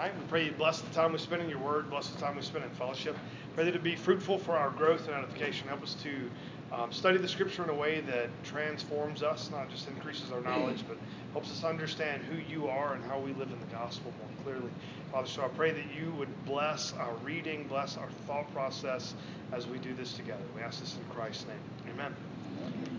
night. 0.00 0.18
We 0.18 0.24
pray 0.28 0.44
you 0.46 0.52
bless 0.52 0.80
the 0.80 0.90
time 0.94 1.12
we 1.12 1.18
spend 1.18 1.42
in 1.42 1.50
your 1.50 1.58
word, 1.58 1.90
bless 1.90 2.08
the 2.08 2.18
time 2.18 2.34
we 2.34 2.40
spend 2.40 2.64
in 2.64 2.70
fellowship. 2.70 3.14
Pray 3.54 3.64
that 3.64 3.74
it 3.74 3.82
be 3.82 3.94
fruitful 3.94 4.38
for 4.38 4.52
our 4.52 4.70
growth 4.70 5.06
and 5.06 5.14
edification. 5.14 5.68
Help 5.68 5.82
us 5.82 5.94
to 6.02 6.30
um, 6.72 6.90
study 6.90 7.18
the 7.18 7.28
scripture 7.28 7.64
in 7.64 7.68
a 7.68 7.74
way 7.74 8.00
that 8.00 8.30
transforms 8.42 9.22
us, 9.22 9.50
not 9.50 9.68
just 9.68 9.88
increases 9.88 10.32
our 10.32 10.40
knowledge, 10.40 10.84
but 10.88 10.96
helps 11.32 11.50
us 11.50 11.64
understand 11.64 12.22
who 12.22 12.38
you 12.50 12.66
are 12.66 12.94
and 12.94 13.04
how 13.04 13.18
we 13.18 13.34
live 13.34 13.52
in 13.52 13.60
the 13.60 13.76
gospel 13.76 14.10
more 14.18 14.42
clearly. 14.42 14.70
Father, 15.12 15.28
so 15.28 15.42
I 15.42 15.48
pray 15.48 15.70
that 15.72 15.84
you 15.94 16.12
would 16.12 16.44
bless 16.46 16.94
our 16.94 17.14
reading, 17.16 17.66
bless 17.68 17.98
our 17.98 18.08
thought 18.26 18.50
process 18.54 19.12
as 19.52 19.66
we 19.66 19.76
do 19.78 19.92
this 19.92 20.14
together. 20.14 20.44
We 20.56 20.62
ask 20.62 20.80
this 20.80 20.96
in 20.96 21.14
Christ's 21.14 21.44
name. 21.46 21.92
Amen. 21.92 22.14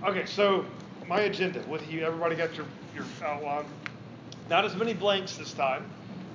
Okay, 0.04 0.28
so 0.28 0.66
my 1.08 1.22
agenda 1.22 1.64
with 1.68 1.92
you, 1.92 2.06
everybody 2.06 2.36
got 2.36 2.56
your, 2.56 2.68
your 2.94 3.06
outline. 3.24 3.66
Not 4.50 4.66
as 4.66 4.76
many 4.76 4.94
blanks 4.94 5.36
this 5.38 5.54
time. 5.54 5.84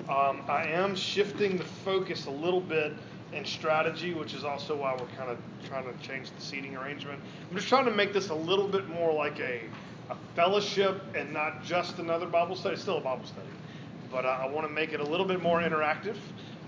Um, 0.09 0.43
I 0.47 0.65
am 0.69 0.95
shifting 0.95 1.57
the 1.57 1.65
focus 1.65 2.27
a 2.27 2.31
little 2.31 2.61
bit 2.61 2.93
in 3.33 3.45
strategy, 3.45 4.15
which 4.15 4.35
is 4.35 4.45
also 4.45 4.77
why 4.77 4.93
we're 4.93 5.17
kind 5.17 5.31
of 5.31 5.39
trying 5.69 5.85
to 5.85 6.07
change 6.07 6.31
the 6.31 6.41
seating 6.41 6.77
arrangement. 6.77 7.21
I'm 7.51 7.57
just 7.57 7.69
trying 7.69 7.87
to 7.87 7.91
make 7.91 8.13
this 8.13 8.29
a 8.29 8.35
little 8.35 8.69
bit 8.69 8.89
more 8.89 9.13
like 9.13 9.41
a, 9.41 9.63
a 10.09 10.17
fellowship 10.37 11.03
and 11.17 11.33
not 11.33 11.65
just 11.65 11.99
another 11.99 12.27
Bible 12.27 12.55
study. 12.55 12.75
It's 12.75 12.83
still 12.83 12.99
a 12.99 13.01
Bible 13.01 13.27
study, 13.27 13.49
but 14.13 14.25
I, 14.25 14.45
I 14.45 14.49
want 14.49 14.65
to 14.65 14.73
make 14.73 14.93
it 14.93 15.01
a 15.01 15.05
little 15.05 15.27
bit 15.27 15.43
more 15.43 15.61
interactive. 15.61 16.17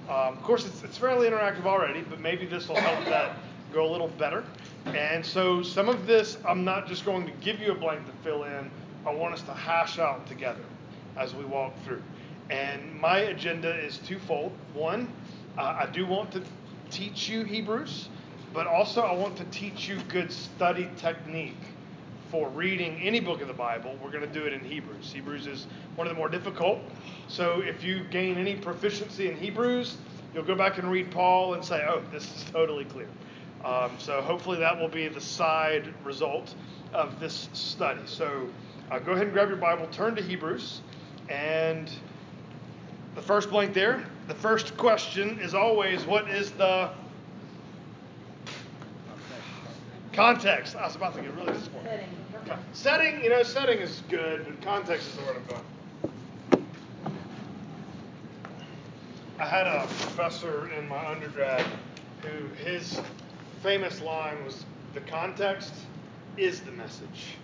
Um, 0.09 0.37
of 0.37 0.43
course, 0.43 0.67
it's, 0.67 0.83
it's 0.83 0.99
fairly 0.99 1.29
interactive 1.29 1.65
already, 1.65 2.01
but 2.03 2.19
maybe 2.19 2.45
this 2.45 2.69
will 2.69 2.77
help 2.77 3.05
that 3.05 3.37
go 3.73 3.89
a 3.89 3.91
little 3.91 4.09
better. 4.09 4.43
And 4.87 5.25
so 5.25 5.63
some 5.63 5.89
of 5.89 6.09
this, 6.09 6.39
I'm 6.45 6.65
not 6.65 6.89
just 6.89 7.05
going 7.05 7.25
to 7.25 7.33
give 7.41 7.61
you 7.61 7.71
a 7.71 7.75
blank 7.75 8.05
to 8.07 8.13
fill 8.25 8.45
in. 8.45 8.69
I 9.07 9.13
want 9.13 9.35
us 9.35 9.43
to 9.43 9.55
hash 9.55 10.01
out 10.01 10.27
together 10.27 10.65
as 11.17 11.35
we 11.35 11.45
walk 11.45 11.73
through. 11.85 12.03
And 12.51 12.99
my 13.01 13.19
agenda 13.19 13.75
is 13.75 13.99
twofold. 13.99 14.53
One, 14.75 15.13
uh, 15.59 15.77
I 15.81 15.87
do 15.87 16.07
want 16.07 16.33
to 16.33 16.43
teach 16.91 17.29
you 17.29 17.45
Hebrews, 17.45 18.09
but 18.55 18.67
also 18.67 19.03
I 19.03 19.13
want 19.13 19.37
to 19.37 19.45
teach 19.45 19.89
you 19.89 19.99
good 20.09 20.33
study 20.33 20.89
technique 20.97 21.57
for 22.31 22.49
reading 22.51 23.01
any 23.03 23.21
book 23.21 23.41
of 23.41 23.49
the 23.49 23.55
Bible. 23.55 23.99
We're 24.03 24.11
going 24.11 24.27
to 24.27 24.33
do 24.33 24.47
it 24.47 24.53
in 24.53 24.61
Hebrews. 24.61 25.13
Hebrews 25.13 25.47
is 25.47 25.67
one 25.97 26.07
of 26.07 26.13
the 26.13 26.19
more 26.19 26.29
difficult. 26.29 26.81
So 27.29 27.61
if 27.61 27.83
you 27.85 28.05
gain 28.11 28.39
any 28.39 28.55
proficiency 28.55 29.29
in 29.29 29.37
Hebrews, 29.37 29.97
you'll 30.35 30.45
go 30.45 30.55
back 30.55 30.79
and 30.79 30.91
read 30.91 31.11
Paul 31.11 31.55
and 31.55 31.65
say, 31.65 31.85
oh, 31.89 32.03
this 32.11 32.25
is 32.25 32.45
totally 32.51 32.85
clear. 32.85 33.09
Um, 33.65 33.93
so 33.99 34.23
hopefully 34.23 34.59
that 34.59 34.79
will 34.79 34.89
be 34.89 35.09
the 35.09 35.21
side 35.21 35.93
result 36.05 36.55
of 36.95 37.19
this 37.21 37.49
study. 37.53 38.01
So 38.07 38.49
uh, 38.91 38.99
go 38.99 39.13
ahead 39.13 39.25
and 39.25 39.33
grab 39.33 39.49
your 39.49 39.59
Bible, 39.59 39.87
turn 39.91 40.15
to 40.17 40.23
Hebrews, 40.23 40.81
and 41.29 41.91
the 43.19 43.25
first 43.25 43.51
blank 43.51 43.75
there, 43.75 44.07
the 44.29 44.35
first 44.35 44.77
question 44.77 45.41
is 45.41 45.53
always 45.53 46.07
what 46.07 46.31
is 46.31 46.53
the 46.53 46.89
context? 50.13 50.77
I 50.77 50.87
was 50.87 50.95
about 50.95 51.17
to 51.17 51.23
get 51.23 51.35
really 51.35 51.53
disappointed. 51.53 52.05
Setting. 52.45 52.59
setting, 52.73 53.25
you 53.25 53.31
know, 53.31 53.43
setting 53.43 53.81
is 53.81 54.05
good, 54.09 54.45
but 54.47 54.63
context 54.63 55.09
is 55.09 55.17
the 55.17 55.23
word 55.23 55.37
I'm 55.37 55.47
going. 56.53 56.67
I 59.41 59.47
had 59.47 59.67
a 59.67 59.81
professor 59.81 60.71
in 60.79 60.89
my 60.89 61.05
undergrad 61.09 61.67
who 62.23 62.47
his 62.63 63.01
famous 63.65 64.01
line 64.01 64.45
was 64.45 64.65
the 64.95 65.01
context 65.01 65.75
is 66.37 66.61
the 66.61 66.71
message. 66.71 67.35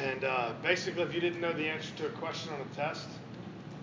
And 0.00 0.24
uh, 0.24 0.52
basically, 0.62 1.02
if 1.02 1.12
you 1.12 1.20
didn't 1.20 1.42
know 1.42 1.52
the 1.52 1.68
answer 1.68 1.94
to 1.96 2.06
a 2.06 2.10
question 2.12 2.50
on 2.54 2.62
a 2.62 2.74
test, 2.74 3.06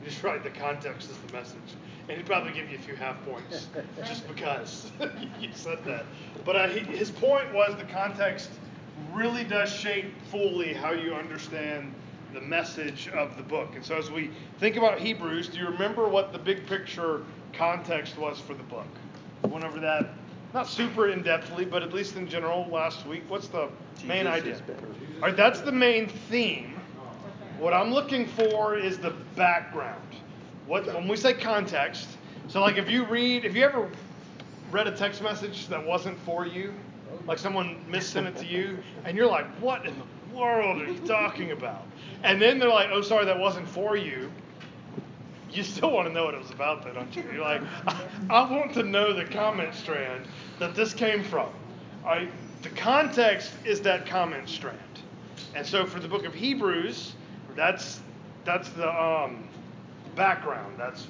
just 0.05 0.23
write 0.23 0.43
the 0.43 0.49
context 0.49 1.09
is 1.09 1.17
the 1.17 1.33
message. 1.33 1.75
And 2.07 2.17
he'd 2.17 2.25
probably 2.25 2.53
give 2.53 2.69
you 2.69 2.77
a 2.77 2.81
few 2.81 2.95
half 2.95 3.23
points 3.23 3.67
just 4.05 4.27
because 4.27 4.91
you 5.39 5.49
said 5.53 5.83
that. 5.85 6.05
But 6.45 6.55
uh, 6.55 6.67
he, 6.67 6.79
his 6.79 7.11
point 7.11 7.53
was 7.53 7.75
the 7.77 7.85
context 7.85 8.49
really 9.13 9.43
does 9.43 9.71
shape 9.71 10.13
fully 10.31 10.73
how 10.73 10.91
you 10.91 11.13
understand 11.13 11.93
the 12.33 12.41
message 12.41 13.09
of 13.09 13.37
the 13.37 13.43
book. 13.43 13.75
And 13.75 13.83
so 13.83 13.97
as 13.97 14.11
we 14.11 14.31
think 14.59 14.75
about 14.75 14.99
Hebrews, 14.99 15.49
do 15.49 15.59
you 15.59 15.67
remember 15.67 16.07
what 16.07 16.31
the 16.31 16.39
big 16.39 16.65
picture 16.67 17.23
context 17.53 18.17
was 18.17 18.39
for 18.39 18.53
the 18.53 18.63
book? 18.63 18.87
Went 19.43 19.63
over 19.63 19.79
that 19.79 20.09
not 20.53 20.67
super 20.67 21.09
in 21.09 21.23
depthly, 21.23 21.69
but 21.69 21.83
at 21.83 21.93
least 21.93 22.15
in 22.15 22.27
general 22.27 22.67
last 22.71 23.05
week. 23.05 23.23
What's 23.27 23.47
the 23.47 23.69
Jesus 23.95 24.07
main 24.07 24.27
idea? 24.27 24.59
All 25.15 25.27
right, 25.27 25.37
that's 25.37 25.61
the 25.61 25.71
main 25.71 26.07
theme. 26.07 26.78
What 27.59 27.73
I'm 27.73 27.93
looking 27.93 28.25
for 28.25 28.77
is 28.77 28.97
the 28.97 29.11
background. 29.35 30.01
What 30.65 30.85
when 30.87 31.07
we 31.07 31.17
say 31.17 31.33
context, 31.33 32.07
so 32.47 32.61
like 32.61 32.77
if 32.77 32.89
you 32.89 33.05
read, 33.05 33.45
if 33.45 33.55
you 33.55 33.63
ever 33.63 33.89
read 34.71 34.87
a 34.87 34.95
text 34.95 35.21
message 35.21 35.67
that 35.67 35.85
wasn't 35.85 36.17
for 36.19 36.45
you, 36.45 36.73
like 37.27 37.37
someone 37.37 37.83
missent 37.89 38.27
it 38.27 38.37
to 38.37 38.45
you, 38.45 38.77
and 39.03 39.17
you're 39.17 39.27
like, 39.27 39.47
what 39.59 39.85
in 39.85 39.93
the 39.97 40.35
world 40.35 40.81
are 40.81 40.91
you 40.91 40.99
talking 40.99 41.51
about? 41.51 41.85
And 42.23 42.41
then 42.41 42.59
they're 42.59 42.69
like, 42.69 42.89
oh, 42.91 43.01
sorry, 43.01 43.25
that 43.25 43.39
wasn't 43.39 43.67
for 43.67 43.97
you 43.97 44.31
you 45.51 45.63
still 45.63 45.91
want 45.91 46.07
to 46.07 46.13
know 46.13 46.25
what 46.25 46.33
it 46.33 46.41
was 46.41 46.51
about, 46.51 46.83
though, 46.83 46.93
don't 46.93 47.15
you? 47.15 47.23
You're 47.33 47.41
like, 47.41 47.61
I, 48.29 48.49
want 48.49 48.73
to 48.75 48.83
know 48.83 49.13
the 49.13 49.25
comment 49.25 49.73
strand 49.73 50.25
that 50.59 50.75
this 50.75 50.93
came 50.93 51.23
from. 51.23 51.49
I, 52.05 52.27
the 52.61 52.69
context 52.69 53.51
is 53.65 53.81
that 53.81 54.05
comment 54.05 54.47
strand. 54.47 54.77
And 55.55 55.65
so 55.65 55.85
for 55.85 55.99
the 55.99 56.07
book 56.07 56.25
of 56.25 56.33
Hebrews, 56.33 57.13
that's 57.55 57.99
that's 58.45 58.69
the 58.69 58.89
um, 58.89 59.47
background. 60.15 60.75
That's 60.77 61.07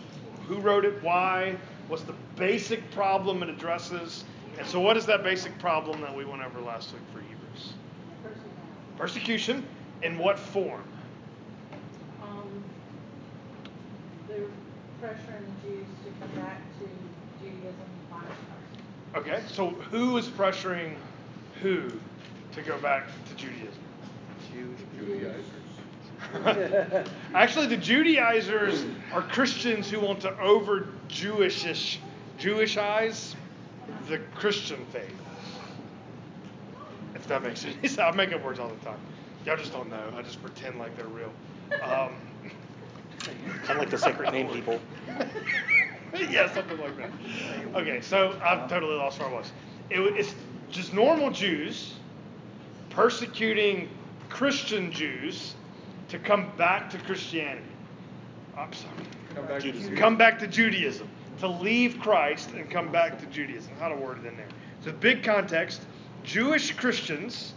who 0.48 0.60
wrote 0.60 0.84
it, 0.84 1.02
why, 1.04 1.56
what's 1.88 2.04
the 2.04 2.16
basic 2.36 2.90
problem 2.92 3.44
it 3.44 3.50
addresses. 3.50 4.26
And 4.58 4.68
so, 4.68 4.80
what 4.80 4.98
is 4.98 5.06
that 5.06 5.24
basic 5.24 5.58
problem 5.60 6.02
that 6.02 6.14
we 6.14 6.26
went 6.26 6.42
over 6.42 6.60
last 6.60 6.92
week 6.92 7.02
for 7.14 7.20
Hebrews? 7.22 7.74
Persecution. 8.98 9.66
In 10.02 10.18
what 10.18 10.40
form? 10.40 10.84
Um, 12.24 12.64
they're 14.28 14.40
pressuring 15.02 15.46
the 15.64 15.70
Jews 15.70 15.86
to 16.06 16.12
come 16.20 16.42
back 16.42 16.62
to 16.80 17.46
Judaism 17.46 17.74
Okay, 19.16 19.42
so 19.48 19.70
who 19.70 20.18
is 20.18 20.28
pressuring 20.28 20.96
who 21.62 21.92
to 22.54 22.62
go 22.62 22.78
back 22.80 23.08
to 23.28 23.36
Judaism? 23.36 23.74
Judaizers. 24.98 25.59
Actually, 27.34 27.68
the 27.68 27.78
Judaizers 27.78 28.86
are 29.12 29.22
Christians 29.22 29.90
who 29.90 30.00
want 30.00 30.22
to 30.22 30.40
over 30.40 30.88
Jewishish, 31.10 31.98
Jewishize 32.40 33.36
the 34.08 34.20
Christian 34.36 34.86
faith. 34.92 35.16
If 37.16 37.28
that 37.28 37.44
makes 37.44 37.62
sense. 37.82 37.98
I 37.98 38.12
make 38.12 38.32
up 38.34 38.44
words 38.44 38.60
all 38.60 38.70
the 38.70 38.86
time. 38.86 39.00
Y'all 39.46 39.58
just 39.58 39.74
don't 39.74 39.90
know. 39.90 40.14
I 40.16 40.22
just 40.22 40.42
pretend 40.42 40.80
like 40.80 40.96
they're 40.96 41.08
real. 41.08 41.32
Um, 41.82 42.16
kind 43.64 43.72
of 43.72 43.78
like 43.78 43.90
the 43.90 43.98
sacred 43.98 44.32
name 44.32 44.50
people. 44.50 44.80
yeah, 46.30 46.54
something 46.54 46.78
like 46.80 46.98
that. 46.98 47.10
Okay, 47.76 48.02
so 48.02 48.40
I've 48.44 48.70
totally 48.70 48.96
lost 48.96 49.20
where 49.20 49.30
I 49.30 49.34
was. 49.34 49.52
It, 49.90 50.00
it's 50.00 50.36
just 50.70 50.94
normal 50.94 51.32
Jews 51.32 51.96
persecuting 52.90 53.90
Christian 54.30 54.92
Jews 54.92 55.56
to 56.10 56.20
come 56.20 56.52
back 56.58 56.90
to 56.92 56.98
Christianity. 57.00 57.64
Oh, 58.58 58.62
I'm 58.62 58.74
sorry. 58.74 58.94
Come 59.36 59.46
back, 59.46 59.62
to 59.62 59.96
come 59.96 60.18
back 60.18 60.40
to 60.40 60.48
Judaism. 60.48 61.08
To 61.40 61.48
leave 61.48 62.00
Christ 62.00 62.52
and 62.52 62.70
come 62.70 62.92
back 62.92 63.20
to 63.20 63.26
Judaism. 63.28 63.72
How 63.80 63.90
to 63.90 63.96
word 63.96 64.20
it 64.20 64.28
in 64.28 64.36
there. 64.36 64.48
So, 64.84 64.92
big 64.92 65.24
context 65.24 65.82
Jewish 66.24 66.76
Christians 66.76 67.54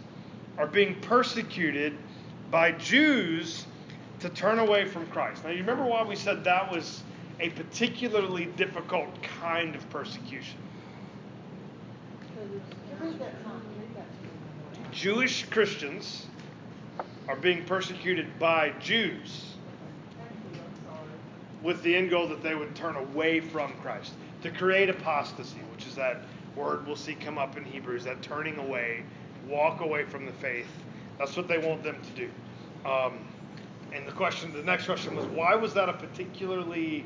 are 0.57 0.67
being 0.67 0.95
persecuted 1.01 1.97
by 2.51 2.71
Jews 2.73 3.65
to 4.19 4.29
turn 4.29 4.59
away 4.59 4.85
from 4.85 5.05
Christ. 5.07 5.43
Now, 5.43 5.49
you 5.49 5.57
remember 5.57 5.83
why 5.83 6.03
we 6.03 6.15
said 6.15 6.43
that 6.43 6.71
was 6.71 7.03
a 7.39 7.49
particularly 7.49 8.45
difficult 8.45 9.09
kind 9.41 9.75
of 9.75 9.89
persecution? 9.89 10.57
Jewish 14.91 15.45
Christians 15.49 16.27
are 17.27 17.35
being 17.35 17.63
persecuted 17.65 18.27
by 18.39 18.71
Jews 18.79 19.53
with 21.61 21.81
the 21.81 21.95
end 21.95 22.09
goal 22.09 22.27
that 22.27 22.43
they 22.43 22.55
would 22.55 22.75
turn 22.75 22.95
away 22.95 23.39
from 23.39 23.73
Christ, 23.81 24.13
to 24.41 24.51
create 24.51 24.89
apostasy, 24.89 25.59
which 25.71 25.87
is 25.87 25.95
that 25.95 26.21
word 26.55 26.85
we'll 26.85 26.97
see 26.97 27.15
come 27.15 27.37
up 27.37 27.57
in 27.57 27.63
Hebrews, 27.63 28.03
that 28.03 28.21
turning 28.21 28.57
away, 28.57 29.03
walk 29.47 29.79
away 29.79 30.03
from 30.03 30.25
the 30.25 30.33
faith. 30.33 30.67
That's 31.17 31.35
what 31.37 31.47
they 31.47 31.57
want 31.57 31.83
them 31.83 31.97
to 32.01 32.21
do. 32.21 32.29
Um, 32.89 33.13
and 33.93 34.05
the 34.05 34.11
question, 34.11 34.51
the 34.51 34.63
next 34.63 34.85
question 34.85 35.15
was, 35.15 35.25
why 35.27 35.55
was 35.55 35.73
that 35.75 35.87
a 35.87 35.93
particularly 35.93 37.05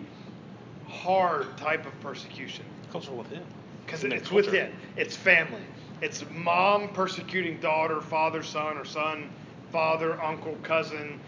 hard 0.87 1.55
type 1.57 1.85
of 1.85 1.99
persecution? 2.01 2.65
Culture 2.91 3.11
within. 3.11 3.43
Because 3.85 4.03
it's 4.03 4.31
within. 4.31 4.73
It's 4.95 5.15
family. 5.15 5.61
It's 6.01 6.23
mom 6.31 6.89
persecuting 6.89 7.59
daughter, 7.59 8.01
father, 8.01 8.43
son, 8.43 8.77
or 8.77 8.85
son, 8.85 9.29
father, 9.71 10.21
uncle, 10.21 10.57
cousin. 10.63 11.19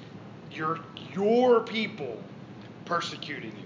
Your 0.52 0.80
your 1.14 1.62
people 1.62 2.22
persecuting 2.86 3.52
you. 3.52 3.66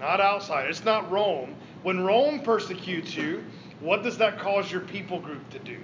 not 0.00 0.20
outside. 0.20 0.68
It's 0.68 0.84
not 0.84 1.10
Rome. 1.10 1.54
When 1.82 2.02
Rome 2.02 2.40
persecutes 2.40 3.14
you, 3.16 3.44
what 3.80 4.02
does 4.02 4.18
that 4.18 4.38
cause 4.38 4.70
your 4.70 4.80
people 4.80 5.20
group 5.20 5.48
to 5.50 5.58
do? 5.60 5.78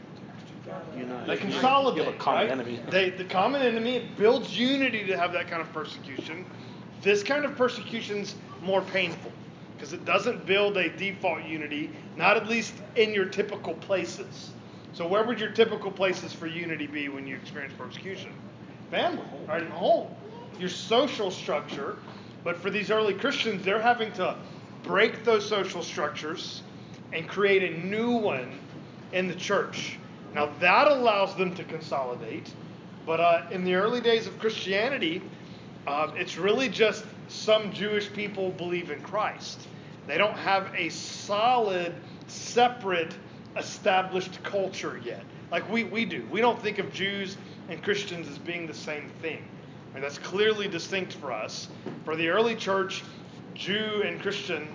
Unite. 0.96 1.26
They 1.26 1.36
consolidate. 1.36 1.98
You 1.98 2.04
have 2.04 2.14
a 2.14 2.18
common 2.18 2.42
right? 2.42 2.50
enemy. 2.50 2.80
They, 2.90 3.10
the 3.10 3.24
common 3.24 3.62
enemy 3.62 3.96
it 3.96 4.16
builds 4.16 4.56
unity 4.56 5.04
to 5.06 5.16
have 5.16 5.32
that 5.32 5.48
kind 5.48 5.62
of 5.62 5.72
persecution. 5.72 6.44
This 7.02 7.22
kind 7.22 7.44
of 7.44 7.56
persecution's 7.56 8.34
more 8.62 8.82
painful 8.82 9.32
because 9.74 9.92
it 9.92 10.04
doesn't 10.04 10.44
build 10.46 10.76
a 10.76 10.90
default 10.90 11.44
unity, 11.44 11.90
not 12.16 12.36
at 12.36 12.46
least 12.46 12.74
in 12.96 13.14
your 13.14 13.24
typical 13.24 13.74
places. 13.74 14.50
So 14.92 15.06
where 15.06 15.24
would 15.24 15.40
your 15.40 15.50
typical 15.50 15.90
places 15.90 16.32
for 16.32 16.46
unity 16.46 16.86
be 16.86 17.08
when 17.08 17.26
you 17.26 17.36
experience 17.36 17.74
persecution? 17.76 18.32
Family, 18.90 19.22
right 19.48 19.62
in 19.62 19.70
home. 19.70 20.08
Your 20.58 20.68
social 20.68 21.30
structure. 21.30 21.96
But 22.42 22.56
for 22.56 22.70
these 22.70 22.90
early 22.90 23.14
Christians, 23.14 23.64
they're 23.64 23.80
having 23.80 24.12
to 24.14 24.36
break 24.82 25.24
those 25.24 25.48
social 25.48 25.82
structures 25.82 26.62
and 27.12 27.28
create 27.28 27.62
a 27.62 27.86
new 27.86 28.12
one 28.12 28.58
in 29.12 29.28
the 29.28 29.34
church. 29.34 29.98
Now 30.34 30.50
that 30.60 30.88
allows 30.88 31.34
them 31.34 31.54
to 31.56 31.64
consolidate, 31.64 32.52
but 33.06 33.20
uh, 33.20 33.42
in 33.50 33.64
the 33.64 33.74
early 33.74 34.00
days 34.00 34.26
of 34.26 34.38
Christianity, 34.38 35.22
uh, 35.86 36.12
it's 36.16 36.38
really 36.38 36.68
just 36.68 37.04
some 37.28 37.72
Jewish 37.72 38.12
people 38.12 38.50
believe 38.52 38.90
in 38.90 39.00
Christ. 39.00 39.66
They 40.06 40.18
don't 40.18 40.36
have 40.36 40.70
a 40.76 40.88
solid, 40.88 41.94
separate, 42.26 43.14
established 43.56 44.42
culture 44.42 45.00
yet, 45.04 45.24
like 45.50 45.68
we, 45.70 45.84
we 45.84 46.04
do. 46.04 46.26
We 46.30 46.40
don't 46.40 46.60
think 46.60 46.78
of 46.78 46.92
Jews 46.92 47.36
and 47.68 47.82
Christians 47.82 48.28
as 48.28 48.38
being 48.38 48.66
the 48.66 48.74
same 48.74 49.08
thing. 49.20 49.44
And 49.94 50.04
that's 50.04 50.18
clearly 50.18 50.68
distinct 50.68 51.14
for 51.14 51.32
us. 51.32 51.68
For 52.04 52.14
the 52.14 52.28
early 52.28 52.54
church, 52.54 53.02
Jew 53.54 54.02
and 54.04 54.20
Christian 54.20 54.68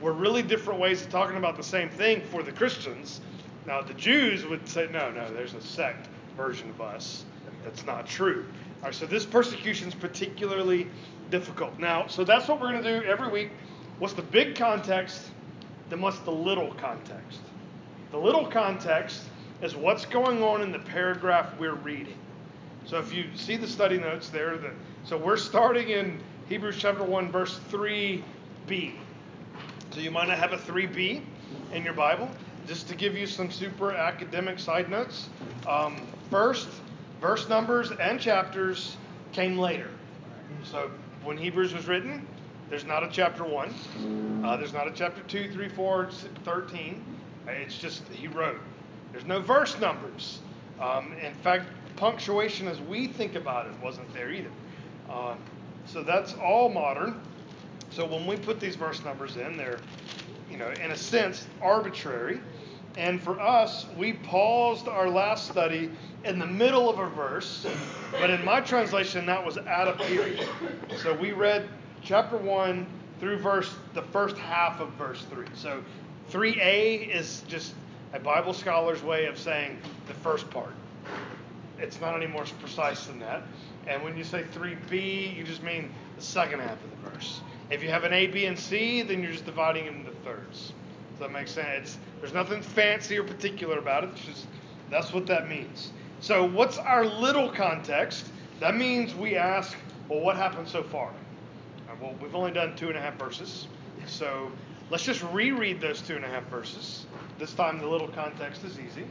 were 0.00 0.12
really 0.12 0.42
different 0.42 0.80
ways 0.80 1.02
of 1.02 1.10
talking 1.10 1.36
about 1.36 1.56
the 1.56 1.62
same 1.62 1.88
thing 1.88 2.20
for 2.22 2.42
the 2.42 2.50
Christians. 2.50 3.20
Now, 3.66 3.80
the 3.80 3.94
Jews 3.94 4.44
would 4.44 4.68
say, 4.68 4.88
no, 4.90 5.10
no, 5.12 5.32
there's 5.32 5.54
a 5.54 5.60
sect 5.60 6.08
version 6.36 6.68
of 6.70 6.80
us. 6.80 7.24
That's 7.62 7.86
not 7.86 8.06
true. 8.06 8.46
All 8.80 8.86
right, 8.86 8.94
so 8.94 9.06
this 9.06 9.24
persecution 9.24 9.86
is 9.86 9.94
particularly 9.94 10.88
difficult. 11.30 11.78
Now, 11.78 12.08
so 12.08 12.24
that's 12.24 12.48
what 12.48 12.60
we're 12.60 12.72
going 12.72 12.82
to 12.82 13.00
do 13.00 13.06
every 13.06 13.28
week. 13.28 13.50
What's 14.00 14.14
the 14.14 14.22
big 14.22 14.56
context? 14.56 15.30
Then 15.88 16.00
what's 16.00 16.18
the 16.20 16.32
little 16.32 16.74
context? 16.74 17.40
The 18.12 18.18
little 18.18 18.46
context 18.46 19.22
is 19.62 19.74
what's 19.74 20.04
going 20.04 20.42
on 20.42 20.60
in 20.60 20.70
the 20.70 20.78
paragraph 20.78 21.58
we're 21.58 21.74
reading. 21.74 22.18
So 22.84 22.98
if 22.98 23.14
you 23.14 23.24
see 23.34 23.56
the 23.56 23.66
study 23.66 23.96
notes 23.96 24.28
there, 24.28 24.58
the, 24.58 24.70
so 25.02 25.16
we're 25.16 25.38
starting 25.38 25.88
in 25.88 26.20
Hebrews 26.46 26.76
chapter 26.78 27.04
1, 27.04 27.32
verse 27.32 27.58
3b. 27.70 28.92
So 29.92 30.00
you 30.00 30.10
might 30.10 30.28
not 30.28 30.36
have 30.36 30.52
a 30.52 30.58
3b 30.58 31.22
in 31.72 31.82
your 31.82 31.94
Bible. 31.94 32.28
Just 32.66 32.86
to 32.88 32.94
give 32.94 33.16
you 33.16 33.26
some 33.26 33.50
super 33.50 33.92
academic 33.92 34.58
side 34.58 34.90
notes. 34.90 35.30
Um, 35.66 36.06
first, 36.30 36.68
verse 37.18 37.48
numbers 37.48 37.92
and 37.92 38.20
chapters 38.20 38.98
came 39.32 39.56
later. 39.56 39.88
So 40.64 40.90
when 41.24 41.38
Hebrews 41.38 41.72
was 41.72 41.88
written, 41.88 42.26
there's 42.68 42.84
not 42.84 43.02
a 43.02 43.08
chapter 43.10 43.42
1. 43.42 44.44
Uh, 44.44 44.56
there's 44.58 44.74
not 44.74 44.86
a 44.86 44.92
chapter 44.92 45.22
2, 45.22 45.50
3, 45.50 45.68
4, 45.70 46.10
13. 46.44 47.04
It's 47.46 47.76
just 47.76 48.06
he 48.08 48.28
wrote. 48.28 48.60
There's 49.12 49.26
no 49.26 49.40
verse 49.40 49.78
numbers. 49.78 50.40
Um, 50.80 51.12
in 51.22 51.34
fact, 51.34 51.66
punctuation 51.96 52.66
as 52.68 52.80
we 52.80 53.06
think 53.06 53.34
about 53.34 53.66
it 53.66 53.72
wasn't 53.82 54.12
there 54.14 54.30
either. 54.30 54.50
Um, 55.10 55.38
so 55.86 56.02
that's 56.02 56.34
all 56.34 56.68
modern. 56.68 57.20
So 57.90 58.06
when 58.06 58.26
we 58.26 58.36
put 58.36 58.58
these 58.58 58.76
verse 58.76 59.04
numbers 59.04 59.36
in, 59.36 59.56
they're, 59.56 59.78
you 60.50 60.56
know, 60.56 60.70
in 60.70 60.92
a 60.92 60.96
sense, 60.96 61.46
arbitrary. 61.60 62.40
And 62.96 63.22
for 63.22 63.40
us, 63.40 63.86
we 63.96 64.14
paused 64.14 64.88
our 64.88 65.08
last 65.08 65.50
study 65.50 65.90
in 66.24 66.38
the 66.38 66.46
middle 66.46 66.90
of 66.90 66.98
a 66.98 67.08
verse, 67.08 67.66
but 68.12 68.30
in 68.30 68.44
my 68.44 68.60
translation, 68.60 69.26
that 69.26 69.44
was 69.44 69.56
at 69.56 69.88
a 69.88 69.92
period. 69.92 70.46
So 70.98 71.14
we 71.14 71.32
read 71.32 71.68
chapter 72.02 72.36
1 72.36 72.86
through 73.18 73.38
verse 73.38 73.74
the 73.94 74.02
first 74.02 74.36
half 74.36 74.80
of 74.80 74.90
verse 74.94 75.24
3. 75.30 75.46
So 75.54 75.82
3a 76.32 77.14
is 77.14 77.42
just 77.46 77.74
a 78.14 78.18
Bible 78.18 78.54
scholar's 78.54 79.02
way 79.02 79.26
of 79.26 79.38
saying 79.38 79.78
the 80.08 80.14
first 80.14 80.48
part. 80.50 80.72
It's 81.78 82.00
not 82.00 82.16
any 82.16 82.26
more 82.26 82.44
precise 82.60 83.06
than 83.06 83.18
that. 83.20 83.42
And 83.86 84.02
when 84.02 84.16
you 84.16 84.24
say 84.24 84.44
3b, 84.54 85.36
you 85.36 85.44
just 85.44 85.62
mean 85.62 85.90
the 86.16 86.22
second 86.22 86.60
half 86.60 86.78
of 86.82 86.90
the 86.90 87.10
verse. 87.10 87.40
If 87.70 87.82
you 87.82 87.90
have 87.90 88.04
an 88.04 88.12
A, 88.12 88.28
B, 88.28 88.46
and 88.46 88.58
C, 88.58 89.02
then 89.02 89.22
you're 89.22 89.32
just 89.32 89.44
dividing 89.44 89.86
them 89.86 89.96
into 89.96 90.12
thirds. 90.24 90.72
Does 91.10 91.20
that 91.20 91.32
make 91.32 91.48
sense? 91.48 91.68
It's, 91.82 91.98
there's 92.20 92.32
nothing 92.32 92.62
fancy 92.62 93.18
or 93.18 93.24
particular 93.24 93.78
about 93.78 94.04
it. 94.04 94.10
It's 94.14 94.24
just 94.24 94.46
that's 94.90 95.12
what 95.12 95.26
that 95.26 95.48
means. 95.48 95.90
So, 96.20 96.46
what's 96.46 96.78
our 96.78 97.04
little 97.04 97.50
context? 97.50 98.26
That 98.60 98.76
means 98.76 99.14
we 99.14 99.36
ask, 99.36 99.76
well, 100.08 100.20
what 100.20 100.36
happened 100.36 100.68
so 100.68 100.82
far? 100.82 101.08
Uh, 101.88 101.94
well, 102.00 102.14
we've 102.20 102.34
only 102.34 102.52
done 102.52 102.76
two 102.76 102.88
and 102.88 102.96
a 102.96 103.00
half 103.00 103.18
verses. 103.18 103.66
So, 104.06 104.52
let's 104.92 105.04
just 105.04 105.22
reread 105.32 105.80
those 105.80 106.02
two 106.02 106.16
and 106.16 106.24
a 106.24 106.28
half 106.28 106.46
verses. 106.48 107.06
This 107.38 107.54
time, 107.54 107.78
the 107.78 107.86
little 107.86 108.08
context 108.08 108.62
is 108.62 108.78
easy. 108.78 109.06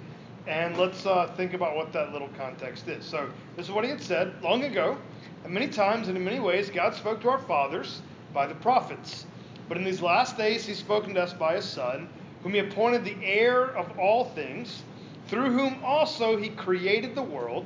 And 0.45 0.77
let's 0.77 1.07
uh, 1.07 1.33
think 1.35 1.55
about 1.55 1.75
what 1.75 1.91
that 1.93 2.13
little 2.13 2.29
context 2.37 2.87
is. 2.87 3.03
So, 3.03 3.27
this 3.55 3.65
is 3.65 3.71
what 3.71 3.83
he 3.83 3.89
had 3.89 3.99
said 3.99 4.31
long 4.43 4.63
ago. 4.63 4.95
And 5.43 5.51
many 5.51 5.67
times 5.67 6.07
and 6.07 6.15
in 6.15 6.23
many 6.23 6.39
ways, 6.39 6.69
God 6.69 6.93
spoke 6.93 7.19
to 7.21 7.29
our 7.29 7.39
fathers 7.39 8.03
by 8.31 8.45
the 8.45 8.53
prophets. 8.55 9.25
But 9.67 9.77
in 9.77 9.83
these 9.83 10.03
last 10.03 10.37
days, 10.37 10.65
he's 10.65 10.77
spoken 10.77 11.15
to 11.15 11.23
us 11.23 11.33
by 11.33 11.55
his 11.55 11.65
Son, 11.65 12.07
whom 12.43 12.53
he 12.53 12.59
appointed 12.59 13.03
the 13.03 13.15
heir 13.23 13.65
of 13.75 13.97
all 13.97 14.25
things, 14.25 14.83
through 15.29 15.51
whom 15.51 15.83
also 15.83 16.37
he 16.37 16.49
created 16.49 17.15
the 17.15 17.23
world. 17.23 17.65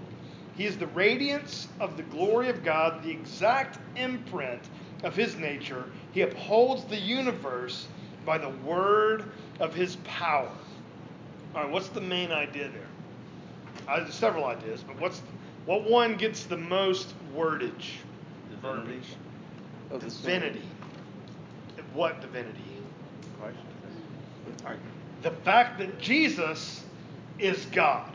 He 0.56 0.66
is 0.66 0.78
the 0.78 0.88
radiance 0.88 1.68
of 1.82 1.98
the 1.98 2.04
glory 2.04 2.48
of 2.48 2.64
God, 2.64 3.04
the 3.04 3.12
exact 3.12 3.78
imprint 3.98 4.62
of 5.04 5.18
his 5.18 5.36
nature. 5.36 5.84
He 6.14 6.22
upholds 6.22 6.86
the 6.86 7.00
universe 7.00 7.88
by 8.26 8.38
the 8.38 8.50
word 8.50 9.26
of 9.60 9.74
his 9.74 9.98
power. 9.98 10.52
All 11.54 11.64
right, 11.64 11.72
what's 11.72 11.90
the 11.90 12.02
main 12.02 12.32
idea 12.32 12.70
there? 12.70 13.88
Uh, 13.88 14.00
there's 14.02 14.16
several 14.16 14.46
ideas, 14.46 14.84
but 14.86 15.00
what's 15.00 15.22
what 15.66 15.90
one 15.90 16.16
gets 16.16 16.44
the 16.44 16.58
most 16.58 17.14
wordage? 17.36 17.98
Divinity. 18.50 19.02
Of 19.92 20.02
the 20.02 20.12
story. 20.12 20.34
Divinity. 20.34 20.68
What 21.94 22.20
divinity? 22.22 22.60
Christ. 23.40 23.58
All 24.64 24.72
right. 24.72 24.80
The 25.22 25.32
fact 25.32 25.80
that 25.80 26.00
Jesus 26.00 26.84
is 27.40 27.66
God. 27.68 28.12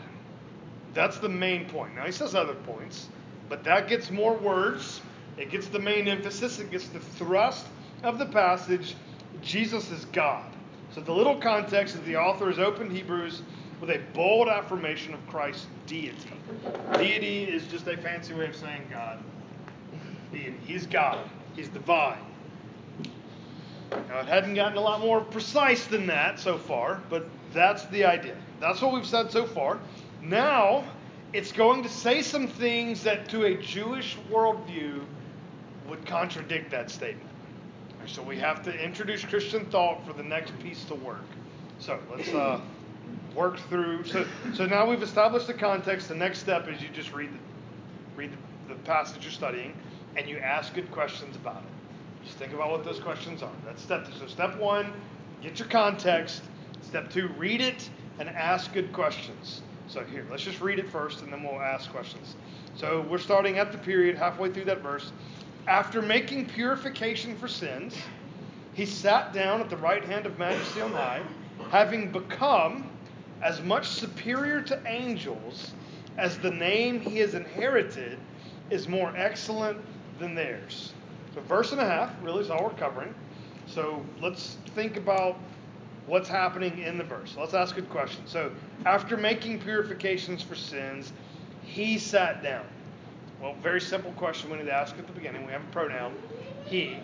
That's 0.92 1.18
the 1.18 1.28
main 1.28 1.68
point. 1.68 1.94
Now 1.94 2.04
he 2.04 2.12
says 2.12 2.34
other 2.34 2.54
points, 2.54 3.08
but 3.48 3.64
that 3.64 3.88
gets 3.88 4.10
more 4.10 4.34
words. 4.34 5.00
It 5.36 5.50
gets 5.50 5.68
the 5.68 5.78
main 5.78 6.08
emphasis. 6.08 6.58
It 6.58 6.70
gets 6.70 6.88
the 6.88 7.00
thrust 7.00 7.66
of 8.02 8.18
the 8.18 8.26
passage. 8.26 8.94
Jesus 9.42 9.90
is 9.90 10.04
God. 10.06 10.44
So 10.92 11.00
the 11.00 11.12
little 11.12 11.36
context 11.36 11.94
is 11.94 12.00
the 12.02 12.16
author 12.16 12.46
has 12.46 12.58
opened 12.58 12.92
Hebrews 12.92 13.42
with 13.80 13.90
a 13.90 14.00
bold 14.12 14.48
affirmation 14.48 15.14
of 15.14 15.26
Christ's 15.28 15.66
deity. 15.86 16.32
Deity 16.94 17.44
is 17.44 17.66
just 17.66 17.86
a 17.86 17.96
fancy 17.96 18.34
way 18.34 18.46
of 18.46 18.56
saying 18.56 18.82
God. 18.90 19.22
Deity. 20.32 20.56
He's 20.66 20.86
God. 20.86 21.18
He's 21.56 21.68
divine. 21.68 22.18
Now, 23.90 24.20
it 24.20 24.26
hadn't 24.26 24.54
gotten 24.54 24.76
a 24.76 24.80
lot 24.80 25.00
more 25.00 25.20
precise 25.20 25.86
than 25.86 26.06
that 26.08 26.38
so 26.38 26.58
far, 26.58 27.02
but 27.08 27.26
that's 27.52 27.84
the 27.86 28.04
idea. 28.04 28.36
That's 28.60 28.80
what 28.80 28.92
we've 28.92 29.06
said 29.06 29.32
so 29.32 29.46
far. 29.46 29.80
Now, 30.22 30.84
it's 31.32 31.52
going 31.52 31.82
to 31.82 31.88
say 31.88 32.22
some 32.22 32.46
things 32.46 33.02
that 33.04 33.28
to 33.30 33.44
a 33.44 33.56
Jewish 33.56 34.16
worldview 34.30 35.04
would 35.88 36.06
contradict 36.06 36.70
that 36.70 36.90
statement. 36.90 37.29
So 38.06 38.22
we 38.22 38.36
have 38.38 38.62
to 38.64 38.72
introduce 38.72 39.24
Christian 39.24 39.66
thought 39.66 40.04
for 40.06 40.12
the 40.12 40.22
next 40.22 40.58
piece 40.60 40.84
to 40.84 40.94
work. 40.94 41.24
So 41.78 41.98
let's 42.14 42.28
uh, 42.30 42.60
work 43.34 43.58
through. 43.68 44.04
So, 44.04 44.26
so 44.54 44.66
now 44.66 44.88
we've 44.88 45.02
established 45.02 45.46
the 45.46 45.54
context. 45.54 46.08
The 46.08 46.14
next 46.14 46.38
step 46.38 46.68
is 46.68 46.82
you 46.82 46.88
just 46.88 47.12
read 47.12 47.30
the, 47.32 47.38
read 48.16 48.32
the, 48.32 48.74
the 48.74 48.80
passage 48.80 49.22
you're 49.22 49.32
studying, 49.32 49.74
and 50.16 50.28
you 50.28 50.38
ask 50.38 50.74
good 50.74 50.90
questions 50.90 51.36
about 51.36 51.58
it. 51.58 52.24
Just 52.24 52.36
think 52.36 52.52
about 52.52 52.70
what 52.70 52.84
those 52.84 52.98
questions 52.98 53.42
are. 53.42 53.52
That's 53.64 53.82
step 53.82 54.06
two. 54.06 54.12
So 54.18 54.26
step 54.26 54.58
one, 54.58 54.92
get 55.42 55.58
your 55.58 55.68
context. 55.68 56.42
Step 56.82 57.10
two, 57.10 57.28
read 57.38 57.60
it 57.60 57.88
and 58.18 58.28
ask 58.28 58.72
good 58.72 58.92
questions. 58.92 59.62
So 59.86 60.04
here, 60.04 60.26
let's 60.30 60.42
just 60.42 60.60
read 60.60 60.78
it 60.78 60.88
first, 60.88 61.22
and 61.22 61.32
then 61.32 61.42
we'll 61.42 61.60
ask 61.60 61.90
questions. 61.90 62.36
So 62.76 63.04
we're 63.08 63.18
starting 63.18 63.58
at 63.58 63.72
the 63.72 63.78
period 63.78 64.16
halfway 64.16 64.52
through 64.52 64.66
that 64.66 64.82
verse. 64.82 65.12
After 65.66 66.02
making 66.02 66.46
purification 66.46 67.36
for 67.36 67.48
sins, 67.48 67.96
he 68.72 68.86
sat 68.86 69.32
down 69.32 69.60
at 69.60 69.70
the 69.70 69.76
right 69.76 70.04
hand 70.04 70.26
of 70.26 70.38
majesty 70.38 70.80
on 70.80 70.92
high, 70.92 71.22
having 71.70 72.10
become 72.10 72.90
as 73.42 73.62
much 73.62 73.88
superior 73.88 74.62
to 74.62 74.80
angels 74.86 75.72
as 76.16 76.38
the 76.38 76.50
name 76.50 77.00
he 77.00 77.18
has 77.18 77.34
inherited 77.34 78.18
is 78.70 78.88
more 78.88 79.12
excellent 79.16 79.78
than 80.18 80.34
theirs. 80.34 80.92
So, 81.34 81.40
verse 81.42 81.72
and 81.72 81.80
a 81.80 81.84
half 81.86 82.10
really 82.22 82.40
is 82.40 82.50
all 82.50 82.64
we're 82.64 82.70
covering. 82.70 83.14
So 83.66 84.04
let's 84.20 84.56
think 84.74 84.96
about 84.96 85.38
what's 86.06 86.28
happening 86.28 86.78
in 86.78 86.98
the 86.98 87.04
verse. 87.04 87.36
Let's 87.38 87.54
ask 87.54 87.78
a 87.78 87.82
question. 87.82 88.26
So, 88.26 88.50
after 88.84 89.16
making 89.16 89.60
purifications 89.60 90.42
for 90.42 90.54
sins, 90.54 91.12
he 91.62 91.98
sat 91.98 92.42
down. 92.42 92.64
Well, 93.40 93.54
very 93.62 93.80
simple 93.80 94.12
question 94.12 94.50
we 94.50 94.58
need 94.58 94.66
to 94.66 94.72
ask 94.72 94.98
at 94.98 95.06
the 95.06 95.12
beginning. 95.12 95.46
We 95.46 95.52
have 95.52 95.62
a 95.62 95.72
pronoun. 95.72 96.14
He. 96.66 96.98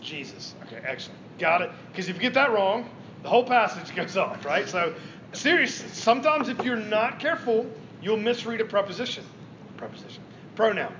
Jesus. 0.00 0.54
Okay, 0.66 0.80
excellent. 0.84 1.20
Got 1.38 1.62
it. 1.62 1.70
Because 1.90 2.08
if 2.08 2.16
you 2.16 2.22
get 2.22 2.34
that 2.34 2.52
wrong, 2.52 2.90
the 3.22 3.28
whole 3.28 3.44
passage 3.44 3.94
goes 3.94 4.16
off, 4.16 4.44
right? 4.44 4.68
So, 4.68 4.94
seriously, 5.32 5.88
sometimes 5.88 6.48
if 6.48 6.62
you're 6.64 6.76
not 6.76 7.20
careful, 7.20 7.66
you'll 8.02 8.16
misread 8.16 8.60
a 8.60 8.64
preposition. 8.64 9.24
Preposition. 9.76 10.22
Pronoun. 10.56 10.92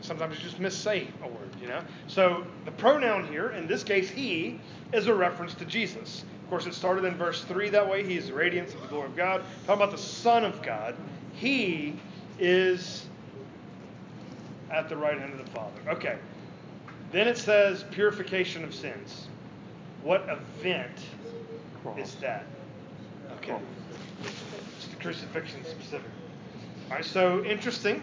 Sometimes 0.00 0.36
you 0.36 0.42
just 0.42 0.60
missay 0.60 1.06
a 1.22 1.28
word, 1.28 1.48
you 1.60 1.68
know? 1.68 1.80
So, 2.08 2.44
the 2.64 2.72
pronoun 2.72 3.26
here, 3.28 3.50
in 3.50 3.68
this 3.68 3.84
case, 3.84 4.10
he, 4.10 4.60
is 4.92 5.06
a 5.06 5.14
reference 5.14 5.54
to 5.54 5.64
Jesus. 5.64 6.24
Of 6.42 6.50
course, 6.50 6.66
it 6.66 6.74
started 6.74 7.04
in 7.04 7.14
verse 7.14 7.44
3 7.44 7.70
that 7.70 7.88
way. 7.88 8.04
He 8.04 8.16
is 8.16 8.26
the 8.26 8.34
radiance 8.34 8.74
of 8.74 8.82
the 8.82 8.88
glory 8.88 9.06
of 9.06 9.16
God. 9.16 9.42
Talking 9.66 9.82
about 9.82 9.92
the 9.92 10.02
Son 10.02 10.44
of 10.44 10.60
God. 10.62 10.94
He 11.32 11.96
is 12.38 13.06
at 14.72 14.88
the 14.88 14.96
right 14.96 15.18
hand 15.18 15.32
of 15.32 15.44
the 15.44 15.50
Father. 15.52 15.80
Okay. 15.88 16.16
Then 17.10 17.28
it 17.28 17.36
says 17.36 17.84
purification 17.90 18.64
of 18.64 18.74
sins. 18.74 19.28
What 20.02 20.26
event 20.28 20.98
Cross. 21.82 21.98
is 21.98 22.14
that? 22.16 22.46
Okay. 23.36 23.56
It's 24.76 24.86
the 24.86 24.96
crucifixion 24.96 25.64
specific. 25.64 26.10
All 26.90 26.96
right, 26.96 27.04
so 27.04 27.44
interesting. 27.44 28.02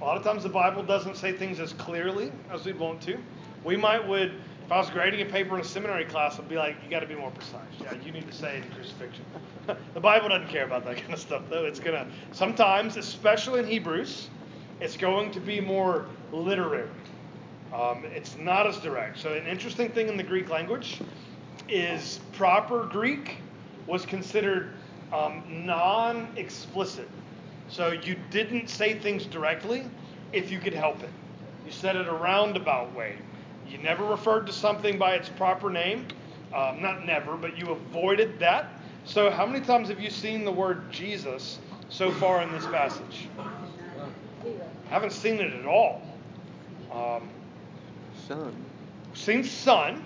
A 0.00 0.04
lot 0.04 0.16
of 0.16 0.22
times 0.22 0.42
the 0.42 0.48
Bible 0.48 0.82
doesn't 0.82 1.16
say 1.16 1.32
things 1.32 1.60
as 1.60 1.72
clearly 1.72 2.30
as 2.50 2.64
we'd 2.64 2.78
want 2.78 3.00
to. 3.02 3.18
We 3.64 3.76
might 3.76 4.06
would, 4.06 4.34
if 4.64 4.72
I 4.72 4.78
was 4.78 4.90
grading 4.90 5.20
a 5.22 5.24
paper 5.24 5.54
in 5.56 5.60
a 5.60 5.64
seminary 5.64 6.04
class, 6.04 6.38
I'd 6.38 6.48
be 6.48 6.56
like, 6.56 6.76
you 6.84 6.90
got 6.90 7.00
to 7.00 7.06
be 7.06 7.16
more 7.16 7.30
precise. 7.30 7.62
Yeah, 7.80 7.94
you 8.04 8.12
need 8.12 8.26
to 8.26 8.32
say 8.32 8.62
the 8.68 8.74
crucifixion. 8.74 9.24
the 9.94 10.00
Bible 10.00 10.28
doesn't 10.28 10.48
care 10.48 10.64
about 10.64 10.84
that 10.84 10.98
kind 10.98 11.12
of 11.12 11.18
stuff, 11.18 11.42
though. 11.50 11.64
It's 11.64 11.80
gonna 11.80 12.06
sometimes, 12.32 12.96
especially 12.96 13.60
in 13.60 13.66
Hebrews, 13.66 14.28
it's 14.80 14.96
going 14.96 15.30
to 15.32 15.40
be 15.40 15.60
more 15.60 16.06
literary. 16.32 16.88
Um, 17.72 18.04
it's 18.14 18.36
not 18.36 18.66
as 18.66 18.78
direct. 18.78 19.18
So, 19.18 19.34
an 19.34 19.46
interesting 19.46 19.90
thing 19.90 20.08
in 20.08 20.16
the 20.16 20.22
Greek 20.22 20.48
language 20.48 21.00
is 21.68 22.20
proper 22.32 22.84
Greek 22.84 23.38
was 23.86 24.06
considered 24.06 24.72
um, 25.12 25.42
non 25.66 26.28
explicit. 26.36 27.08
So, 27.68 27.92
you 27.92 28.16
didn't 28.30 28.68
say 28.68 28.98
things 28.98 29.26
directly 29.26 29.84
if 30.32 30.50
you 30.50 30.58
could 30.58 30.74
help 30.74 31.02
it. 31.02 31.10
You 31.66 31.72
said 31.72 31.96
it 31.96 32.08
a 32.08 32.12
roundabout 32.12 32.94
way. 32.94 33.16
You 33.68 33.78
never 33.78 34.04
referred 34.04 34.46
to 34.46 34.52
something 34.52 34.98
by 34.98 35.14
its 35.14 35.28
proper 35.28 35.68
name. 35.68 36.06
Um, 36.54 36.80
not 36.80 37.04
never, 37.04 37.36
but 37.36 37.58
you 37.58 37.70
avoided 37.70 38.38
that. 38.38 38.70
So, 39.04 39.30
how 39.30 39.44
many 39.44 39.64
times 39.64 39.88
have 39.88 40.00
you 40.00 40.10
seen 40.10 40.44
the 40.44 40.52
word 40.52 40.90
Jesus 40.90 41.58
so 41.90 42.10
far 42.12 42.42
in 42.42 42.50
this 42.52 42.64
passage? 42.66 43.28
Haven't 44.90 45.12
seen 45.12 45.36
it 45.40 45.52
at 45.52 45.66
all. 45.66 46.02
Um, 46.92 47.28
Son. 48.26 48.54
seen 49.14 49.44
son, 49.44 50.04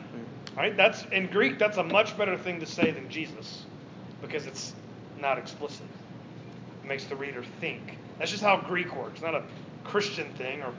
right? 0.56 0.76
That's 0.76 1.04
in 1.12 1.26
Greek. 1.28 1.58
That's 1.58 1.76
a 1.78 1.82
much 1.84 2.16
better 2.16 2.36
thing 2.36 2.60
to 2.60 2.66
say 2.66 2.90
than 2.90 3.08
Jesus, 3.08 3.64
because 4.20 4.46
it's 4.46 4.74
not 5.20 5.38
explicit. 5.38 5.86
It 6.82 6.88
makes 6.88 7.04
the 7.04 7.16
reader 7.16 7.44
think. 7.60 7.98
That's 8.18 8.30
just 8.30 8.42
how 8.42 8.56
Greek 8.58 8.94
works. 8.96 9.22
Not 9.22 9.34
a 9.34 9.42
Christian 9.84 10.32
thing 10.34 10.62
or 10.62 10.72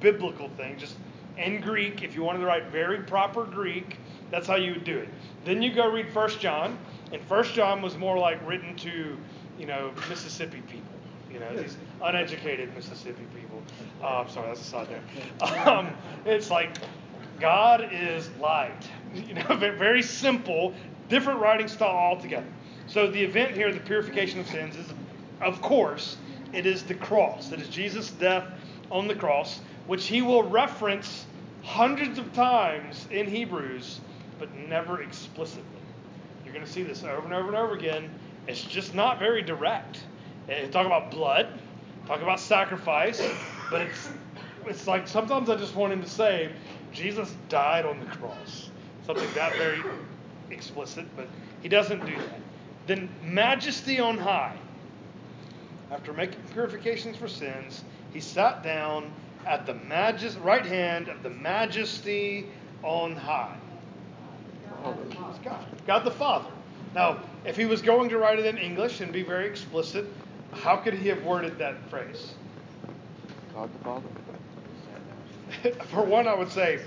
biblical 0.00 0.48
thing. 0.50 0.78
Just 0.78 0.96
in 1.36 1.60
Greek, 1.60 2.02
if 2.02 2.14
you 2.14 2.22
wanted 2.22 2.40
to 2.40 2.46
write 2.46 2.68
very 2.70 2.98
proper 2.98 3.44
Greek, 3.44 3.98
that's 4.30 4.46
how 4.46 4.56
you 4.56 4.72
would 4.72 4.84
do 4.84 4.98
it. 4.98 5.08
Then 5.44 5.62
you 5.62 5.72
go 5.72 5.90
read 5.90 6.08
First 6.10 6.40
John, 6.40 6.78
and 7.12 7.22
First 7.22 7.54
John 7.54 7.82
was 7.82 7.96
more 7.96 8.18
like 8.18 8.44
written 8.46 8.76
to, 8.76 9.16
you 9.58 9.66
know, 9.66 9.92
Mississippi 10.08 10.62
people. 10.68 10.84
You 11.32 11.40
know, 11.40 11.56
these 11.56 11.76
uneducated 12.02 12.74
Mississippi 12.74 13.24
people. 13.34 13.62
Uh, 14.02 14.26
sorry, 14.28 14.48
that's 14.48 14.60
a 14.60 14.64
side 14.64 14.88
note. 14.90 15.66
Um, 15.66 15.88
it's 16.24 16.50
like 16.50 16.76
God 17.40 17.88
is 17.92 18.30
light. 18.40 18.88
You 19.14 19.34
know, 19.34 19.56
very 19.56 20.02
simple, 20.02 20.74
different 21.08 21.40
writing 21.40 21.68
style 21.68 21.96
altogether. 21.96 22.46
So 22.86 23.10
the 23.10 23.22
event 23.22 23.52
here, 23.52 23.72
the 23.72 23.80
purification 23.80 24.40
of 24.40 24.46
sins, 24.46 24.76
is, 24.76 24.86
of 25.40 25.60
course, 25.60 26.16
it 26.52 26.66
is 26.66 26.82
the 26.82 26.94
cross. 26.94 27.52
It 27.52 27.60
is 27.60 27.68
Jesus' 27.68 28.10
death 28.10 28.46
on 28.90 29.06
the 29.08 29.14
cross, 29.14 29.60
which 29.86 30.06
he 30.06 30.22
will 30.22 30.42
reference 30.42 31.26
hundreds 31.62 32.18
of 32.18 32.32
times 32.32 33.06
in 33.10 33.26
Hebrews, 33.26 34.00
but 34.38 34.54
never 34.54 35.02
explicitly. 35.02 35.64
You're 36.44 36.54
going 36.54 36.64
to 36.64 36.70
see 36.70 36.82
this 36.82 37.04
over 37.04 37.24
and 37.24 37.34
over 37.34 37.48
and 37.48 37.56
over 37.56 37.74
again. 37.74 38.10
It's 38.46 38.62
just 38.62 38.94
not 38.94 39.18
very 39.18 39.42
direct. 39.42 40.00
Eh, 40.48 40.68
Talk 40.68 40.86
about 40.86 41.10
blood, 41.10 41.48
talk 42.08 42.22
about 42.22 42.40
sacrifice, 42.40 43.22
but 43.70 43.82
it's 43.82 44.08
it's 44.66 44.86
like 44.86 45.06
sometimes 45.06 45.48
I 45.48 45.56
just 45.56 45.74
want 45.74 45.92
him 45.92 46.02
to 46.02 46.08
say, 46.08 46.50
Jesus 46.92 47.34
died 47.48 47.86
on 47.86 48.00
the 48.00 48.06
cross. 48.06 48.70
Something 49.06 49.28
that 49.34 49.54
very 49.56 49.82
explicit, 50.50 51.06
but 51.16 51.28
he 51.62 51.68
doesn't 51.68 52.04
do 52.04 52.16
that. 52.16 52.40
Then 52.86 53.08
majesty 53.22 54.00
on 54.00 54.18
high. 54.18 54.56
After 55.90 56.12
making 56.12 56.40
purifications 56.52 57.16
for 57.16 57.28
sins, 57.28 57.84
he 58.12 58.20
sat 58.20 58.62
down 58.62 59.10
at 59.46 59.64
the 59.64 59.74
majest, 59.74 60.42
right 60.42 60.64
hand 60.64 61.08
of 61.08 61.22
the 61.22 61.30
majesty 61.30 62.46
on 62.82 63.16
high. 63.16 63.56
God. 65.44 65.66
God 65.86 66.04
the 66.04 66.10
Father. 66.10 66.50
Now, 66.94 67.20
if 67.44 67.56
he 67.56 67.64
was 67.64 67.80
going 67.82 68.10
to 68.10 68.18
write 68.18 68.38
it 68.38 68.46
in 68.46 68.58
English 68.58 69.00
and 69.00 69.12
be 69.12 69.22
very 69.22 69.46
explicit, 69.46 70.06
how 70.52 70.76
could 70.76 70.94
he 70.94 71.08
have 71.08 71.22
worded 71.24 71.58
that 71.58 71.76
phrase? 71.90 72.34
God 73.54 73.70
the 73.72 73.84
Father. 73.84 74.06
for 75.86 76.04
one, 76.04 76.28
I 76.28 76.34
would 76.34 76.50
say 76.50 76.80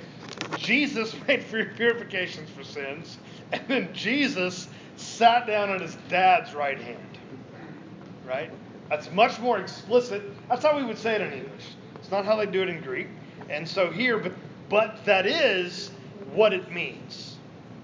Jesus 0.57 1.15
made 1.27 1.45
pur- 1.49 1.71
purifications 1.75 2.49
for 2.49 2.63
sins, 2.63 3.17
and 3.51 3.61
then 3.67 3.89
Jesus 3.93 4.67
sat 4.95 5.47
down 5.47 5.69
at 5.69 5.81
his 5.81 5.97
dad's 6.09 6.53
right 6.53 6.79
hand. 6.79 6.97
Right? 8.27 8.51
That's 8.89 9.11
much 9.11 9.39
more 9.39 9.59
explicit. 9.59 10.21
That's 10.49 10.63
how 10.63 10.77
we 10.77 10.83
would 10.83 10.97
say 10.97 11.15
it 11.15 11.21
in 11.21 11.33
English. 11.33 11.65
It's 11.95 12.11
not 12.11 12.25
how 12.25 12.35
they 12.35 12.45
do 12.45 12.61
it 12.61 12.69
in 12.69 12.81
Greek. 12.81 13.07
And 13.49 13.67
so 13.67 13.89
here, 13.89 14.17
but 14.17 14.33
but 14.69 15.03
that 15.03 15.25
is 15.25 15.91
what 16.33 16.53
it 16.53 16.71
means. 16.71 17.37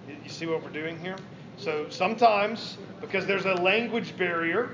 You 0.07 0.29
see 0.29 0.46
what 0.46 0.63
we're 0.63 0.69
doing 0.69 0.98
here? 1.00 1.17
So 1.57 1.89
sometimes, 1.89 2.77
because 3.01 3.25
there's 3.25 3.46
a 3.46 3.55
language 3.55 4.15
barrier 4.17 4.69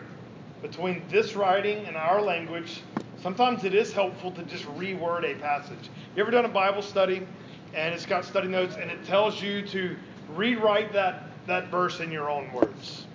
between 0.63 1.03
this 1.09 1.35
writing 1.35 1.85
and 1.85 1.95
our 1.95 2.21
language, 2.21 2.81
sometimes 3.21 3.65
it 3.65 3.75
is 3.75 3.91
helpful 3.91 4.31
to 4.31 4.41
just 4.43 4.63
reword 4.77 5.29
a 5.29 5.37
passage. 5.39 5.89
You 6.15 6.23
ever 6.23 6.31
done 6.31 6.45
a 6.45 6.49
Bible 6.49 6.81
study 6.81 7.27
and 7.75 7.93
it's 7.93 8.05
got 8.05 8.25
study 8.25 8.47
notes 8.47 8.77
and 8.79 8.89
it 8.89 9.03
tells 9.05 9.41
you 9.41 9.61
to 9.67 9.95
rewrite 10.29 10.93
that, 10.93 11.25
that 11.47 11.67
verse 11.67 11.99
in 11.99 12.11
your 12.11 12.31
own 12.31 12.51
words? 12.53 13.05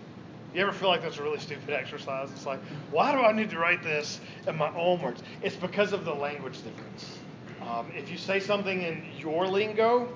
You 0.55 0.61
ever 0.61 0.73
feel 0.73 0.89
like 0.89 1.03
that's 1.03 1.19
a 1.19 1.23
really 1.23 1.39
stupid 1.39 1.71
exercise? 1.71 2.31
It's 2.33 2.47
like, 2.47 2.61
why 2.91 3.13
do 3.13 3.19
I 3.19 3.33
need 3.33 3.51
to 3.51 3.59
write 3.59 3.83
this 3.83 4.21
in 4.47 4.57
my 4.57 4.75
own 4.77 5.01
words? 5.01 5.23
It's 5.43 5.57
because 5.57 5.93
of 5.93 6.05
the 6.05 6.15
language 6.15 6.63
difference. 6.63 7.19
Um, 7.63 7.91
if 7.97 8.11
you 8.11 8.19
say 8.19 8.41
something 8.41 8.83
in 8.83 9.05
your 9.19 9.47
lingo, 9.47 10.09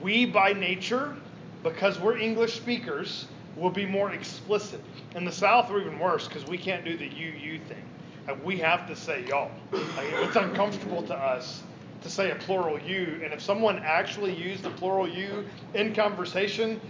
we 0.00 0.26
by 0.26 0.52
nature, 0.52 1.16
because 1.62 1.98
we're 1.98 2.18
English 2.18 2.54
speakers, 2.54 3.26
will 3.56 3.70
be 3.70 3.86
more 3.86 4.12
explicit. 4.12 4.80
In 5.14 5.24
the 5.24 5.32
South, 5.32 5.70
we're 5.70 5.82
even 5.82 5.98
worse 5.98 6.28
because 6.28 6.46
we 6.46 6.58
can't 6.58 6.84
do 6.84 6.96
the 6.96 7.06
you 7.06 7.30
you 7.30 7.58
thing. 7.68 7.82
Like, 8.26 8.44
we 8.44 8.58
have 8.58 8.86
to 8.86 8.96
say 8.96 9.24
y'all. 9.26 9.50
Like, 9.72 10.12
it's 10.12 10.36
uncomfortable 10.36 11.02
to 11.04 11.14
us 11.14 11.62
to 12.02 12.10
say 12.10 12.30
a 12.30 12.36
plural 12.36 12.78
you. 12.80 13.20
And 13.24 13.32
if 13.32 13.40
someone 13.40 13.80
actually 13.84 14.34
used 14.34 14.62
the 14.62 14.70
plural 14.70 15.08
you 15.08 15.44
in 15.74 15.94
conversation, 15.94 16.80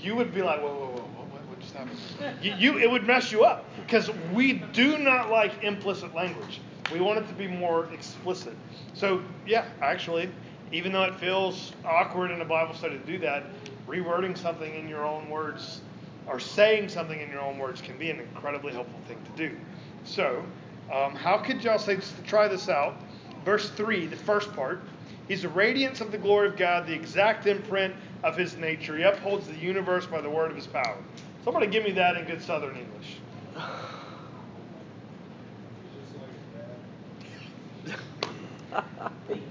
you 0.00 0.14
would 0.16 0.34
be 0.34 0.42
like, 0.42 0.60
whoa, 0.60 0.74
whoa, 0.74 0.86
whoa, 0.86 1.02
what, 1.02 1.26
what, 1.32 1.48
what 1.48 1.60
just 1.60 1.74
happened? 1.74 1.98
You, 2.42 2.54
you, 2.54 2.78
it 2.78 2.90
would 2.90 3.06
mess 3.06 3.32
you 3.32 3.44
up 3.44 3.64
because 3.86 4.10
we 4.32 4.54
do 4.72 4.98
not 4.98 5.30
like 5.30 5.62
implicit 5.62 6.14
language. 6.14 6.60
We 6.92 7.00
want 7.00 7.18
it 7.18 7.28
to 7.28 7.34
be 7.34 7.46
more 7.46 7.86
explicit. 7.92 8.54
So, 8.94 9.22
yeah, 9.46 9.66
actually, 9.80 10.30
even 10.72 10.92
though 10.92 11.04
it 11.04 11.14
feels 11.16 11.72
awkward 11.84 12.30
in 12.30 12.40
a 12.40 12.44
Bible 12.44 12.74
study 12.74 12.98
to 12.98 13.06
do 13.06 13.18
that, 13.18 13.44
rewording 13.88 14.36
something 14.36 14.74
in 14.74 14.88
your 14.88 15.04
own 15.04 15.28
words 15.28 15.80
or 16.26 16.40
saying 16.40 16.88
something 16.88 17.20
in 17.20 17.30
your 17.30 17.40
own 17.40 17.58
words 17.58 17.80
can 17.80 17.96
be 17.98 18.10
an 18.10 18.20
incredibly 18.20 18.72
helpful 18.72 18.98
thing 19.06 19.18
to 19.24 19.48
do. 19.48 19.56
So, 20.04 20.44
um, 20.92 21.14
how 21.14 21.38
could 21.38 21.62
y'all 21.62 21.78
say, 21.78 21.96
just 21.96 22.16
to 22.16 22.22
try 22.22 22.48
this 22.48 22.68
out, 22.68 22.96
verse 23.44 23.70
3, 23.70 24.06
the 24.06 24.16
first 24.16 24.52
part, 24.54 24.80
He's 25.28 25.40
the 25.40 25.48
radiance 25.48 26.02
of 26.02 26.12
the 26.12 26.18
glory 26.18 26.48
of 26.48 26.56
God, 26.56 26.86
the 26.86 26.92
exact 26.92 27.46
imprint 27.46 27.94
of 28.22 28.36
His 28.36 28.58
nature. 28.58 28.96
He 28.96 29.04
upholds 29.04 29.46
the 29.46 29.56
universe 29.56 30.06
by 30.06 30.20
the 30.20 30.28
word 30.28 30.50
of 30.50 30.56
His 30.56 30.66
power. 30.66 30.98
Somebody 31.44 31.66
give 31.66 31.84
me 31.84 31.92
that 31.92 32.16
in 32.16 32.26
good 32.26 32.42
Southern 32.42 32.76
English. 32.76 33.16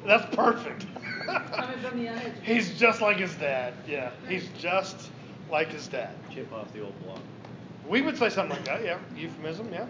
That's 0.05 0.35
perfect. 0.35 0.85
Coming 1.25 1.79
from 1.79 1.99
the 1.99 2.07
uneducated. 2.07 2.43
He's 2.43 2.77
just 2.77 3.01
like 3.01 3.17
his 3.17 3.33
dad. 3.35 3.73
Yeah, 3.87 4.11
he's 4.27 4.47
just 4.59 5.09
like 5.53 5.71
his 5.71 5.87
dad. 5.87 6.09
Chip 6.33 6.51
off 6.51 6.73
the 6.73 6.81
old 6.81 6.99
block. 7.03 7.19
We 7.87 8.01
would 8.01 8.17
say 8.17 8.29
something 8.29 8.57
like 8.57 8.65
that, 8.65 8.83
yeah. 8.83 8.97
Euphemism, 9.15 9.71
yeah. 9.71 9.85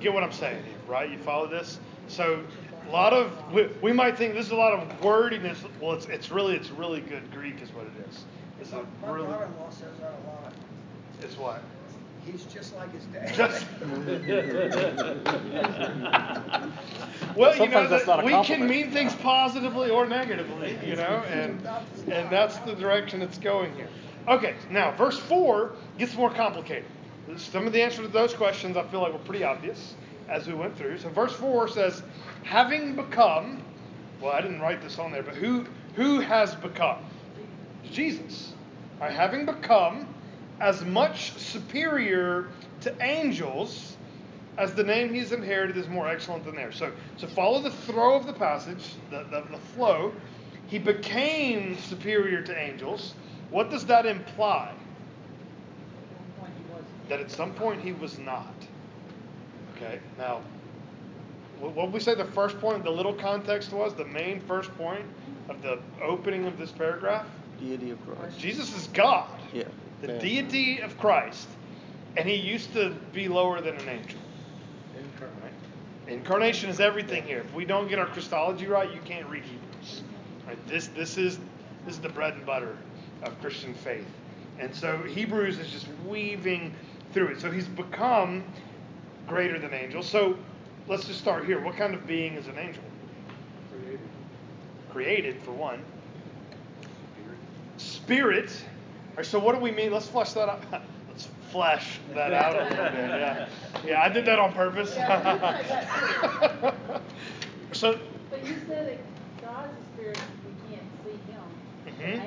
Get 0.00 0.14
what 0.14 0.24
I'm 0.24 0.32
saying 0.32 0.64
here, 0.64 0.74
right? 0.88 1.10
You 1.10 1.18
follow 1.18 1.46
this? 1.46 1.78
So, 2.08 2.42
a 2.88 2.90
lot 2.90 3.12
of 3.12 3.30
we, 3.52 3.68
we 3.82 3.92
might 3.92 4.16
think 4.16 4.34
this 4.34 4.46
is 4.46 4.52
a 4.52 4.56
lot 4.56 4.72
of 4.72 5.04
wordiness. 5.04 5.62
Well, 5.80 5.92
it's 5.92 6.06
it's 6.06 6.30
really 6.30 6.56
it's 6.56 6.70
really 6.70 7.02
good 7.02 7.30
Greek 7.32 7.60
is 7.60 7.68
what 7.74 7.84
it 7.84 7.92
is. 8.08 8.24
It's 8.60 8.72
a 8.72 8.82
My 9.02 9.12
really 9.12 9.26
brother-in-law 9.26 9.70
says 9.70 9.98
that 10.00 10.14
a 10.24 10.26
lot. 10.26 10.54
it's 11.22 11.36
what 11.36 11.62
He's 12.24 12.44
just 12.44 12.76
like 12.76 12.92
his 12.92 13.04
dad. 13.06 13.34
just. 13.34 13.66
well, 17.36 17.56
you 17.56 17.68
know 17.68 17.88
that 17.88 18.24
we 18.24 18.32
can 18.44 18.66
mean 18.66 18.90
things 18.90 19.14
positively 19.16 19.90
or 19.90 20.06
negatively, 20.06 20.78
you 20.84 20.96
know, 20.96 21.22
and 21.28 21.66
and 22.10 22.30
that's 22.30 22.58
the 22.58 22.74
direction 22.74 23.22
it's 23.22 23.38
going 23.38 23.74
here. 23.74 23.88
Okay, 24.30 24.54
now 24.70 24.92
verse 24.92 25.18
four 25.18 25.72
gets 25.98 26.14
more 26.14 26.30
complicated. 26.30 26.84
Some 27.36 27.66
of 27.66 27.72
the 27.72 27.82
answers 27.82 28.06
to 28.06 28.12
those 28.12 28.32
questions 28.32 28.76
I 28.76 28.86
feel 28.86 29.00
like 29.00 29.12
were 29.12 29.18
pretty 29.18 29.42
obvious 29.42 29.94
as 30.28 30.46
we 30.46 30.54
went 30.54 30.78
through. 30.78 30.98
So 30.98 31.08
verse 31.08 31.32
four 31.32 31.66
says, 31.66 32.04
"Having 32.44 32.94
become," 32.94 33.60
well, 34.20 34.32
I 34.32 34.40
didn't 34.40 34.60
write 34.60 34.82
this 34.82 35.00
on 35.00 35.10
there, 35.10 35.24
but 35.24 35.34
who 35.34 35.66
who 35.96 36.20
has 36.20 36.54
become? 36.54 36.98
Jesus. 37.90 38.52
Right, 39.00 39.10
having 39.12 39.46
become 39.46 40.06
as 40.60 40.84
much 40.84 41.32
superior 41.32 42.48
to 42.82 42.94
angels 43.02 43.96
as 44.58 44.74
the 44.74 44.84
name 44.84 45.12
he's 45.12 45.32
inherited 45.32 45.76
is 45.76 45.88
more 45.88 46.06
excellent 46.06 46.44
than 46.44 46.54
theirs. 46.54 46.76
So, 46.76 46.92
to 47.18 47.26
follow 47.26 47.60
the 47.62 47.70
throw 47.70 48.14
of 48.14 48.26
the 48.26 48.32
passage, 48.34 48.94
the, 49.10 49.24
the, 49.30 49.42
the 49.50 49.58
flow, 49.74 50.12
he 50.66 50.78
became 50.78 51.78
superior 51.78 52.42
to 52.42 52.56
angels. 52.56 53.14
What 53.50 53.70
does 53.70 53.86
that 53.86 54.06
imply? 54.06 54.72
At 54.72 56.18
one 56.18 56.32
point 56.38 56.52
he 56.56 56.72
wasn't. 56.72 57.08
That 57.08 57.20
at 57.20 57.30
some 57.30 57.52
point 57.54 57.80
he 57.82 57.92
was 57.92 58.18
not. 58.18 58.54
Okay, 59.76 59.98
now, 60.18 60.40
what 61.58 61.72
what 61.74 61.92
we 61.92 62.00
say 62.00 62.14
the 62.14 62.24
first 62.24 62.60
point, 62.60 62.84
the 62.84 62.90
little 62.90 63.14
context 63.14 63.72
was, 63.72 63.94
the 63.94 64.04
main 64.04 64.40
first 64.40 64.70
point 64.76 65.04
of 65.48 65.62
the 65.62 65.80
opening 66.02 66.46
of 66.46 66.58
this 66.58 66.70
paragraph? 66.70 67.26
Deity 67.58 67.90
of 67.90 67.98
Christ. 68.06 68.38
Jesus 68.38 68.74
is 68.76 68.86
God. 68.88 69.28
Yeah. 69.52 69.64
the 70.00 70.12
Yeah. 70.14 70.18
deity 70.18 70.80
of 70.80 70.96
Christ, 70.98 71.48
and 72.16 72.28
he 72.28 72.36
used 72.36 72.72
to 72.74 72.90
be 73.12 73.28
lower 73.28 73.60
than 73.60 73.76
an 73.76 73.88
angel. 73.88 74.18
Right? 75.20 75.52
Incarnation 76.08 76.70
is 76.70 76.80
everything 76.80 77.24
here. 77.24 77.40
If 77.40 77.54
we 77.54 77.64
don't 77.64 77.88
get 77.88 77.98
our 77.98 78.06
Christology 78.06 78.66
right, 78.66 78.90
you 78.92 79.00
can't 79.04 79.26
read 79.28 79.42
Hebrews. 79.44 80.02
Right? 80.46 80.66
This 80.66 80.88
this 80.88 81.18
is 81.18 81.38
this 81.84 81.94
is 81.94 82.00
the 82.00 82.08
bread 82.08 82.34
and 82.34 82.46
butter 82.46 82.76
of 83.22 83.38
Christian 83.40 83.74
faith. 83.74 84.06
And 84.58 84.74
so 84.74 84.98
Hebrews 84.98 85.58
is 85.58 85.70
just 85.70 85.86
weaving 86.06 86.74
through 87.12 87.28
it. 87.28 87.40
So 87.40 87.50
he's 87.50 87.66
become 87.66 88.44
greater 89.26 89.58
than 89.58 89.72
angels. 89.72 90.08
So 90.08 90.36
let's 90.88 91.06
just 91.06 91.20
start 91.20 91.44
here. 91.44 91.60
What 91.60 91.76
kind 91.76 91.94
of 91.94 92.06
being 92.06 92.34
is 92.34 92.46
an 92.46 92.58
angel? 92.58 92.82
Created. 93.70 94.00
Created 94.92 95.42
for 95.42 95.52
one. 95.52 95.82
Spirit. 97.78 98.50
All 99.10 99.16
right, 99.18 99.26
so 99.26 99.38
what 99.38 99.54
do 99.54 99.60
we 99.60 99.70
mean? 99.70 99.92
Let's 99.92 100.08
flesh 100.08 100.32
that 100.34 100.48
out. 100.48 100.62
Let's 101.08 101.28
flesh 101.50 101.98
that 102.14 102.32
out 102.32 102.56
a 102.56 102.62
little 102.64 102.76
bit. 102.76 102.94
Yeah, 102.94 103.48
yeah, 103.84 104.02
I 104.02 104.08
did 104.08 104.24
that 104.26 104.38
on 104.38 104.52
purpose. 104.52 104.94
So, 107.72 107.98
But 108.30 108.44
you 108.46 108.56
said 108.66 108.88
that 108.88 108.98
God's 109.42 109.72
a 109.72 109.94
spirit, 109.94 110.18
we 110.44 110.74
can't 110.74 110.86
see 111.04 111.18
him. 111.30 111.40
Mhm. 111.86 112.02
Angels, 112.02 112.02
when 112.02 112.18
appeared 112.18 112.20
in 112.20 112.26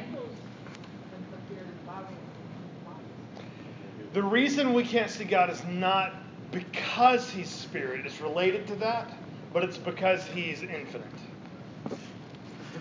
the 4.14 4.24
reason 4.24 4.74
we 4.74 4.84
can't 4.84 5.10
see 5.10 5.24
God 5.24 5.50
is 5.50 5.64
not 5.66 6.14
because 6.52 7.30
He's 7.30 7.50
Spirit. 7.50 8.06
It's 8.06 8.22
related 8.22 8.68
to 8.68 8.76
that, 8.76 9.12
but 9.52 9.64
it's 9.64 9.78
because 9.78 10.24
He's 10.26 10.62
infinite. 10.62 11.08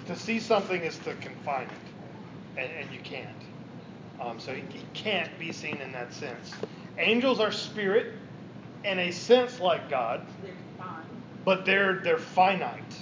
To 0.07 0.17
see 0.17 0.39
something 0.39 0.83
is 0.83 0.99
to 0.99 1.15
confine 1.15 1.69
it, 1.69 2.61
and, 2.61 2.71
and 2.73 2.93
you 2.93 3.01
can't. 3.01 3.29
Um, 4.21 4.39
so 4.39 4.53
he, 4.53 4.63
he 4.69 4.85
can't 4.95 5.37
be 5.39 5.53
seen 5.53 5.77
in 5.79 5.91
that 5.93 6.13
sense. 6.13 6.53
Angels 6.99 7.41
are 7.41 7.51
spirit, 7.51 8.15
in 8.85 8.99
a 8.99 9.11
sense 9.11 9.61
like 9.61 9.89
God, 9.89 10.21
but 11.45 11.65
they're 11.65 12.01
they're 12.01 12.19
finite. 12.19 12.97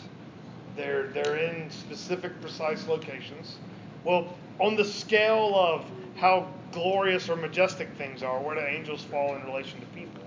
They're 0.76 1.08
they're 1.08 1.36
in 1.36 1.70
specific, 1.70 2.40
precise 2.40 2.86
locations. 2.86 3.56
Well, 4.04 4.36
on 4.58 4.76
the 4.76 4.84
scale 4.84 5.54
of 5.56 5.84
how 6.20 6.46
glorious 6.72 7.28
or 7.28 7.36
majestic 7.36 7.88
things 7.96 8.22
are, 8.22 8.38
where 8.40 8.54
do 8.54 8.60
angels 8.60 9.02
fall 9.04 9.34
in 9.34 9.42
relation 9.44 9.80
to 9.80 9.86
people? 9.86 10.22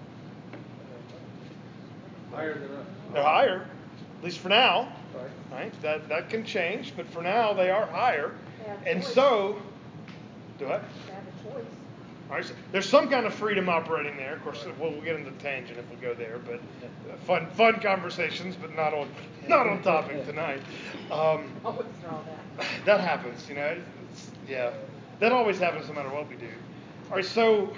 Higher 2.32 2.56
than 2.58 2.72
us. 2.72 2.86
They're 3.14 3.24
higher, 3.24 3.68
at 4.18 4.24
least 4.24 4.40
for 4.40 4.50
now. 4.50 4.92
Right. 5.16 5.32
Right? 5.52 5.82
That 5.84 6.10
that 6.10 6.30
can 6.30 6.44
change, 6.44 6.94
but 6.96 7.08
for 7.08 7.22
now 7.22 7.54
they 7.54 7.70
are 7.70 7.86
higher. 7.86 8.34
They 8.64 8.70
have 8.70 8.80
And 8.88 9.04
choice. 9.04 9.14
so, 9.14 9.62
do 10.58 10.66
what? 10.68 10.84
They 11.06 11.14
have 11.14 11.24
a 11.24 11.54
choice. 11.54 11.66
All 12.30 12.38
right, 12.38 12.46
so 12.46 12.54
there's 12.72 12.90
some 12.90 13.10
kind 13.10 13.28
of 13.28 13.34
freedom 13.36 13.70
operating 13.70 14.18
there. 14.18 14.34
Of 14.36 14.44
course, 14.44 14.66
we'll, 14.80 14.92
we'll 14.92 15.02
get 15.02 15.18
into 15.18 15.30
tangent 15.34 15.78
if 15.78 15.88
we 15.92 15.98
go 15.98 16.16
there, 16.16 16.40
but 16.40 16.56
uh, 16.56 17.16
fun 17.28 17.46
fun 17.52 17.80
conversations, 17.82 18.56
but 18.56 18.76
not 18.76 18.94
on 18.96 19.08
not 19.48 19.68
on 19.68 19.84
topic 19.84 20.26
tonight. 20.26 20.62
Um, 21.12 21.52
Always 21.64 21.86
draw 22.02 22.18
that. 22.58 22.66
that 22.86 23.00
happens, 23.02 23.48
you 23.48 23.54
know. 23.56 23.78
It's, 24.12 24.32
yeah, 24.50 24.72
that 25.20 25.32
always 25.32 25.60
happens 25.60 25.88
no 25.88 25.94
matter 25.94 26.10
what 26.10 26.30
we 26.30 26.36
do. 26.36 26.50
All 27.10 27.18
right, 27.18 27.26
so 27.26 27.74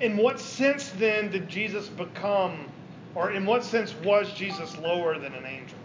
in 0.00 0.16
what 0.16 0.40
sense 0.40 0.90
then 0.90 1.30
did 1.30 1.48
Jesus 1.48 1.88
become, 1.88 2.68
or 3.14 3.30
in 3.32 3.46
what 3.46 3.64
sense 3.64 3.94
was 4.04 4.32
Jesus 4.32 4.76
lower 4.78 5.18
than 5.18 5.34
an 5.34 5.46
angel? 5.46 5.78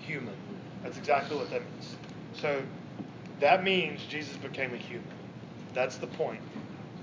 Human. 0.00 0.34
That's 0.82 0.96
exactly 0.96 1.36
what 1.36 1.50
that 1.50 1.60
means. 1.72 1.96
So 2.32 2.62
that 3.40 3.64
means 3.64 4.00
Jesus 4.08 4.36
became 4.36 4.72
a 4.72 4.78
human. 4.78 5.04
That's 5.74 5.96
the 5.96 6.06
point. 6.06 6.40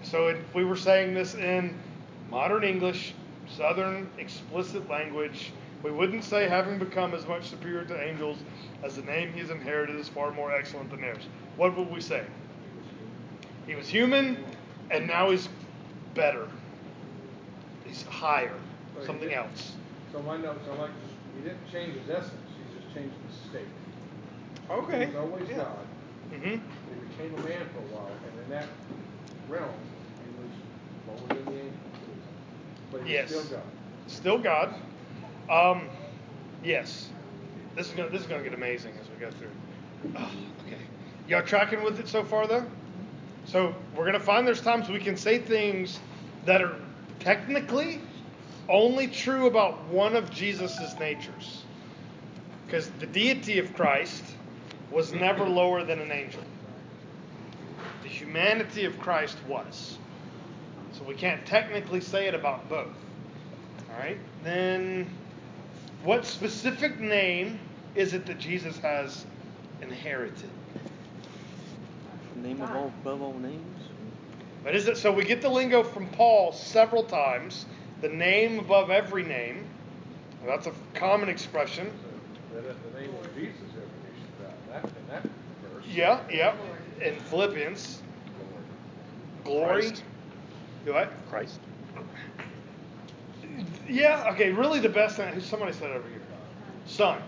So 0.02 0.28
if 0.28 0.38
we 0.54 0.63
were 0.63 0.76
saying 0.76 1.13
this 1.13 1.36
in 1.36 1.78
modern 2.30 2.63
English, 2.63 3.13
Southern 3.48 4.10
explicit 4.17 4.89
language, 4.89 5.52
we 5.86 5.91
wouldn't 5.91 6.24
say 6.24 6.50
having 6.50 6.80
become 6.80 7.13
as 7.13 7.28
much 7.28 7.48
superior 7.48 7.86
to 7.86 8.04
angels 8.04 8.39
as 8.82 8.95
the 8.95 9.04
name 9.04 9.32
he's 9.32 9.52
inherited 9.52 9.95
is 9.98 10.10
far 10.10 10.32
more 10.32 10.52
excellent 10.52 10.89
than 10.89 11.00
theirs. 11.02 11.21
What 11.58 11.78
would 11.78 11.91
we 11.91 12.02
say? 12.02 12.24
He 13.67 13.76
was 13.76 13.88
human, 13.88 14.43
and 14.89 15.06
now 15.06 15.30
he's 15.30 15.48
better. 16.15 16.48
He's 17.86 18.02
higher, 18.02 18.52
Right. 18.98 19.06
something 19.06 19.32
else. 19.32 19.74
So 20.12 20.24
my 20.24 20.38
notes 20.38 20.67
are 20.67 20.76
like, 20.78 20.89
he 21.38 21.43
didn't 21.43 21.71
change 21.71 21.93
his 21.93 22.10
essence, 22.10 22.34
he 22.58 22.80
just 22.82 22.91
changed 22.95 23.13
his 23.28 23.50
state. 23.52 23.67
Okay. 24.71 25.02
He 25.02 25.06
was 25.06 25.15
always 25.17 25.50
yeah. 25.50 25.58
God. 25.58 25.86
Mm-hmm. 26.32 26.50
He 26.50 27.08
became 27.10 27.36
a 27.45 27.48
man 27.48 27.62
for 27.69 27.80
a 27.80 27.95
while, 27.95 28.10
and 28.10 28.43
in 28.43 28.50
that 28.50 28.67
realm, 29.48 29.69
he 30.24 30.32
was 30.41 31.21
lower 31.21 31.28
than 31.28 31.45
the 31.45 31.60
angels. 31.62 31.78
But 32.91 33.04
he 33.04 33.13
Yes. 33.13 33.30
still 33.30 33.43
God. 33.43 33.63
Still 34.08 34.39
God. 34.39 34.74
Um, 35.49 35.89
yes. 36.63 37.10
This 37.75 37.88
is 37.88 37.93
gonna 37.93 38.10
this 38.10 38.21
is 38.21 38.27
gonna 38.27 38.43
get 38.43 38.53
amazing 38.53 38.93
as 39.01 39.10
we 39.10 39.15
go 39.17 39.29
through. 39.31 39.51
Oh, 40.17 40.31
okay. 40.65 40.81
Y'all 41.27 41.41
tracking 41.41 41.84
with 41.84 41.99
it 41.99 42.08
so 42.08 42.23
far 42.23 42.47
though? 42.47 42.65
So 43.45 43.75
we're 43.95 44.05
gonna 44.05 44.19
find 44.19 44.47
there's 44.47 44.62
times 44.62 44.89
we 44.89 44.99
can 44.99 45.17
say 45.17 45.39
things 45.39 45.99
that 46.45 46.62
are 46.62 46.75
technically 47.19 47.99
only 48.69 49.08
true 49.08 49.47
about 49.47 49.84
one 49.86 50.15
of 50.15 50.31
Jesus' 50.31 50.97
natures. 50.99 51.63
Because 52.65 52.89
the 52.99 53.05
deity 53.05 53.60
of 53.60 53.73
Christ 53.75 54.23
was 54.91 55.13
never 55.13 55.47
lower 55.47 55.84
than 55.84 55.99
an 55.99 56.12
angel. 56.12 56.41
The 58.01 58.10
humanity 58.10 58.86
of 58.86 58.99
Christ 58.99 59.38
was. 59.47 59.97
So 60.93 61.03
we 61.03 61.15
can't 61.15 61.45
technically 61.45 62.01
say 62.01 62.27
it 62.27 62.34
about 62.34 62.67
both. 62.69 62.93
All 63.91 63.99
right? 63.99 64.17
Then, 64.43 65.08
what 66.06 66.26
specific 66.26 67.00
name 67.00 67.60
is 67.96 68.13
it 68.13 68.26
that 68.28 68.38
Jesus 68.38 68.78
has 68.78 69.26
inherited? 69.82 70.50
The 72.36 72.48
name 72.48 72.62
of 72.62 72.72
all 72.72 72.94
above 73.02 73.22
all 73.22 73.34
names. 73.34 73.89
But 74.63 74.76
is 74.76 74.88
it 74.88 74.98
so? 74.98 75.12
We 75.12 75.26
get 75.26 75.41
the 75.41 75.50
lingo 75.50 75.84
from 75.84 76.08
Paul 76.10 76.52
several 76.52 77.04
times. 77.04 77.65
The 78.02 78.10
name 78.10 78.60
above 78.60 78.89
every 78.89 79.24
name. 79.24 79.65
Well, 80.44 80.56
that's 80.56 80.68
a 80.68 80.74
common 80.94 81.30
expression. 81.30 81.91
So 82.52 82.62
that 82.62 82.70
at 82.70 82.94
the 82.94 83.00
name 83.00 83.10
of 83.15 83.36
Jesus, 83.36 83.56
every 83.70 83.82
knee 83.82 84.22
should 84.22 84.44
bow. 84.44 84.54
That, 84.72 85.10
that 85.10 85.24
verse. 85.24 85.86
Yeah, 85.88 86.20
yeah. 86.32 86.56
In 87.02 87.15
Philippians, 87.15 88.02
glory. 89.44 89.82
Christ. 89.82 90.04
Do 90.86 90.94
what? 90.94 91.12
Christ. 91.30 91.60
Yeah, 93.88 94.30
okay, 94.34 94.52
really 94.52 94.80
the 94.80 94.89
best 94.89 95.17
thing, 95.17 95.39
somebody 95.41 95.74
said 95.74 95.91
over 95.91 96.08
here. 96.10 96.21
Son. 96.86 97.21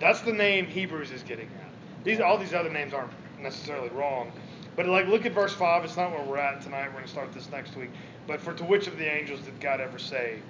That's 0.00 0.20
the 0.22 0.32
name 0.32 0.66
Hebrews 0.66 1.10
is 1.12 1.22
getting 1.22 1.48
at. 1.48 1.72
These 2.04 2.20
all 2.20 2.38
these 2.38 2.54
other 2.54 2.70
names 2.70 2.92
aren't 2.94 3.12
necessarily 3.38 3.90
wrong. 3.90 4.32
But 4.76 4.86
like 4.86 5.06
look 5.06 5.26
at 5.26 5.32
verse 5.32 5.54
five, 5.54 5.84
it's 5.84 5.96
not 5.96 6.12
where 6.12 6.22
we're 6.24 6.38
at 6.38 6.62
tonight, 6.62 6.88
we're 6.88 6.94
gonna 7.00 7.08
start 7.08 7.32
this 7.32 7.50
next 7.50 7.76
week. 7.76 7.90
But 8.26 8.40
for 8.40 8.54
to 8.54 8.64
which 8.64 8.88
of 8.88 8.98
the 8.98 9.06
angels 9.10 9.42
did 9.42 9.60
God 9.60 9.80
ever 9.80 9.98
say, 9.98 10.42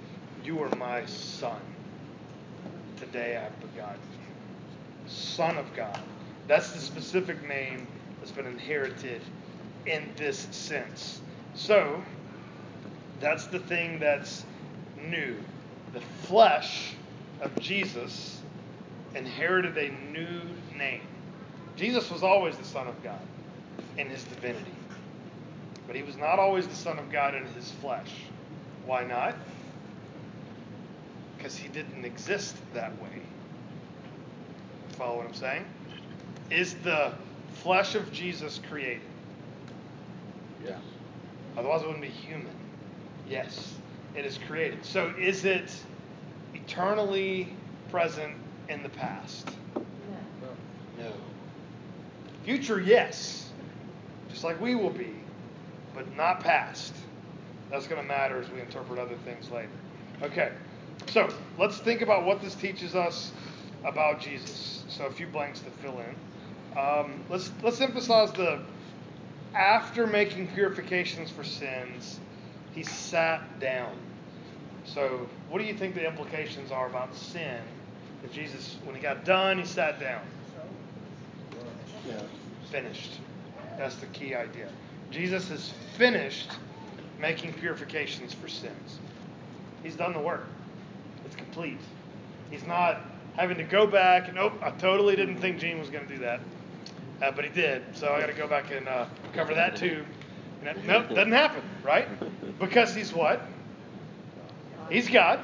You 0.43 0.61
are 0.63 0.71
my 0.71 1.05
son? 1.05 1.61
Today 2.97 3.37
I've 3.37 3.59
begotten 3.59 4.01
you. 4.13 4.33
Son 5.05 5.57
of 5.57 5.73
God. 5.73 6.01
That's 6.47 6.73
the 6.73 6.79
specific 6.79 7.43
name 7.47 7.87
that's 8.19 8.31
been 8.31 8.47
inherited 8.47 9.21
in 9.85 10.13
this 10.17 10.39
sense. 10.51 11.21
So 11.53 12.03
that's 13.19 13.47
the 13.47 13.59
thing 13.59 13.99
that's 13.99 14.45
new. 15.09 15.35
The 15.93 16.01
flesh 16.27 16.93
of 17.41 17.57
Jesus 17.59 18.41
inherited 19.15 19.77
a 19.77 19.91
new 20.11 20.41
name. 20.77 21.01
Jesus 21.75 22.09
was 22.09 22.23
always 22.23 22.57
the 22.57 22.63
Son 22.63 22.87
of 22.87 23.03
God 23.03 23.19
in 23.97 24.07
his 24.09 24.23
divinity, 24.23 24.73
but 25.87 25.95
he 25.95 26.03
was 26.03 26.17
not 26.17 26.39
always 26.39 26.67
the 26.67 26.75
Son 26.75 26.97
of 26.99 27.11
God 27.11 27.35
in 27.35 27.45
his 27.47 27.71
flesh. 27.73 28.11
Why 28.85 29.03
not? 29.03 29.35
Because 31.37 31.55
he 31.55 31.67
didn't 31.67 32.05
exist 32.05 32.55
that 32.73 32.91
way. 33.01 33.21
Follow 34.97 35.17
what 35.17 35.25
I'm 35.25 35.33
saying? 35.33 35.65
Is 36.49 36.75
the 36.75 37.13
flesh 37.55 37.95
of 37.95 38.11
Jesus 38.11 38.59
created? 38.69 39.01
Yeah. 40.63 40.77
Otherwise, 41.57 41.81
it 41.81 41.87
wouldn't 41.87 42.03
be 42.03 42.09
human. 42.09 42.55
Yes, 43.27 43.72
it 44.15 44.25
is 44.25 44.37
created. 44.47 44.85
So, 44.85 45.13
is 45.19 45.45
it 45.45 45.73
eternally 46.53 47.55
present 47.89 48.35
in 48.69 48.83
the 48.83 48.89
past? 48.89 49.49
No. 49.75 51.03
No. 51.03 51.11
Future, 52.43 52.79
yes. 52.79 53.49
Just 54.29 54.43
like 54.43 54.59
we 54.59 54.75
will 54.75 54.89
be, 54.89 55.13
but 55.93 56.15
not 56.15 56.39
past. 56.39 56.93
That's 57.71 57.87
going 57.87 58.01
to 58.01 58.07
matter 58.07 58.39
as 58.39 58.49
we 58.49 58.59
interpret 58.59 58.99
other 58.99 59.15
things 59.25 59.49
later. 59.49 59.69
Okay, 60.21 60.51
so 61.09 61.33
let's 61.57 61.79
think 61.79 62.01
about 62.01 62.25
what 62.25 62.41
this 62.41 62.55
teaches 62.55 62.95
us 62.95 63.31
about 63.83 64.21
Jesus. 64.21 64.83
So, 64.89 65.05
a 65.05 65.11
few 65.11 65.27
blanks 65.27 65.59
to 65.61 65.69
fill 65.81 65.99
in. 65.99 66.77
Um, 66.77 67.23
let's 67.29 67.51
let's 67.61 67.81
emphasize 67.81 68.31
the 68.31 68.59
after 69.53 70.07
making 70.07 70.47
purifications 70.47 71.29
for 71.29 71.43
sins, 71.43 72.19
he 72.73 72.83
sat 72.83 73.59
down. 73.59 73.95
So, 74.85 75.27
what 75.49 75.59
do 75.59 75.65
you 75.65 75.73
think 75.73 75.95
the 75.95 76.05
implications 76.05 76.71
are 76.71 76.87
about 76.87 77.15
sin? 77.15 77.61
If 78.23 78.33
Jesus, 78.33 78.77
when 78.85 78.95
he 78.95 79.01
got 79.01 79.25
done, 79.25 79.57
he 79.57 79.65
sat 79.65 79.99
down. 79.99 80.21
Yeah. 82.07 82.21
Finished. 82.71 83.19
That's 83.77 83.95
the 83.95 84.05
key 84.07 84.35
idea. 84.35 84.69
Jesus 85.11 85.49
has 85.49 85.73
finished 85.97 86.51
making 87.19 87.53
purifications 87.53 88.33
for 88.33 88.47
sins. 88.47 88.99
He's 89.83 89.95
done 89.95 90.13
the 90.13 90.19
work. 90.19 90.47
It's 91.25 91.35
complete. 91.35 91.79
He's 92.49 92.65
not 92.65 93.01
having 93.35 93.57
to 93.57 93.63
go 93.63 93.87
back 93.87 94.27
and, 94.27 94.35
nope, 94.35 94.53
I 94.61 94.71
totally 94.71 95.15
didn't 95.15 95.37
think 95.37 95.59
Gene 95.59 95.79
was 95.79 95.89
going 95.89 96.07
to 96.07 96.13
do 96.13 96.19
that. 96.21 96.39
Uh, 97.21 97.31
but 97.31 97.45
he 97.45 97.51
did. 97.51 97.83
So 97.93 98.13
I 98.13 98.19
got 98.19 98.27
to 98.27 98.33
go 98.33 98.47
back 98.47 98.71
and 98.71 98.87
uh, 98.87 99.05
cover 99.33 99.53
that 99.53 99.75
too. 99.75 100.03
And 100.59 100.67
that, 100.67 100.85
nope, 100.85 101.09
doesn't 101.09 101.31
happen, 101.31 101.61
right? 101.83 102.07
Because 102.59 102.95
he's 102.95 103.13
what? 103.13 103.41
He's 104.89 105.09
God. 105.09 105.39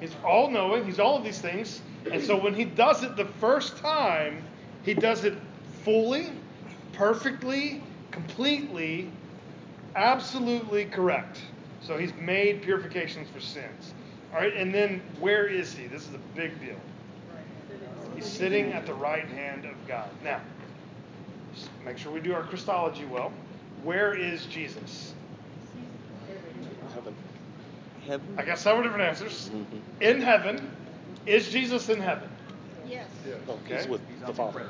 He's 0.00 0.14
all 0.24 0.50
knowing. 0.50 0.84
He's 0.84 0.98
all 0.98 1.16
of 1.16 1.24
these 1.24 1.40
things. 1.40 1.80
And 2.10 2.22
so 2.22 2.40
when 2.40 2.54
he 2.54 2.64
does 2.64 3.02
it 3.02 3.16
the 3.16 3.24
first 3.24 3.76
time, 3.78 4.42
he 4.84 4.94
does 4.94 5.24
it 5.24 5.34
fully, 5.82 6.30
perfectly, 6.92 7.82
completely, 8.10 9.10
absolutely 9.96 10.86
correct. 10.86 11.40
So 11.80 11.96
he's 11.96 12.14
made 12.14 12.62
purifications 12.62 13.28
for 13.30 13.40
sins. 13.40 13.92
All 14.32 14.40
right, 14.40 14.54
and 14.54 14.74
then 14.74 15.00
where 15.20 15.46
is 15.46 15.72
he? 15.72 15.86
This 15.86 16.06
is 16.06 16.14
a 16.14 16.20
big 16.36 16.60
deal. 16.60 16.76
He's 18.14 18.26
sitting 18.26 18.72
at 18.72 18.84
the 18.84 18.94
right 18.94 19.26
hand 19.26 19.64
of 19.64 19.74
God. 19.86 20.08
Now, 20.22 20.40
make 21.84 21.98
sure 21.98 22.12
we 22.12 22.20
do 22.20 22.34
our 22.34 22.42
Christology 22.42 23.04
well. 23.04 23.32
Where 23.82 24.14
is 24.14 24.46
Jesus? 24.46 25.14
Heaven. 28.08 28.26
Heaven. 28.26 28.38
I 28.38 28.42
got 28.44 28.58
several 28.58 28.82
different 28.82 29.04
answers. 29.04 29.50
Mhm. 29.52 29.80
In 30.00 30.20
heaven. 30.20 30.70
Is 31.26 31.50
Jesus 31.50 31.88
in 31.88 32.00
heaven? 32.00 32.28
Yes. 32.88 33.06
Oh, 33.48 33.52
Okay. 33.66 33.76
He's 33.76 33.88
with 33.88 34.00
the 34.26 34.32
Father. 34.32 34.66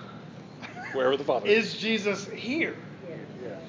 Wherever 0.93 1.17
the 1.17 1.25
Father 1.25 1.47
Is 1.47 1.77
Jesus 1.77 2.27
here? 2.27 2.75
Yes. 3.43 3.61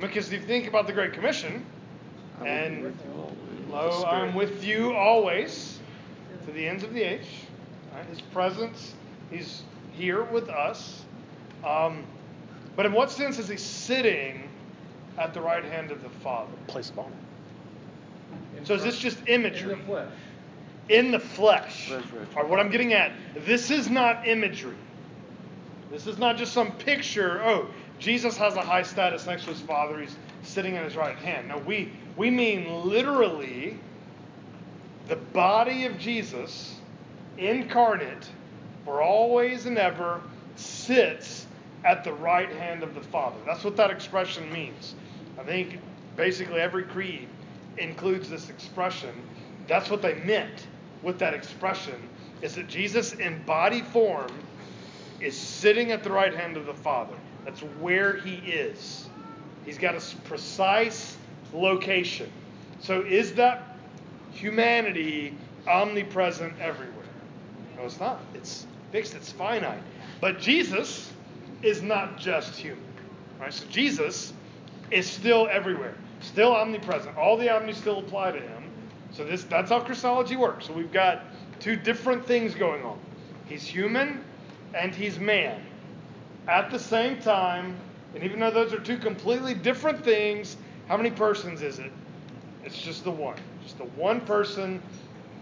Because 0.00 0.26
if 0.32 0.40
you 0.42 0.46
think 0.46 0.66
about 0.68 0.86
the 0.86 0.92
Great 0.92 1.12
Commission, 1.14 1.64
I 2.38 2.42
will 2.42 2.44
be 2.44 2.50
and 2.50 2.82
with 2.82 2.94
you 3.04 3.22
always. 3.72 4.02
lo, 4.02 4.04
I'm 4.06 4.34
with 4.34 4.64
you 4.64 4.92
always 4.94 5.78
to 6.44 6.52
the 6.52 6.68
ends 6.68 6.84
of 6.84 6.92
the 6.92 7.02
age. 7.02 7.26
Right? 7.94 8.04
His 8.06 8.20
presence, 8.20 8.94
He's 9.30 9.62
here 9.92 10.22
with 10.24 10.50
us. 10.50 11.04
Um, 11.64 12.04
but 12.76 12.84
in 12.84 12.92
what 12.92 13.10
sense 13.10 13.38
is 13.38 13.48
He 13.48 13.56
sitting 13.56 14.42
at 15.16 15.32
the 15.32 15.40
right 15.40 15.64
hand 15.64 15.90
of 15.90 16.02
the 16.02 16.10
Father? 16.10 16.52
Place 16.66 16.90
of 16.90 16.98
honor. 16.98 17.10
So 18.66 18.74
is 18.74 18.82
this 18.82 18.98
just 18.98 19.18
imagery? 19.28 19.72
In 19.72 19.78
the 19.78 19.84
flesh. 19.84 20.08
in 20.88 21.10
the 21.12 21.20
flesh. 21.20 21.90
Resurrection. 21.90 22.28
Or 22.36 22.46
what 22.46 22.58
I'm 22.58 22.70
getting 22.70 22.92
at, 22.94 23.12
this 23.44 23.70
is 23.70 23.88
not 23.88 24.26
imagery. 24.26 24.74
This 25.90 26.08
is 26.08 26.18
not 26.18 26.36
just 26.36 26.52
some 26.52 26.72
picture. 26.72 27.40
Oh, 27.44 27.68
Jesus 28.00 28.36
has 28.36 28.56
a 28.56 28.60
high 28.60 28.82
status 28.82 29.24
next 29.24 29.44
to 29.44 29.50
his 29.50 29.60
Father. 29.60 30.00
He's 30.00 30.16
sitting 30.42 30.76
at 30.76 30.84
his 30.84 30.96
right 30.96 31.16
hand. 31.16 31.48
No, 31.48 31.58
we 31.58 31.92
we 32.16 32.28
mean 32.28 32.84
literally 32.84 33.78
the 35.06 35.16
body 35.16 35.86
of 35.86 35.96
Jesus 35.98 36.74
incarnate 37.38 38.28
for 38.84 39.00
always 39.00 39.66
and 39.66 39.78
ever 39.78 40.20
sits 40.56 41.46
at 41.84 42.02
the 42.02 42.12
right 42.14 42.50
hand 42.50 42.82
of 42.82 42.94
the 42.96 43.00
Father. 43.00 43.36
That's 43.46 43.62
what 43.62 43.76
that 43.76 43.92
expression 43.92 44.52
means. 44.52 44.96
I 45.38 45.44
think 45.44 45.78
basically 46.16 46.60
every 46.60 46.82
creed 46.82 47.28
includes 47.78 48.28
this 48.28 48.50
expression. 48.50 49.10
That's 49.66 49.90
what 49.90 50.02
they 50.02 50.14
meant 50.14 50.66
with 51.02 51.18
that 51.18 51.34
expression 51.34 51.96
is 52.42 52.54
that 52.54 52.68
Jesus 52.68 53.12
in 53.14 53.42
body 53.44 53.82
form 53.82 54.30
is 55.20 55.36
sitting 55.36 55.92
at 55.92 56.02
the 56.02 56.10
right 56.10 56.34
hand 56.34 56.56
of 56.56 56.66
the 56.66 56.74
Father. 56.74 57.16
That's 57.44 57.60
where 57.60 58.16
he 58.16 58.34
is. 58.50 59.08
He's 59.64 59.78
got 59.78 59.94
a 59.94 60.16
precise 60.24 61.16
location. 61.52 62.30
So 62.80 63.02
is 63.02 63.34
that 63.34 63.76
humanity 64.32 65.36
omnipresent 65.66 66.58
everywhere? 66.60 66.92
No, 67.76 67.84
it's 67.84 67.98
not. 67.98 68.20
It's 68.34 68.66
fixed, 68.92 69.14
it's 69.14 69.32
finite. 69.32 69.82
But 70.20 70.38
Jesus 70.38 71.12
is 71.62 71.82
not 71.82 72.18
just 72.18 72.54
human. 72.54 72.82
Right? 73.40 73.52
So 73.52 73.64
Jesus 73.70 74.32
is 74.90 75.08
still 75.08 75.48
everywhere, 75.50 75.94
still 76.20 76.54
omnipresent. 76.54 77.16
All 77.16 77.36
the 77.36 77.48
omnis 77.48 77.76
still 77.76 77.98
apply 77.98 78.32
to 78.32 78.40
him. 78.40 78.70
So 79.12 79.24
this 79.24 79.44
that's 79.44 79.70
how 79.70 79.80
Christology 79.80 80.36
works. 80.36 80.66
So 80.66 80.72
we've 80.72 80.92
got 80.92 81.24
two 81.60 81.76
different 81.76 82.26
things 82.26 82.54
going 82.54 82.82
on. 82.84 82.98
He's 83.46 83.64
human 83.64 84.24
and 84.74 84.94
he's 84.94 85.18
man. 85.18 85.62
At 86.48 86.70
the 86.70 86.78
same 86.78 87.18
time, 87.20 87.76
and 88.14 88.22
even 88.22 88.40
though 88.40 88.50
those 88.50 88.72
are 88.72 88.80
two 88.80 88.98
completely 88.98 89.54
different 89.54 90.04
things, 90.04 90.56
how 90.88 90.96
many 90.96 91.10
persons 91.10 91.62
is 91.62 91.78
it? 91.78 91.92
It's 92.64 92.80
just 92.80 93.04
the 93.04 93.10
one. 93.10 93.36
Just 93.62 93.78
the 93.78 93.84
one 93.84 94.20
person, 94.20 94.82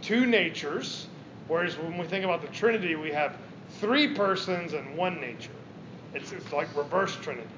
two 0.02 0.26
natures. 0.26 1.08
Whereas 1.48 1.76
when 1.76 1.98
we 1.98 2.06
think 2.06 2.24
about 2.24 2.42
the 2.42 2.48
Trinity, 2.48 2.94
we 2.94 3.10
have 3.10 3.36
three 3.80 4.14
persons 4.14 4.72
and 4.72 4.96
one 4.96 5.20
nature. 5.20 5.50
It's, 6.14 6.32
it's 6.32 6.52
like 6.52 6.74
reverse 6.76 7.16
Trinity. 7.16 7.48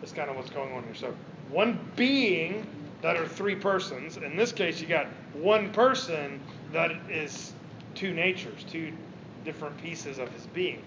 That's 0.00 0.12
kind 0.12 0.30
of 0.30 0.36
what's 0.36 0.50
going 0.50 0.72
on 0.72 0.82
here. 0.84 0.94
So 0.94 1.14
one 1.50 1.78
being 1.96 2.66
that 3.02 3.16
are 3.16 3.28
three 3.28 3.54
persons. 3.54 4.16
In 4.16 4.36
this 4.36 4.52
case, 4.52 4.80
you 4.80 4.86
got 4.86 5.06
one 5.34 5.72
person 5.72 6.40
that 6.72 6.90
is 7.10 7.52
two 7.94 8.12
natures, 8.12 8.64
two 8.64 8.92
different 9.44 9.76
pieces 9.78 10.18
of 10.18 10.30
his 10.30 10.46
being. 10.46 10.82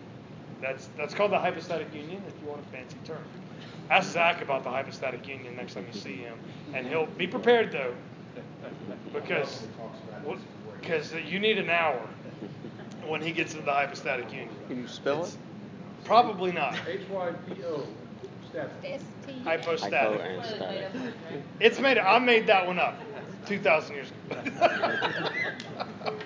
That's 0.62 0.90
that's 0.98 1.14
called 1.14 1.32
the 1.32 1.40
hypostatic 1.40 1.94
union, 1.94 2.22
if 2.28 2.34
you 2.42 2.50
want 2.50 2.62
a 2.62 2.70
fancy 2.70 2.98
term. 3.06 3.24
Ask 3.90 4.12
Zach 4.12 4.42
about 4.42 4.64
the 4.64 4.70
hypostatic 4.70 5.28
union 5.28 5.56
next 5.56 5.74
time 5.74 5.86
you 5.92 6.00
see 6.00 6.16
him, 6.16 6.38
and 6.74 6.86
he'll 6.86 7.06
be 7.06 7.28
prepared 7.28 7.72
though, 7.72 7.94
because 9.14 9.66
because 10.82 11.14
you 11.14 11.40
need 11.40 11.58
an 11.58 11.70
hour 11.70 12.02
when 13.08 13.22
he 13.22 13.32
gets 13.32 13.54
into 13.54 13.66
the 13.66 13.72
hypostatic 13.72 14.30
union. 14.32 14.50
Can 14.68 14.82
you 14.82 14.88
spell 14.88 15.24
It's 15.24 15.34
it? 15.34 15.40
Probably 16.04 16.52
not. 16.52 16.78
H 16.88 17.02
Y 17.10 17.32
P 17.48 17.64
O. 17.64 17.84
Static. 18.50 18.72
S-T. 18.84 19.40
Hypostatic. 19.44 20.22
Hypo 20.22 20.24
and 20.24 20.46
static. 20.46 20.92
It's 21.60 21.80
made. 21.80 21.98
I 21.98 22.20
made 22.20 22.48
that 22.48 22.66
one 22.66 22.80
up, 22.80 22.96
two 23.46 23.60
thousand 23.60 23.96
years 23.96 24.12
ago. 24.30 24.42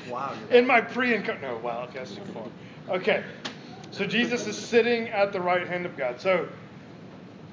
Wow. 0.10 0.34
In 0.52 0.68
my 0.68 0.82
pre 0.82 1.16
and 1.16 1.26
no, 1.42 1.58
wow, 1.58 1.84
okay, 1.84 2.00
that's 2.00 2.16
too 2.16 2.22
far. 2.34 2.48
Okay, 2.98 3.24
So 3.94 4.08
Jesus 4.08 4.48
is 4.48 4.58
sitting 4.58 5.10
at 5.10 5.32
the 5.34 5.40
right 5.40 5.68
hand 5.68 5.86
of 5.86 5.96
God. 5.96 6.20
So 6.20 6.50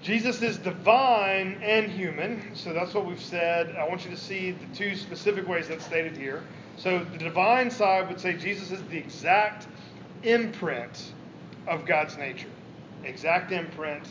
Jesus 0.01 0.41
is 0.41 0.57
divine 0.57 1.61
and 1.63 1.91
human. 1.91 2.55
So 2.55 2.73
that's 2.73 2.95
what 2.95 3.05
we've 3.05 3.21
said. 3.21 3.77
I 3.77 3.87
want 3.87 4.07
you 4.07 4.11
to 4.11 4.17
see 4.17 4.53
the 4.53 4.75
two 4.75 4.97
specific 4.97 5.47
ways 5.47 5.69
that's 5.69 5.85
stated 5.85 6.17
here. 6.17 6.43
So 6.79 7.05
the 7.05 7.19
divine 7.19 7.71
side 7.71 8.09
would 8.09 8.19
say 8.19 8.39
Jesus 8.39 8.71
is 8.71 8.83
the 8.85 8.97
exact 8.97 9.67
imprint 10.23 11.13
of 11.67 11.85
God's 11.85 12.17
nature. 12.17 12.49
Exact 13.05 13.53
imprint 13.53 14.05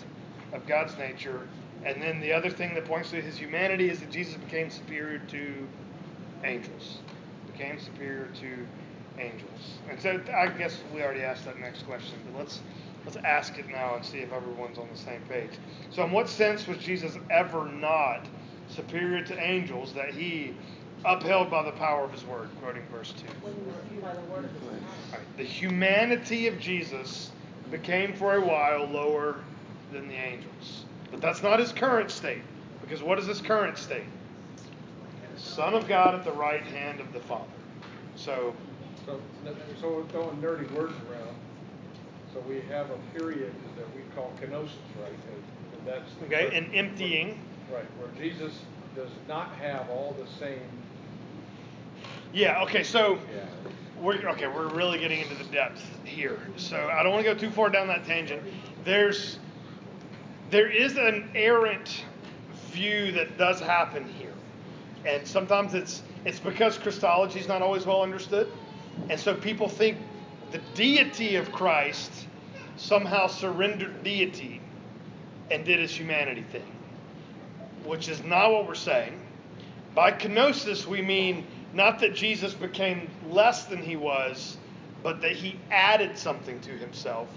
of 0.54 0.66
God's 0.68 0.98
nature. 0.98 1.48
And 1.86 2.02
then 2.02 2.20
the 2.20 2.34
other 2.34 2.50
thing 2.50 2.74
that 2.76 2.86
points 2.86 3.12
to 3.12 3.22
his 3.22 3.38
humanity 3.38 3.90
is 3.90 4.00
that 4.00 4.12
Jesus 4.12 4.36
became 4.36 4.70
superior 4.70 5.20
to 5.20 5.68
angels. 6.44 7.00
Became 7.52 7.80
superior 7.80 8.30
to 8.42 8.68
angels. 9.20 9.80
And 9.90 10.00
so 10.00 10.22
I 10.36 10.48
guess 10.48 10.82
we 10.94 11.02
already 11.02 11.22
asked 11.22 11.46
that 11.46 11.60
next 11.60 11.84
question, 11.84 12.18
but 12.26 12.40
let's 12.40 12.62
let's 13.06 13.18
ask 13.18 13.58
it 13.58 13.68
now 13.70 13.96
and 13.96 14.06
see 14.06 14.20
if 14.20 14.32
everyone's 14.34 14.78
on 14.78 14.88
the 14.92 14.98
same 14.98 15.22
page. 15.30 15.52
So 15.92 16.04
in 16.04 16.12
what 16.12 16.28
sense 16.30 16.68
was 16.68 16.78
Jesus 16.78 17.18
ever 17.30 17.66
not 17.66 18.26
superior 18.68 19.24
to 19.24 19.40
angels 19.40 19.94
that 19.94 20.14
he 20.14 20.54
upheld 21.06 21.50
by 21.50 21.64
the 21.64 21.72
power 21.72 22.04
of 22.04 22.12
his 22.12 22.26
word, 22.26 22.50
quoting 22.62 22.84
verse 22.92 23.14
2. 23.14 23.26
When 23.42 23.54
you 23.56 24.02
were 24.02 24.02
by 24.02 24.14
the 24.14 24.22
word 24.32 24.46
of 24.46 24.52
his 24.52 24.62
mouth. 24.64 24.82
Right. 25.14 25.38
The 25.38 25.44
humanity 25.44 26.48
of 26.48 26.60
Jesus 26.60 27.32
became 27.72 28.14
for 28.14 28.36
a 28.36 28.42
while 28.42 28.86
lower 28.86 29.38
than 29.92 30.08
the 30.08 30.16
angels. 30.16 30.86
But 31.12 31.22
that's 31.22 31.42
not 31.44 31.60
his 31.60 31.72
current 31.72 32.12
state. 32.12 32.42
Because 32.82 33.04
what 33.04 33.20
is 33.20 33.26
his 33.26 33.42
current 33.42 33.78
state? 33.78 34.04
Son 35.38 35.74
of 35.74 35.88
God 35.88 36.16
at 36.16 36.24
the 36.24 36.32
right 36.32 36.62
hand 36.62 37.00
of 37.00 37.14
the 37.14 37.20
Father. 37.22 37.46
So, 38.16 38.54
So, 39.06 39.20
so 39.80 39.90
we're 39.90 40.04
throwing 40.12 40.42
dirty 40.42 40.66
words 40.74 40.94
around. 41.10 41.36
So 42.34 42.42
we 42.42 42.62
have 42.70 42.90
a 42.92 43.18
period 43.18 43.54
that 43.78 43.86
we 43.96 44.02
call 44.16 44.32
kenosis, 44.42 44.70
right? 45.02 45.12
And, 45.12 45.78
and 45.78 45.88
that's 45.88 46.12
okay, 46.26 46.56
an 46.56 46.72
emptying. 46.74 47.40
Right, 47.72 47.86
where 47.98 48.10
Jesus 48.22 48.54
does 48.96 49.10
not 49.28 49.52
have 49.56 49.90
all 49.90 50.16
the 50.20 50.28
same. 50.40 50.62
Yeah, 52.34 52.62
okay, 52.64 52.84
so 52.84 53.18
Yeah. 53.34 53.46
we're 54.00 54.16
okay, 54.30 54.48
we're 54.48 54.68
really 54.68 55.00
getting 55.00 55.22
into 55.22 55.36
the 55.36 55.46
depth 55.46 55.82
here. 56.04 56.40
So 56.58 56.90
I 56.92 57.02
don't 57.02 57.12
want 57.12 57.26
to 57.26 57.34
go 57.34 57.40
too 57.40 57.50
far 57.50 57.70
down 57.70 57.88
that 57.88 58.06
tangent. 58.06 58.44
There's 58.84 59.40
there 60.50 60.70
is 60.70 60.98
an 60.98 61.30
errant 61.36 62.04
view 62.72 63.12
that 63.14 63.38
does 63.38 63.60
happen 63.60 64.08
here. 64.08 64.34
And 65.06 65.26
sometimes 65.26 65.74
it's 65.74 66.04
it's 66.26 66.40
because 66.40 66.78
Christology 66.78 67.40
is 67.40 67.48
not 67.48 67.62
always 67.62 67.86
well 67.86 68.02
understood. 68.02 68.52
And 69.10 69.20
so 69.20 69.34
people 69.34 69.70
think 69.70 69.98
the 70.52 70.60
deity 70.74 71.36
of 71.36 71.52
Christ 71.52 72.12
somehow 72.76 73.28
surrendered 73.28 74.04
deity 74.04 74.62
and 75.52 75.66
did 75.66 75.80
his 75.80 75.92
humanity 75.92 76.44
thing, 76.52 76.76
which 77.86 78.10
is 78.10 78.24
not 78.24 78.52
what 78.52 78.68
we're 78.68 78.76
saying. 78.76 79.20
By 79.96 80.12
kenosis, 80.12 80.86
we 80.86 81.02
mean 81.02 81.46
not 81.74 82.00
that 82.00 82.14
Jesus 82.14 82.54
became 82.54 83.10
less 83.30 83.66
than 83.66 83.82
he 83.82 83.96
was, 83.96 84.58
but 85.04 85.22
that 85.22 85.32
he 85.32 85.58
added 85.72 86.18
something 86.18 86.60
to 86.62 86.72
himself. 86.72 87.30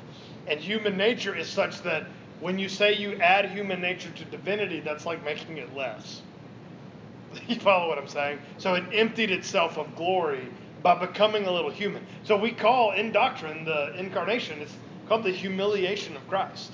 And 0.46 0.58
human 0.58 0.96
nature 0.96 1.36
is 1.36 1.48
such 1.48 1.82
that 1.82 2.06
when 2.42 2.58
you 2.58 2.68
say 2.68 2.96
you 2.96 3.14
add 3.20 3.48
human 3.50 3.80
nature 3.80 4.10
to 4.10 4.24
divinity, 4.24 4.80
that's 4.80 5.06
like 5.06 5.24
making 5.24 5.58
it 5.58 5.74
less. 5.74 6.20
You 7.48 7.56
follow 7.56 7.88
what 7.88 7.96
I'm 7.96 8.08
saying? 8.08 8.40
So 8.58 8.74
it 8.74 8.84
emptied 8.92 9.30
itself 9.30 9.78
of 9.78 9.96
glory 9.96 10.48
by 10.82 10.98
becoming 10.98 11.46
a 11.46 11.50
little 11.52 11.70
human. 11.70 12.04
So 12.24 12.36
we 12.36 12.50
call 12.50 12.92
in 12.92 13.10
doctrine 13.10 13.64
the 13.64 13.94
incarnation, 13.98 14.60
it's 14.60 14.74
called 15.08 15.22
the 15.22 15.30
humiliation 15.30 16.14
of 16.14 16.28
Christ. 16.28 16.72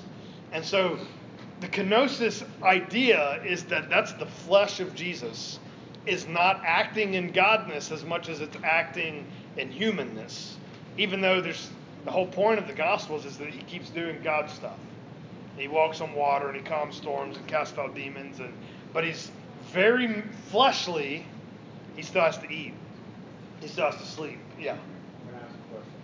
And 0.51 0.65
so 0.65 0.99
the 1.61 1.67
kenosis 1.67 2.43
idea 2.61 3.41
is 3.45 3.63
that 3.65 3.89
that's 3.89 4.11
the 4.13 4.25
flesh 4.25 4.81
of 4.81 4.95
Jesus 4.95 5.59
is 6.05 6.27
not 6.27 6.61
acting 6.65 7.13
in 7.13 7.31
godness 7.31 7.91
as 7.91 8.03
much 8.03 8.27
as 8.27 8.41
it's 8.41 8.57
acting 8.63 9.25
in 9.55 9.71
humanness. 9.71 10.57
Even 10.97 11.21
though 11.21 11.39
there's 11.39 11.69
the 12.05 12.11
whole 12.11 12.27
point 12.27 12.59
of 12.59 12.67
the 12.67 12.73
gospels 12.73 13.23
is 13.23 13.37
that 13.37 13.49
he 13.49 13.61
keeps 13.63 13.89
doing 13.91 14.19
God 14.23 14.49
stuff. 14.49 14.79
He 15.59 15.67
walks 15.67 15.99
on 15.99 16.13
water 16.13 16.47
and 16.47 16.55
he 16.55 16.63
calms 16.63 16.95
storms 16.95 17.35
and 17.35 17.45
casts 17.45 17.77
out 17.77 17.93
demons 17.93 18.39
and 18.39 18.53
but 18.93 19.03
he's 19.03 19.29
very 19.73 20.23
fleshly. 20.47 21.25
He 21.97 22.01
still 22.01 22.21
has 22.21 22.37
to 22.37 22.49
eat. 22.49 22.73
He 23.59 23.67
still 23.67 23.91
has 23.91 23.99
to 23.99 24.07
sleep. 24.07 24.39
Yeah. 24.57 24.71
I'm 24.71 25.35
ask 25.35 25.53
a 25.53 25.75
question. 25.75 25.99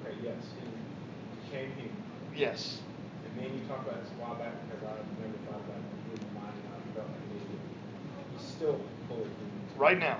Okay, 0.00 0.16
yes, 0.24 0.42
he 0.56 1.50
became 1.50 1.72
human. 1.76 2.02
Yes. 2.34 2.80
And 3.26 3.44
then 3.44 3.52
you 3.52 3.60
talk 3.68 3.86
about 3.86 4.02
this 4.02 4.10
a 4.16 4.22
while 4.22 4.34
back 4.34 4.54
because 4.66 4.82
I 4.82 4.96
never 5.20 5.36
thought 5.44 5.60
about 5.60 5.76
it 5.76 6.20
in 6.20 6.34
my 6.34 6.40
mind 6.40 6.56
and 6.56 6.72
I 6.72 6.96
felt 6.96 7.06
like 7.06 7.20
maybe 7.28 7.60
he's 8.32 8.46
still 8.48 8.80
fully 9.08 9.28
human. 9.28 9.76
Right 9.76 9.98
now. 9.98 10.16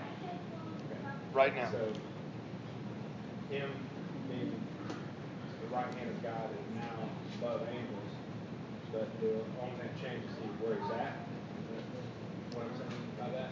Okay. 0.84 1.00
Right 1.32 1.56
now. 1.56 1.70
So 1.72 1.88
him 3.48 3.70
being 4.28 4.52
the 5.64 5.74
right 5.74 5.86
hand 5.94 6.10
of 6.10 6.22
God 6.22 6.50
now 6.52 6.69
above 7.40 7.62
angels, 7.70 8.12
but 8.92 9.08
the 9.20 9.28
only 9.62 9.76
thing 9.78 9.88
that 10.02 10.66
where 10.66 10.74
he's 10.80 10.90
at. 10.92 11.16
What 12.52 12.66
I'm 12.66 12.78
saying 12.78 13.00
by 13.18 13.28
that? 13.30 13.50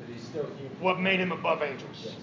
That 0.00 0.12
he's 0.12 0.22
still 0.22 0.46
human. 0.56 0.80
What 0.80 1.00
made 1.00 1.20
him 1.20 1.32
above 1.32 1.62
angels? 1.62 1.96
Yes. 2.02 2.14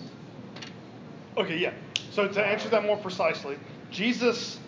Okay, 1.37 1.57
yeah. 1.57 1.73
So 2.11 2.27
to 2.27 2.45
answer 2.45 2.69
that 2.69 2.83
more 2.83 2.97
precisely, 2.97 3.57
Jesus. 3.91 4.59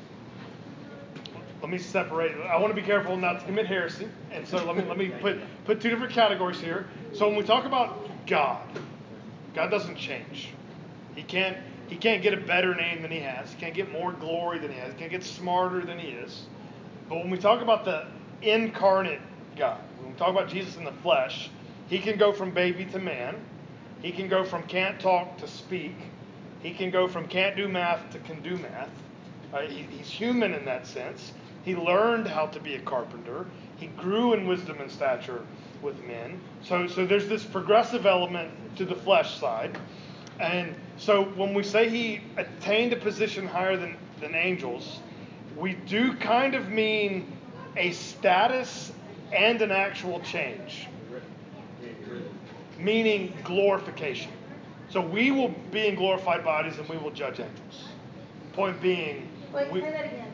Let 1.61 1.71
me 1.71 1.77
separate. 1.79 2.35
I 2.45 2.59
want 2.59 2.75
to 2.75 2.79
be 2.79 2.85
careful 2.85 3.17
not 3.17 3.39
to 3.39 3.45
commit 3.45 3.65
heresy, 3.65 4.07
and 4.31 4.47
so 4.47 4.63
let 4.65 4.75
me 4.75 4.83
let 4.83 4.97
me 4.97 5.09
put 5.09 5.39
put 5.65 5.81
two 5.81 5.89
different 5.89 6.13
categories 6.13 6.59
here. 6.59 6.85
So 7.13 7.27
when 7.27 7.37
we 7.37 7.43
talk 7.43 7.65
about 7.65 8.07
God, 8.27 8.61
God 9.55 9.71
doesn't 9.71 9.95
change. 9.95 10.49
He 11.15 11.23
can't 11.23 11.57
he 11.87 11.95
can't 11.95 12.21
get 12.21 12.33
a 12.33 12.37
better 12.37 12.73
name 12.75 13.01
than 13.01 13.11
he 13.11 13.19
has. 13.19 13.51
He 13.51 13.59
can't 13.59 13.73
get 13.73 13.91
more 13.91 14.11
glory 14.11 14.59
than 14.59 14.71
he 14.71 14.79
has. 14.79 14.93
He 14.93 14.99
can't 14.99 15.11
get 15.11 15.23
smarter 15.23 15.81
than 15.81 15.99
he 15.99 16.09
is. 16.09 16.45
But 17.09 17.17
when 17.17 17.29
we 17.29 17.37
talk 17.37 17.61
about 17.61 17.85
the 17.85 18.07
incarnate 18.41 19.21
God, 19.55 19.79
when 19.99 20.11
we 20.11 20.17
talk 20.17 20.29
about 20.29 20.49
Jesus 20.49 20.75
in 20.75 20.83
the 20.83 20.91
flesh, 20.91 21.49
he 21.87 21.99
can 21.99 22.17
go 22.17 22.33
from 22.33 22.51
baby 22.51 22.85
to 22.85 22.99
man. 22.99 23.35
He 24.01 24.11
can 24.11 24.27
go 24.27 24.43
from 24.43 24.63
can't 24.63 24.99
talk 24.99 25.37
to 25.37 25.47
speak. 25.47 25.95
He 26.61 26.73
can 26.73 26.89
go 26.89 27.07
from 27.07 27.27
can't 27.27 27.55
do 27.55 27.67
math 27.67 28.09
to 28.11 28.19
can 28.19 28.41
do 28.41 28.57
math. 28.57 28.89
Uh, 29.53 29.61
he, 29.61 29.83
he's 29.83 30.09
human 30.09 30.53
in 30.53 30.65
that 30.65 30.87
sense. 30.87 31.33
He 31.63 31.75
learned 31.75 32.27
how 32.27 32.47
to 32.47 32.59
be 32.59 32.75
a 32.75 32.81
carpenter. 32.81 33.45
He 33.77 33.87
grew 33.87 34.33
in 34.33 34.47
wisdom 34.47 34.79
and 34.81 34.91
stature 34.91 35.41
with 35.81 36.03
men. 36.05 36.39
So, 36.63 36.87
so 36.87 37.05
there's 37.05 37.27
this 37.27 37.43
progressive 37.43 38.05
element 38.05 38.51
to 38.77 38.85
the 38.85 38.95
flesh 38.95 39.39
side. 39.39 39.77
And 40.39 40.75
so 40.97 41.23
when 41.23 41.53
we 41.53 41.63
say 41.63 41.89
he 41.89 42.21
attained 42.37 42.93
a 42.93 42.97
position 42.97 43.47
higher 43.47 43.77
than, 43.77 43.97
than 44.19 44.35
angels, 44.35 44.99
we 45.57 45.73
do 45.73 46.13
kind 46.15 46.55
of 46.55 46.69
mean 46.69 47.31
a 47.77 47.91
status 47.91 48.91
and 49.33 49.61
an 49.61 49.71
actual 49.71 50.19
change, 50.21 50.87
meaning 52.77 53.33
glorification. 53.43 54.31
So 54.89 55.01
we 55.01 55.31
will 55.31 55.53
be 55.71 55.87
in 55.87 55.95
glorified 55.95 56.43
bodies 56.43 56.77
and 56.77 56.87
we 56.87 56.97
will 56.97 57.11
judge 57.11 57.39
angels. 57.39 57.87
Point 58.53 58.81
being, 58.81 59.27
Wait, 59.53 59.71
we, 59.71 59.81
say 59.81 59.91
that 59.91 60.05
again. 60.05 60.31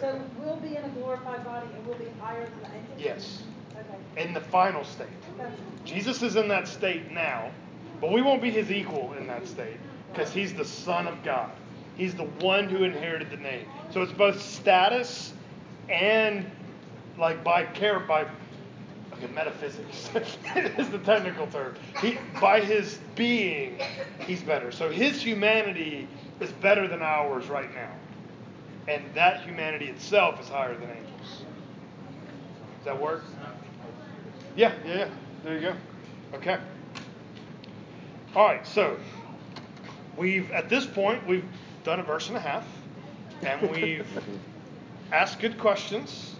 So 0.00 0.20
we'll 0.38 0.56
be 0.56 0.76
in 0.76 0.84
a 0.84 0.88
glorified 0.90 1.44
body 1.44 1.66
and 1.74 1.86
we'll 1.86 1.98
be 1.98 2.08
higher 2.20 2.44
than 2.44 2.60
the 2.60 2.76
angels? 2.76 2.98
yes, 2.98 3.42
Okay. 3.74 4.26
in 4.28 4.34
the 4.34 4.40
final 4.40 4.84
state. 4.84 5.06
Gotcha. 5.36 5.52
Jesus 5.84 6.22
is 6.22 6.36
in 6.36 6.48
that 6.48 6.66
state 6.66 7.10
now, 7.12 7.50
but 8.00 8.12
we 8.12 8.22
won't 8.22 8.42
be 8.42 8.50
his 8.50 8.70
equal 8.70 9.12
in 9.14 9.26
that 9.26 9.46
state 9.46 9.78
because 10.12 10.32
he's 10.32 10.54
the 10.54 10.64
Son 10.64 11.06
of 11.06 11.22
God. 11.22 11.50
He's 11.96 12.14
the 12.14 12.24
one 12.24 12.68
who 12.68 12.84
inherited 12.84 13.30
the 13.30 13.36
name. 13.36 13.66
So 13.90 14.02
it's 14.02 14.12
both 14.12 14.40
status 14.40 15.32
and 15.88 16.48
like 17.18 17.42
by 17.42 17.64
care 17.64 17.98
by 17.98 18.22
okay, 19.14 19.26
metaphysics 19.34 20.10
is 20.56 20.88
the 20.90 20.98
technical 20.98 21.46
term. 21.48 21.74
He 22.00 22.18
by 22.40 22.60
his 22.60 22.98
being, 23.16 23.78
he's 24.20 24.42
better. 24.42 24.70
So 24.70 24.90
his 24.90 25.20
humanity 25.20 26.06
is 26.40 26.52
better 26.52 26.86
than 26.86 27.02
ours 27.02 27.48
right 27.48 27.72
now. 27.74 27.90
And 28.86 29.02
that 29.14 29.42
humanity 29.42 29.86
itself 29.86 30.40
is 30.40 30.48
higher 30.48 30.74
than 30.74 30.88
angels. 30.90 31.42
Does 32.76 32.84
that 32.84 33.00
work? 33.00 33.22
Yeah, 34.56 34.72
yeah, 34.86 34.94
yeah. 34.94 35.08
There 35.44 35.54
you 35.54 35.60
go. 35.60 35.74
Okay. 36.34 36.58
All 38.36 38.44
right, 38.44 38.66
so 38.66 38.98
we've 40.18 40.50
at 40.50 40.68
this 40.68 40.84
point 40.84 41.26
we've 41.26 41.46
done 41.82 41.98
a 41.98 42.02
verse 42.02 42.28
and 42.28 42.36
a 42.36 42.40
half, 42.40 42.66
and 43.42 43.70
we've 43.70 44.06
asked 45.12 45.40
good 45.40 45.58
questions. 45.58 46.36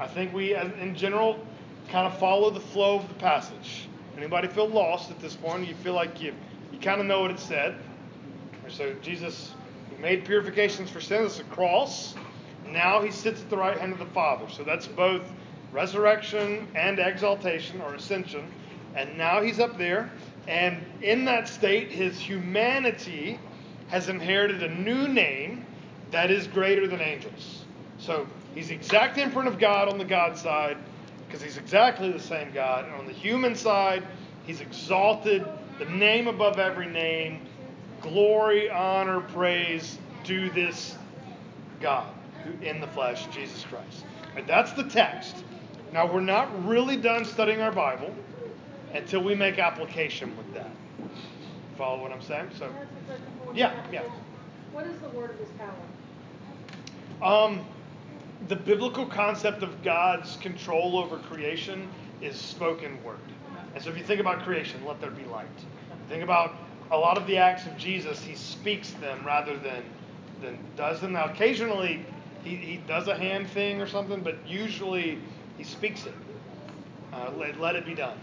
I 0.00 0.08
think 0.08 0.34
we, 0.34 0.54
in 0.56 0.96
general, 0.96 1.38
kind 1.88 2.06
of 2.06 2.18
follow 2.18 2.50
the 2.50 2.60
flow 2.60 2.96
of 2.96 3.08
the 3.08 3.14
passage. 3.14 3.88
Anybody 4.16 4.48
feel 4.48 4.68
lost 4.68 5.10
at 5.10 5.20
this 5.20 5.36
point? 5.36 5.68
You 5.68 5.74
feel 5.76 5.92
like 5.94 6.20
you 6.20 6.34
you 6.72 6.80
kind 6.80 7.00
of 7.00 7.06
know 7.06 7.20
what 7.20 7.30
it 7.30 7.38
said. 7.38 7.76
So 8.68 8.94
Jesus 8.94 9.52
made 10.00 10.24
purifications 10.24 10.90
for 10.90 11.00
sin. 11.00 11.22
That's 11.22 11.38
the 11.38 11.44
cross. 11.44 12.14
Now 12.68 13.02
he 13.02 13.12
sits 13.12 13.40
at 13.40 13.50
the 13.50 13.56
right 13.56 13.78
hand 13.78 13.92
of 13.92 13.98
the 14.00 14.06
Father. 14.06 14.48
So 14.48 14.64
that's 14.64 14.88
both 14.88 15.22
resurrection 15.72 16.66
and 16.74 16.98
exaltation 16.98 17.80
or 17.80 17.94
ascension. 17.94 18.46
And 18.96 19.16
now 19.16 19.40
he's 19.40 19.60
up 19.60 19.78
there. 19.78 20.10
And 20.48 20.84
in 21.02 21.24
that 21.26 21.48
state, 21.48 21.90
his 21.90 22.18
humanity 22.18 23.38
has 23.88 24.08
inherited 24.08 24.62
a 24.62 24.74
new 24.74 25.08
name 25.08 25.64
that 26.10 26.30
is 26.30 26.46
greater 26.46 26.86
than 26.86 27.00
angels. 27.00 27.64
So 27.98 28.26
he's 28.54 28.68
the 28.68 28.74
exact 28.74 29.18
imprint 29.18 29.48
of 29.48 29.58
God 29.58 29.88
on 29.88 29.98
the 29.98 30.04
God 30.04 30.36
side 30.36 30.76
because 31.26 31.42
he's 31.42 31.56
exactly 31.56 32.10
the 32.10 32.20
same 32.20 32.52
God. 32.52 32.86
And 32.86 32.94
on 32.94 33.06
the 33.06 33.12
human 33.12 33.54
side, 33.54 34.04
he's 34.44 34.60
exalted, 34.60 35.46
the 35.78 35.84
name 35.84 36.26
above 36.26 36.58
every 36.58 36.86
name. 36.86 37.40
Glory, 38.00 38.70
honor, 38.70 39.20
praise 39.20 39.98
do 40.24 40.50
this 40.50 40.96
God 41.80 42.08
in 42.62 42.80
the 42.80 42.86
flesh, 42.88 43.26
Jesus 43.26 43.64
Christ. 43.64 44.04
And 44.36 44.46
that's 44.46 44.72
the 44.72 44.84
text. 44.84 45.44
Now 45.92 46.10
we're 46.10 46.20
not 46.20 46.66
really 46.66 46.96
done 46.96 47.24
studying 47.24 47.60
our 47.60 47.72
Bible 47.72 48.14
until 48.94 49.22
we 49.22 49.34
make 49.34 49.58
application 49.58 50.36
with 50.36 50.52
that. 50.54 50.70
Follow 51.76 52.02
what 52.02 52.12
I'm 52.12 52.22
saying? 52.22 52.50
So 52.58 52.66
Can 52.66 52.76
I 52.76 52.80
ask 52.80 52.88
a 52.90 53.06
question 53.06 53.24
before 53.38 53.52
we 53.52 53.58
Yeah, 53.58 53.82
yeah. 53.92 54.02
What 54.72 54.86
is 54.86 54.98
the 55.00 55.08
word 55.10 55.30
of 55.30 55.38
his 55.38 55.48
power? 55.58 55.74
Um, 57.22 57.64
the 58.48 58.56
biblical 58.56 59.06
concept 59.06 59.62
of 59.62 59.82
God's 59.82 60.36
control 60.36 60.98
over 60.98 61.18
creation 61.18 61.88
is 62.22 62.36
spoken 62.36 63.02
word. 63.04 63.18
And 63.74 63.82
so 63.82 63.90
if 63.90 63.98
you 63.98 64.04
think 64.04 64.20
about 64.20 64.42
creation, 64.42 64.84
let 64.84 65.00
there 65.00 65.10
be 65.10 65.24
light. 65.24 65.46
Think 66.08 66.22
about 66.22 66.54
a 66.90 66.96
lot 66.96 67.16
of 67.16 67.26
the 67.26 67.36
acts 67.36 67.66
of 67.66 67.76
Jesus, 67.76 68.22
he 68.22 68.34
speaks 68.34 68.90
them 68.92 69.24
rather 69.24 69.56
than 69.56 69.82
than 70.42 70.58
does 70.76 71.00
them. 71.00 71.12
Now 71.12 71.26
occasionally 71.26 72.04
he, 72.42 72.56
he 72.56 72.76
does 72.88 73.08
a 73.08 73.14
hand 73.14 73.48
thing 73.48 73.80
or 73.80 73.86
something, 73.86 74.20
but 74.22 74.36
usually 74.46 75.18
he 75.58 75.64
speaks 75.64 76.06
it. 76.06 76.14
Uh, 77.12 77.30
let, 77.36 77.60
let 77.60 77.76
it 77.76 77.84
be 77.84 77.94
done. 77.94 78.16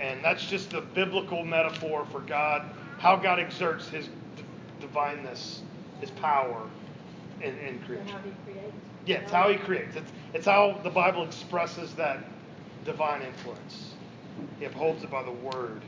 And 0.00 0.24
that's 0.24 0.44
just 0.46 0.70
the 0.70 0.80
biblical 0.80 1.44
metaphor 1.44 2.06
for 2.10 2.20
God, 2.20 2.62
how 2.98 3.16
God 3.16 3.38
exerts 3.38 3.88
his 3.88 4.06
d- 4.06 4.44
divineness, 4.80 5.62
his 6.00 6.10
power 6.10 6.68
in, 7.40 7.56
in 7.58 7.66
And 7.68 7.86
creation. 7.86 8.08
how 8.08 8.18
he 8.18 8.32
creates? 8.52 8.76
Yeah, 9.06 9.16
it's 9.18 9.32
how 9.32 9.48
he 9.50 9.56
creates. 9.56 9.96
It's, 9.96 10.12
it's 10.34 10.46
how 10.46 10.78
the 10.82 10.90
Bible 10.90 11.24
expresses 11.24 11.92
that 11.94 12.24
divine 12.84 13.22
influence. 13.22 13.94
He 14.58 14.64
upholds 14.64 15.02
it 15.02 15.10
by 15.10 15.22
the 15.22 15.32
word, 15.32 15.80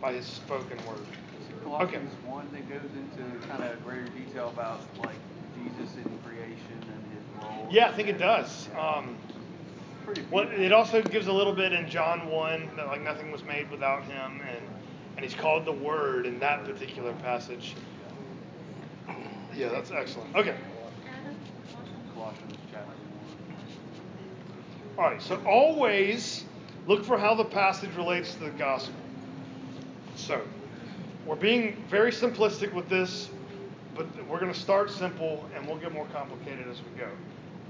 by 0.00 0.12
his 0.12 0.26
spoken 0.26 0.76
word. 0.86 1.06
Colossians 1.64 2.12
one 2.26 2.48
that 2.52 2.68
goes 2.68 2.90
into 2.94 3.46
kind 3.48 3.62
of 3.62 3.84
greater 3.84 4.06
detail 4.08 4.48
about 4.48 4.80
like 4.98 5.16
Jesus 5.54 5.94
in 5.96 6.18
creation 6.24 6.78
and 6.80 7.02
his 7.12 7.42
role. 7.42 7.68
Yeah, 7.70 7.88
I 7.88 7.92
think 7.94 8.08
it 8.08 8.18
does. 8.18 8.68
Yeah. 8.72 8.80
Um, 8.96 9.16
Pretty 10.08 10.24
well, 10.30 10.48
it 10.48 10.72
also 10.72 11.02
gives 11.02 11.26
a 11.26 11.32
little 11.34 11.52
bit 11.52 11.74
in 11.74 11.86
John 11.86 12.30
1 12.30 12.70
that 12.76 12.86
like 12.86 13.02
nothing 13.02 13.30
was 13.30 13.44
made 13.44 13.70
without 13.70 14.04
him, 14.04 14.40
and, 14.40 14.62
and 15.16 15.22
he's 15.22 15.34
called 15.34 15.66
the 15.66 15.72
Word 15.72 16.24
in 16.24 16.38
that 16.38 16.64
particular 16.64 17.12
passage. 17.12 17.74
Yeah, 19.54 19.68
that's 19.68 19.90
excellent. 19.90 20.34
Okay. 20.34 20.56
Colossians 22.14 22.54
chapter 22.72 22.88
one. 22.88 23.56
All 24.96 25.10
right, 25.10 25.20
so 25.20 25.38
always 25.44 26.46
look 26.86 27.04
for 27.04 27.18
how 27.18 27.34
the 27.34 27.44
passage 27.44 27.94
relates 27.94 28.32
to 28.36 28.44
the 28.44 28.50
gospel. 28.52 28.94
So, 30.16 30.40
we're 31.26 31.36
being 31.36 31.84
very 31.90 32.12
simplistic 32.12 32.72
with 32.72 32.88
this, 32.88 33.28
but 33.94 34.06
we're 34.26 34.40
going 34.40 34.54
to 34.54 34.58
start 34.58 34.90
simple 34.90 35.46
and 35.54 35.66
we'll 35.66 35.76
get 35.76 35.92
more 35.92 36.06
complicated 36.14 36.66
as 36.66 36.78
we 36.78 36.98
go. 36.98 37.10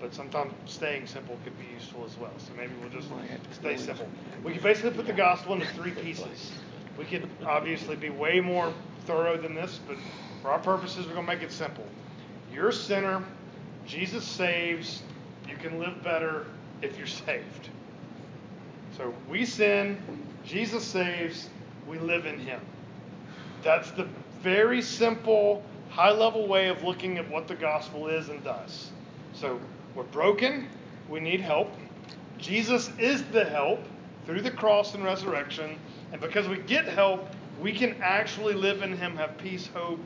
But 0.00 0.14
sometimes 0.14 0.52
staying 0.66 1.06
simple 1.06 1.36
could 1.42 1.58
be 1.58 1.66
useful 1.74 2.04
as 2.04 2.16
well. 2.16 2.30
So 2.38 2.52
maybe 2.56 2.72
we'll 2.80 2.90
just 2.90 3.08
stay 3.52 3.76
simple. 3.76 4.08
We 4.44 4.52
can 4.52 4.62
basically 4.62 4.92
put 4.92 5.06
the 5.06 5.12
gospel 5.12 5.54
into 5.54 5.66
three 5.68 5.90
pieces. 5.90 6.52
We 6.96 7.04
could 7.04 7.28
obviously 7.44 7.96
be 7.96 8.10
way 8.10 8.40
more 8.40 8.72
thorough 9.06 9.36
than 9.36 9.54
this, 9.54 9.80
but 9.88 9.96
for 10.42 10.50
our 10.50 10.58
purposes, 10.58 11.06
we're 11.06 11.14
going 11.14 11.26
to 11.26 11.32
make 11.32 11.42
it 11.42 11.52
simple. 11.52 11.86
You're 12.52 12.68
a 12.68 12.72
sinner. 12.72 13.24
Jesus 13.86 14.24
saves. 14.24 15.02
You 15.48 15.56
can 15.56 15.78
live 15.78 16.02
better 16.02 16.46
if 16.82 16.96
you're 16.98 17.06
saved. 17.06 17.70
So 18.96 19.14
we 19.28 19.44
sin, 19.44 20.00
Jesus 20.44 20.84
saves, 20.84 21.48
we 21.88 21.98
live 21.98 22.26
in 22.26 22.38
Him. 22.38 22.60
That's 23.62 23.90
the 23.92 24.08
very 24.42 24.82
simple, 24.82 25.64
high 25.90 26.12
level 26.12 26.46
way 26.46 26.68
of 26.68 26.82
looking 26.82 27.18
at 27.18 27.28
what 27.30 27.48
the 27.48 27.54
gospel 27.54 28.08
is 28.08 28.28
and 28.28 28.42
does. 28.44 28.90
So 29.32 29.60
we're 29.98 30.04
broken, 30.04 30.68
we 31.08 31.18
need 31.18 31.40
help. 31.40 31.72
Jesus 32.38 32.88
is 33.00 33.24
the 33.24 33.44
help 33.44 33.80
through 34.24 34.42
the 34.42 34.50
cross 34.50 34.94
and 34.94 35.02
resurrection. 35.02 35.76
And 36.12 36.20
because 36.20 36.46
we 36.46 36.58
get 36.58 36.84
help, 36.84 37.26
we 37.60 37.72
can 37.72 37.96
actually 38.00 38.54
live 38.54 38.82
in 38.82 38.96
Him, 38.96 39.16
have 39.16 39.36
peace, 39.38 39.66
hope, 39.66 39.98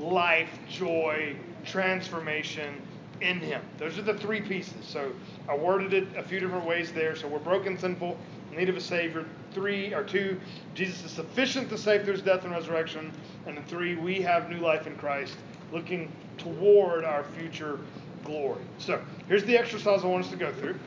life, 0.00 0.50
joy, 0.68 1.36
transformation 1.64 2.82
in 3.20 3.38
Him. 3.38 3.62
Those 3.78 3.96
are 3.98 4.02
the 4.02 4.18
three 4.18 4.40
pieces. 4.40 4.84
So 4.84 5.12
I 5.48 5.56
worded 5.56 5.94
it 5.94 6.08
a 6.16 6.24
few 6.24 6.40
different 6.40 6.66
ways 6.66 6.92
there. 6.92 7.14
So 7.14 7.28
we're 7.28 7.38
broken, 7.38 7.78
sinful, 7.78 8.18
in 8.50 8.58
need 8.58 8.68
of 8.68 8.76
a 8.76 8.80
Savior. 8.80 9.26
Three 9.52 9.94
or 9.94 10.02
two, 10.02 10.40
Jesus 10.74 11.04
is 11.04 11.12
sufficient 11.12 11.70
to 11.70 11.78
save 11.78 12.02
through 12.02 12.14
His 12.14 12.22
death 12.22 12.42
and 12.42 12.50
resurrection. 12.50 13.12
And 13.46 13.64
three, 13.68 13.94
we 13.94 14.20
have 14.22 14.50
new 14.50 14.58
life 14.58 14.88
in 14.88 14.96
Christ, 14.96 15.36
looking 15.72 16.10
toward 16.36 17.04
our 17.04 17.22
future 17.38 17.78
glory. 18.26 18.62
So 18.78 19.00
here's 19.28 19.44
the 19.44 19.56
exercise 19.56 20.04
I 20.04 20.06
want 20.06 20.24
us 20.24 20.30
to 20.30 20.36
go 20.36 20.52
through. 20.52 20.78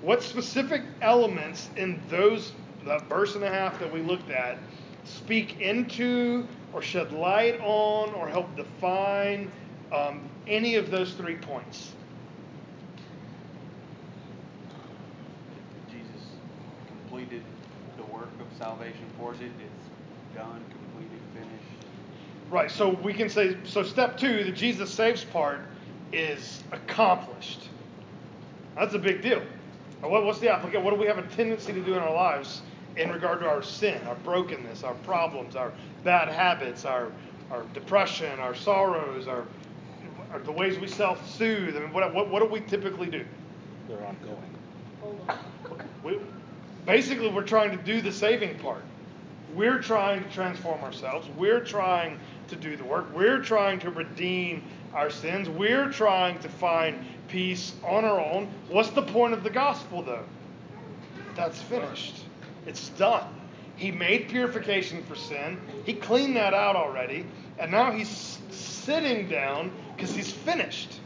What 0.00 0.22
specific 0.22 0.82
elements 1.00 1.70
in 1.76 2.00
those 2.08 2.52
that 2.84 3.08
verse 3.08 3.36
and 3.36 3.44
a 3.44 3.48
half 3.48 3.78
that 3.78 3.92
we 3.92 4.02
looked 4.02 4.30
at 4.30 4.58
speak 5.04 5.60
into 5.60 6.46
or 6.72 6.82
shed 6.82 7.12
light 7.12 7.60
on 7.60 8.12
or 8.14 8.28
help 8.28 8.54
define 8.56 9.50
um, 9.92 10.28
any 10.46 10.74
of 10.76 10.90
those 10.90 11.12
three 11.14 11.36
points? 11.36 11.92
Jesus 15.88 16.06
completed 16.88 17.42
the 17.96 18.04
work 18.04 18.30
of 18.40 18.46
salvation 18.58 19.04
for 19.18 19.32
us. 19.32 19.36
It, 19.40 19.44
it's 19.44 20.36
done, 20.36 20.60
completed, 20.70 21.20
finished. 21.34 21.86
Right. 22.50 22.70
So 22.70 22.90
we 22.90 23.12
can 23.12 23.28
say 23.28 23.56
so. 23.64 23.82
Step 23.82 24.16
two, 24.16 24.44
the 24.44 24.52
Jesus 24.52 24.90
saves 24.90 25.24
part, 25.24 25.60
is 26.12 26.62
accomplished. 26.72 27.68
That's 28.76 28.94
a 28.94 28.98
big 28.98 29.22
deal. 29.22 29.42
What, 30.00 30.24
what's 30.24 30.40
the 30.40 30.50
application? 30.50 30.84
What 30.84 30.94
do 30.94 31.00
we 31.00 31.06
have 31.06 31.18
a 31.18 31.26
tendency 31.34 31.72
to 31.72 31.80
do 31.80 31.94
in 31.94 32.00
our 32.00 32.12
lives 32.12 32.62
in 32.96 33.10
regard 33.10 33.40
to 33.40 33.48
our 33.48 33.62
sin, 33.62 34.00
our 34.06 34.16
brokenness, 34.16 34.82
our 34.82 34.94
problems, 34.94 35.56
our 35.56 35.72
bad 36.04 36.28
habits, 36.28 36.84
our 36.84 37.12
our 37.50 37.64
depression, 37.74 38.38
our 38.40 38.54
sorrows, 38.54 39.28
our, 39.28 39.44
our 40.32 40.38
the 40.40 40.52
ways 40.52 40.78
we 40.78 40.88
self-soothe? 40.88 41.76
I 41.76 41.80
mean, 41.80 41.92
what, 41.92 42.12
what 42.14 42.30
what 42.30 42.42
do 42.42 42.48
we 42.48 42.60
typically 42.60 43.06
do? 43.06 43.24
They're 43.88 44.04
ongoing. 44.04 45.38
We, 46.02 46.18
basically, 46.86 47.28
we're 47.28 47.44
trying 47.44 47.76
to 47.76 47.82
do 47.82 48.00
the 48.00 48.12
saving 48.12 48.58
part. 48.58 48.82
We're 49.54 49.80
trying 49.80 50.24
to 50.24 50.30
transform 50.30 50.82
ourselves. 50.82 51.28
We're 51.36 51.60
trying 51.64 52.18
to 52.48 52.56
do 52.56 52.76
the 52.76 52.84
work. 52.84 53.14
We're 53.14 53.42
trying 53.42 53.78
to 53.80 53.90
redeem 53.90 54.62
our 54.94 55.10
sins. 55.10 55.48
We're 55.48 55.90
trying 55.90 56.38
to 56.40 56.48
find 56.48 57.04
peace 57.28 57.72
on 57.84 58.04
our 58.04 58.20
own. 58.20 58.48
What's 58.68 58.90
the 58.90 59.02
point 59.02 59.32
of 59.32 59.42
the 59.42 59.50
gospel, 59.50 60.02
though? 60.02 60.24
That's 61.34 61.60
finished. 61.62 62.24
It's 62.66 62.90
done. 62.90 63.26
He 63.76 63.90
made 63.90 64.28
purification 64.28 65.02
for 65.04 65.16
sin. 65.16 65.58
He 65.84 65.94
cleaned 65.94 66.36
that 66.36 66.54
out 66.54 66.76
already. 66.76 67.26
And 67.58 67.70
now 67.70 67.90
he's 67.90 68.38
sitting 68.50 69.28
down 69.28 69.72
because 69.96 70.14
he's 70.14 70.32
finished. 70.32 71.00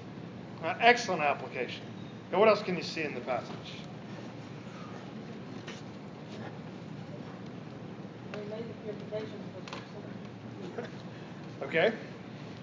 Uh, 0.65 0.75
excellent 0.81 1.23
application. 1.23 1.83
Now, 2.33 2.41
what 2.41 2.49
else 2.49 2.63
can 2.63 2.77
you 2.77 2.83
see 2.83 3.03
in 3.03 3.15
the 3.15 3.21
passage? 3.21 3.55
We 8.33 8.41
made 8.51 8.65
the 8.69 8.75
purification 8.83 9.39
for 9.55 9.71
the 9.71 9.79
sinner. 10.75 10.89
Okay? 11.63 11.93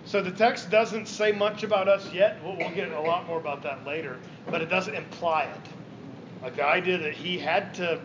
So 0.05 0.21
the 0.21 0.31
text 0.31 0.69
doesn't 0.69 1.07
say 1.07 1.31
much 1.31 1.63
about 1.63 1.87
us 1.87 2.11
yet. 2.13 2.43
We'll, 2.43 2.57
we'll 2.57 2.71
get 2.71 2.91
a 2.91 2.99
lot 2.99 3.25
more 3.25 3.39
about 3.39 3.63
that 3.63 3.85
later, 3.85 4.19
but 4.47 4.61
it 4.61 4.69
doesn't 4.69 4.95
imply 4.95 5.43
it. 5.43 6.41
Like 6.41 6.55
the 6.55 6.65
idea 6.65 6.97
that 6.97 7.13
he 7.13 7.37
had 7.37 7.73
to 7.75 8.01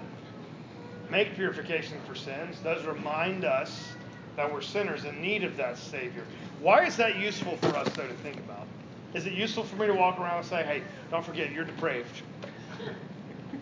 make 1.10 1.34
purification 1.34 1.98
for 2.06 2.14
sins 2.14 2.56
does 2.62 2.84
remind 2.84 3.44
us 3.44 3.88
that 4.36 4.52
we're 4.52 4.60
sinners 4.60 5.04
in 5.04 5.20
need 5.20 5.42
of 5.42 5.56
that 5.56 5.76
Savior. 5.76 6.22
Why 6.60 6.84
is 6.84 6.96
that 6.96 7.16
useful 7.16 7.56
for 7.56 7.76
us, 7.76 7.88
though, 7.96 8.06
to 8.06 8.14
think 8.14 8.36
about? 8.36 8.66
Is 9.14 9.26
it 9.26 9.32
useful 9.32 9.64
for 9.64 9.76
me 9.76 9.86
to 9.86 9.94
walk 9.94 10.20
around 10.20 10.38
and 10.38 10.46
say, 10.46 10.62
hey, 10.62 10.82
don't 11.10 11.24
forget, 11.24 11.50
you're 11.50 11.64
depraved? 11.64 12.22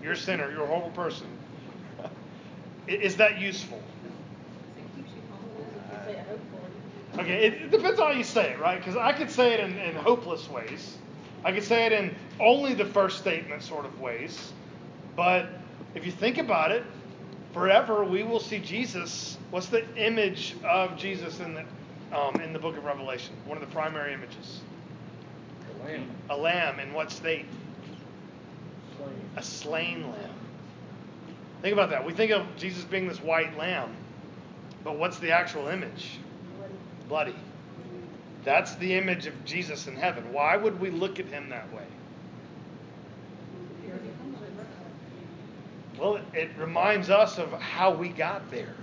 You're 0.02 0.12
a 0.12 0.16
sinner. 0.16 0.50
You're 0.50 0.64
a 0.64 0.66
horrible 0.66 0.90
person. 0.90 1.26
Is 2.86 3.16
that 3.16 3.40
useful? 3.40 3.80
Okay, 7.18 7.46
it, 7.46 7.54
it 7.54 7.70
depends 7.70 7.98
on 7.98 8.12
how 8.12 8.18
you 8.18 8.24
say 8.24 8.52
it, 8.52 8.60
right? 8.60 8.78
Because 8.78 8.96
I 8.96 9.12
could 9.12 9.30
say 9.30 9.54
it 9.54 9.60
in, 9.60 9.78
in 9.78 9.94
hopeless 9.94 10.48
ways. 10.50 10.98
I 11.44 11.52
could 11.52 11.64
say 11.64 11.86
it 11.86 11.92
in 11.92 12.14
only 12.40 12.74
the 12.74 12.84
first 12.84 13.18
statement 13.18 13.62
sort 13.62 13.84
of 13.84 14.00
ways. 14.00 14.52
But 15.14 15.48
if 15.94 16.04
you 16.04 16.12
think 16.12 16.38
about 16.38 16.72
it, 16.72 16.84
forever 17.52 18.04
we 18.04 18.22
will 18.22 18.40
see 18.40 18.58
Jesus. 18.58 19.38
What's 19.50 19.68
the 19.68 19.88
image 19.96 20.56
of 20.64 20.96
Jesus 20.96 21.40
in 21.40 21.54
the 21.54 21.64
um, 22.16 22.40
in 22.40 22.52
the 22.52 22.58
book 22.58 22.76
of 22.76 22.84
Revelation? 22.84 23.34
One 23.46 23.56
of 23.56 23.66
the 23.66 23.72
primary 23.72 24.12
images. 24.12 24.60
A 25.70 25.84
lamb. 25.84 26.10
A 26.30 26.36
lamb 26.36 26.80
in 26.80 26.92
what 26.92 27.10
state? 27.10 27.46
slain. 28.96 29.30
A 29.36 29.42
slain 29.42 30.02
lamb. 30.02 30.30
Think 31.62 31.72
about 31.72 31.90
that. 31.90 32.04
We 32.04 32.12
think 32.12 32.32
of 32.32 32.44
Jesus 32.56 32.84
being 32.84 33.08
this 33.08 33.22
white 33.22 33.56
lamb, 33.56 33.94
but 34.84 34.98
what's 34.98 35.18
the 35.18 35.32
actual 35.32 35.68
image? 35.68 36.18
Bloody. 37.08 37.34
That's 38.44 38.74
the 38.76 38.94
image 38.94 39.26
of 39.26 39.44
Jesus 39.44 39.86
in 39.86 39.96
heaven. 39.96 40.32
Why 40.32 40.56
would 40.56 40.80
we 40.80 40.90
look 40.90 41.18
at 41.18 41.26
him 41.26 41.48
that 41.50 41.72
way? 41.72 41.82
Well, 45.98 46.20
it, 46.34 46.50
reminds 46.58 47.08
us 47.10 47.38
of 47.38 47.52
how 47.52 47.90
we 47.90 48.10
got 48.10 48.50
there. 48.50 48.74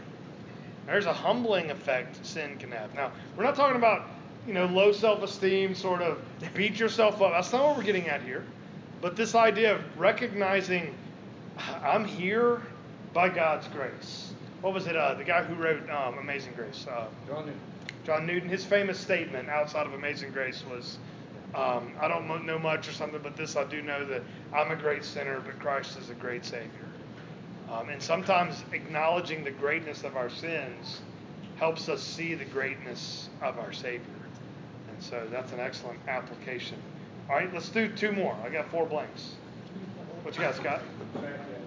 There's 0.88 1.06
a 1.06 1.14
humbling 1.14 1.70
effect 1.70 2.26
sin 2.26 2.58
can 2.58 2.72
have. 2.72 2.94
Now, 2.96 3.12
we're 3.38 3.44
not 3.44 3.56
talking 3.56 3.78
about, 3.78 4.08
you 4.48 4.54
know, 4.54 4.66
low 4.66 4.92
self-esteem, 4.92 5.76
sort 5.76 6.02
of 6.02 6.22
beat 6.54 6.80
yourself 6.80 7.22
up. 7.22 7.32
That's 7.32 7.54
not 7.54 7.66
what 7.66 7.78
we're 7.78 7.84
getting 7.84 8.10
at 8.10 8.24
here. 8.24 8.44
But 9.00 9.16
this 9.16 9.36
idea 9.36 9.76
of 9.76 10.00
recognizing 10.00 10.94
I'm 11.84 12.04
here 12.04 12.62
by 13.14 13.30
God's 13.30 13.68
grace. 13.68 14.34
What 14.62 14.74
was 14.74 14.88
it? 14.88 14.96
Uh, 14.96 15.14
the 15.14 15.24
guy 15.24 15.44
who 15.44 15.56
wrote 15.56 15.90
um, 15.90 16.18
Amazing 16.18 16.54
Grace, 16.54 16.88
uh, 16.90 17.06
John 17.28 17.46
Newton. 17.46 17.60
John 18.06 18.26
Newton. 18.26 18.50
His 18.50 18.66
famous 18.66 19.00
statement 19.00 19.50
outside 19.50 19.86
of 19.86 19.94
Amazing 19.94 20.32
Grace 20.32 20.64
was, 20.70 20.98
um, 21.56 21.94
"I 22.00 22.08
don't 22.08 22.46
know 22.46 22.60
much 22.60 22.88
or 22.88 22.92
something, 22.92 23.22
but 23.22 23.36
this 23.38 23.56
I 23.56 23.64
do 23.64 23.82
know 23.82 24.06
that 24.06 24.24
I'm 24.54 24.72
a 24.72 24.76
great 24.76 25.04
sinner, 25.06 25.40
but 25.40 25.60
Christ 25.60 25.98
is 25.98 26.10
a 26.10 26.16
great 26.16 26.46
Savior." 26.46 26.88
Um, 27.70 27.90
and 27.90 28.02
sometimes 28.02 28.64
acknowledging 28.72 29.44
the 29.44 29.52
greatness 29.52 30.04
of 30.04 30.16
our 30.18 30.30
sins 30.30 31.02
helps 31.58 31.88
us 31.90 32.02
see 32.04 32.36
the 32.36 32.46
greatness 32.46 33.30
of 33.42 33.58
our 33.58 33.72
Savior. 33.72 34.02
And 34.90 35.02
so 35.02 35.26
that's 35.32 35.52
an 35.54 35.60
excellent 35.60 36.00
application. 36.08 36.78
All 37.30 37.38
right, 37.38 37.52
let's 37.54 37.70
do 37.70 37.88
two 37.88 38.12
more. 38.12 38.36
I 38.44 38.50
got 38.50 38.70
four 38.70 38.86
blanks. 38.86 39.36
What 40.24 40.36
you 40.36 40.42
got, 40.42 40.56
Scott? 40.56 40.82
The 41.14 41.20
fact 41.20 41.38
that 41.38 41.62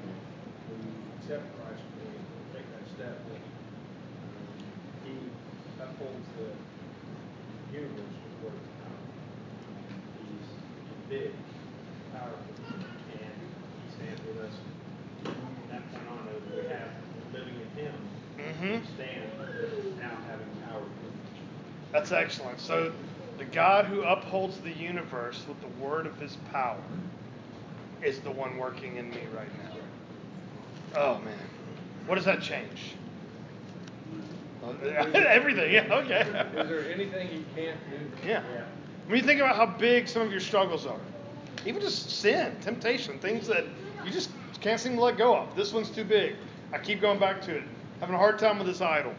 we 0.70 0.84
accept 1.18 1.44
Christ, 1.58 1.82
we 1.98 2.58
take 2.58 2.66
that 2.72 2.88
step, 2.94 3.18
that 3.28 3.36
um, 3.36 4.52
He 5.04 5.12
upholds 5.98 6.26
the 6.36 7.76
universe 7.76 7.96
with 7.98 8.44
word 8.44 8.52
of 8.54 8.68
power. 8.84 9.00
He's 10.20 11.08
big, 11.08 11.32
powerful, 12.12 12.54
and 13.12 13.34
He 13.82 13.94
stands 13.96 14.20
with 14.26 14.44
us. 14.44 14.52
From 15.22 15.34
that 15.70 15.90
point 15.92 16.08
on, 16.10 16.26
though, 16.26 16.56
we 16.56 16.68
have, 16.68 16.90
living 17.32 17.54
in 17.54 17.84
Him, 17.84 17.94
Mm-hmm. 18.38 18.72
we 18.72 18.80
stand 18.94 19.30
now 19.98 20.10
having 20.28 20.46
power. 20.68 20.82
That's 21.92 22.12
excellent. 22.12 22.60
So, 22.60 22.92
the 23.38 23.46
God 23.46 23.86
who 23.86 24.02
upholds 24.02 24.60
the 24.60 24.72
universe 24.72 25.42
with 25.48 25.58
the 25.60 25.82
word 25.82 26.06
of 26.06 26.18
his 26.18 26.36
power 26.52 26.76
is 28.02 28.20
the 28.20 28.30
one 28.30 28.58
working 28.58 28.96
in 28.96 29.08
me 29.10 29.22
right 29.34 29.48
now. 29.64 31.00
Oh, 31.00 31.18
man. 31.20 31.34
What 32.06 32.16
does 32.16 32.24
that 32.26 32.42
change? 32.42 32.94
Everything, 35.14 35.72
yeah, 35.72 35.86
okay. 35.90 36.20
Is 36.20 36.68
there 36.68 36.90
anything 36.92 37.28
you 37.32 37.44
can't 37.54 37.78
do? 37.90 38.28
Yeah. 38.28 38.42
When 39.06 39.18
you 39.18 39.24
think 39.24 39.40
about 39.40 39.56
how 39.56 39.66
big 39.66 40.08
some 40.08 40.22
of 40.22 40.30
your 40.30 40.40
struggles 40.40 40.86
are, 40.86 40.98
even 41.64 41.80
just 41.80 42.10
sin, 42.10 42.56
temptation, 42.60 43.18
things 43.18 43.46
that 43.46 43.64
you 44.04 44.10
just 44.10 44.30
can't 44.60 44.80
seem 44.80 44.96
to 44.96 45.02
let 45.02 45.16
go 45.16 45.36
of. 45.36 45.54
This 45.54 45.72
one's 45.72 45.90
too 45.90 46.04
big. 46.04 46.36
I 46.72 46.78
keep 46.78 47.00
going 47.00 47.18
back 47.20 47.40
to 47.42 47.56
it. 47.56 47.62
Having 48.00 48.16
a 48.16 48.18
hard 48.18 48.38
time 48.38 48.58
with 48.58 48.66
this 48.66 48.80
idol. 48.80 49.14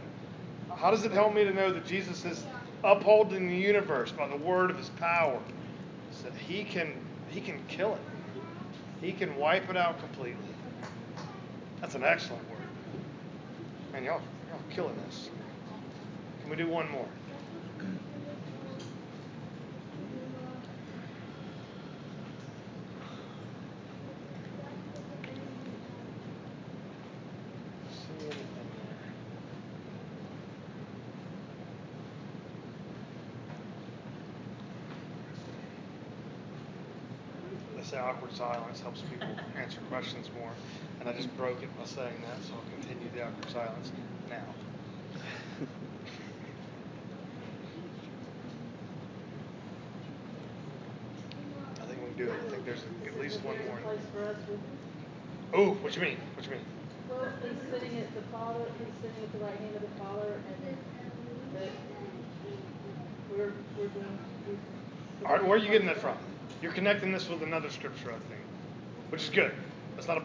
How 0.76 0.92
does 0.92 1.06
it 1.06 1.12
help 1.12 1.34
me 1.34 1.44
to 1.44 1.54
know 1.54 1.72
that 1.72 1.86
Jesus 1.86 2.26
is 2.26 2.44
upholding 2.84 3.48
the 3.48 3.56
universe 3.56 4.12
by 4.12 4.28
the 4.28 4.36
word 4.36 4.70
of 4.70 4.78
his 4.78 4.90
power? 4.90 5.40
So 6.12 6.30
that 6.30 6.38
he 6.38 6.64
can 6.64 6.94
he 7.30 7.42
can 7.42 7.62
kill 7.68 7.94
it. 7.94 8.02
He 9.02 9.12
can 9.12 9.36
wipe 9.36 9.70
it 9.70 9.78
out 9.78 10.00
completely. 10.00 10.38
That's 11.82 11.96
an 11.96 12.04
excellent 12.04 12.44
word. 12.50 12.58
Man, 13.94 14.04
y'all, 14.04 14.22
y'all 14.50 14.60
killing 14.70 14.96
this. 15.06 15.30
Can 16.48 16.56
we 16.56 16.64
do 16.64 16.70
one 16.72 16.90
more? 16.90 17.06
Say 37.84 37.98
awkward 37.98 38.34
silence 38.34 38.82
helps 38.82 39.02
people 39.02 39.28
answer 39.58 39.80
questions 39.90 40.30
more, 40.38 40.52
and 41.00 41.08
I 41.08 41.14
just 41.14 41.36
broke 41.38 41.64
it 41.64 41.70
by 41.80 41.86
saying 41.86 42.22
that, 42.22 42.44
so 42.46 42.56
I'll 42.56 42.82
continue 42.82 43.10
the 43.16 43.24
awkward 43.26 43.50
silence 43.50 43.94
now. 44.30 44.44
I 51.82 51.86
think 51.86 52.02
we 52.02 52.08
can 52.08 52.18
do 52.18 52.24
it. 52.26 52.40
I 52.46 52.50
think 52.50 52.57
there's 52.68 52.84
at 53.06 53.20
least 53.20 53.42
one 53.44 53.56
more. 53.66 53.78
place 53.78 54.00
for 54.14 54.26
us 54.26 54.36
with, 54.50 54.60
Oh, 55.54 55.72
what 55.76 55.96
you 55.96 56.02
mean? 56.02 56.18
What 56.36 56.46
you 56.46 56.52
mean? 56.52 56.62
well, 57.10 57.26
he's 57.42 57.72
sitting 57.72 57.98
at 57.98 58.14
the 58.14 58.22
Father, 58.24 58.60
he's 58.78 58.94
sitting 59.02 59.24
at 59.24 59.32
the 59.32 59.40
right 59.40 59.58
hand 59.58 59.76
of 59.76 59.82
the 59.82 60.04
Father, 60.04 60.34
and 60.68 60.78
that 61.56 61.72
we're, 63.32 63.54
we're 63.78 63.88
doing. 63.88 64.20
All 65.26 65.32
right, 65.32 65.42
where 65.42 65.54
are 65.54 65.58
you 65.58 65.70
getting 65.70 65.88
that 65.88 65.98
from? 65.98 66.18
You're 66.62 66.74
connecting 66.74 67.14
this 67.14 67.30
with 67.30 67.42
another 67.42 67.70
scripture, 67.70 68.10
I 68.10 68.20
think, 68.30 68.42
which 69.10 69.24
is 69.24 69.30
good. 69.30 69.54
That's 69.96 70.10
not 70.10 70.18
a. 70.18 70.24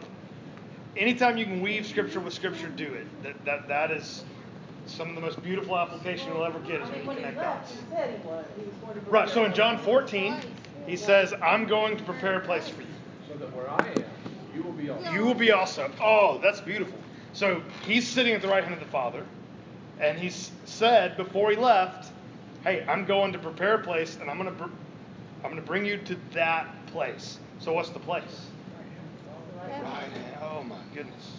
Anytime 0.97 1.37
you 1.37 1.45
can 1.45 1.61
weave 1.61 1.85
scripture 1.87 2.19
with 2.19 2.33
scripture, 2.33 2.67
do 2.67 2.93
it. 2.93 3.23
That 3.23 3.45
that 3.45 3.67
that 3.69 3.91
is 3.91 4.25
some 4.85 5.07
of 5.09 5.15
the 5.15 5.21
most 5.21 5.41
beautiful 5.41 5.77
application 5.77 6.33
you'll 6.33 6.43
ever 6.43 6.59
get 6.59 6.81
is 6.81 6.89
when 6.89 6.99
you 6.99 7.15
connect 7.15 7.37
dots. 7.37 7.71
he 7.71 7.77
said 7.95 8.19
he 8.19 8.27
was, 8.27 8.45
he 8.59 8.65
was 8.65 8.75
going 8.75 8.93
to. 8.93 9.09
Right. 9.09 9.29
So 9.29 9.45
in 9.45 9.53
John 9.53 9.77
14, 9.79 10.35
he 10.85 10.97
says, 10.97 11.33
"I'm 11.41 11.65
going 11.65 11.97
to 11.97 12.03
prepare 12.03 12.37
a 12.37 12.41
place 12.41 12.69
for 12.69 12.81
you. 12.81 12.87
So 13.27 13.35
that 13.35 13.55
where 13.55 13.69
I 13.69 13.87
am, 13.87 14.03
you 14.55 14.63
will 14.63 14.73
be 14.73 14.89
also. 14.89 15.11
You 15.11 15.25
will 15.25 15.33
be 15.33 15.51
also." 15.51 15.91
Oh, 16.01 16.39
that's 16.41 16.61
beautiful. 16.61 16.97
So 17.33 17.61
he's 17.85 18.07
sitting 18.07 18.33
at 18.33 18.41
the 18.41 18.47
right 18.47 18.63
hand 18.63 18.75
of 18.75 18.79
the 18.79 18.91
Father, 18.91 19.25
and 19.99 20.19
he 20.19 20.29
said 20.65 21.17
before 21.17 21.51
he 21.51 21.57
left, 21.57 22.11
"Hey, 22.63 22.85
I'm 22.87 23.05
going 23.05 23.33
to 23.33 23.39
prepare 23.39 23.75
a 23.75 23.83
place, 23.83 24.17
and 24.19 24.29
I'm 24.29 24.37
going 24.37 24.49
to 24.49 24.55
br- 24.55 24.71
I'm 25.43 25.51
going 25.51 25.55
to 25.55 25.61
bring 25.61 25.85
you 25.85 25.97
to 25.97 26.17
that 26.33 26.85
place." 26.87 27.39
So 27.59 27.73
what's 27.73 27.89
the 27.89 27.99
place? 27.99 28.47
Right. 29.67 29.81
hand. 29.81 30.13
Oh 30.41 30.63
my 30.63 30.75
goodness. 30.93 31.33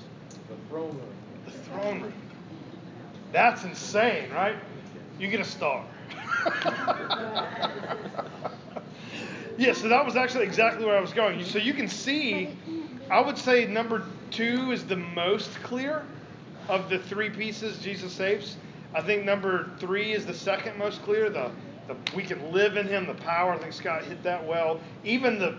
The 0.48 0.56
throne 0.68 0.96
room. 0.96 1.14
The 1.44 1.50
throne 1.50 2.02
room. 2.02 2.12
That's 3.32 3.64
insane, 3.64 4.30
right? 4.30 4.56
You 5.18 5.28
get 5.28 5.40
a 5.40 5.44
star. 5.44 5.84
yeah, 9.56 9.72
so 9.72 9.88
that 9.88 10.04
was 10.04 10.16
actually 10.16 10.44
exactly 10.44 10.84
where 10.84 10.96
I 10.96 11.00
was 11.00 11.12
going. 11.12 11.44
So 11.44 11.58
you 11.58 11.74
can 11.74 11.88
see, 11.88 12.48
I 13.10 13.20
would 13.20 13.38
say 13.38 13.66
number 13.66 14.04
two 14.30 14.72
is 14.72 14.84
the 14.84 14.96
most 14.96 15.50
clear 15.62 16.04
of 16.68 16.88
the 16.88 16.98
three 16.98 17.30
pieces 17.30 17.78
Jesus 17.78 18.12
saves. 18.12 18.56
I 18.94 19.02
think 19.02 19.24
number 19.24 19.70
three 19.78 20.12
is 20.12 20.26
the 20.26 20.34
second 20.34 20.78
most 20.78 21.02
clear. 21.02 21.30
The, 21.30 21.50
the 21.88 21.96
we 22.16 22.22
can 22.22 22.52
live 22.52 22.76
in 22.76 22.86
Him, 22.86 23.06
the 23.06 23.14
power. 23.14 23.52
I 23.52 23.58
think 23.58 23.72
Scott 23.72 24.04
hit 24.04 24.22
that 24.22 24.44
well. 24.46 24.80
Even 25.04 25.38
the 25.38 25.56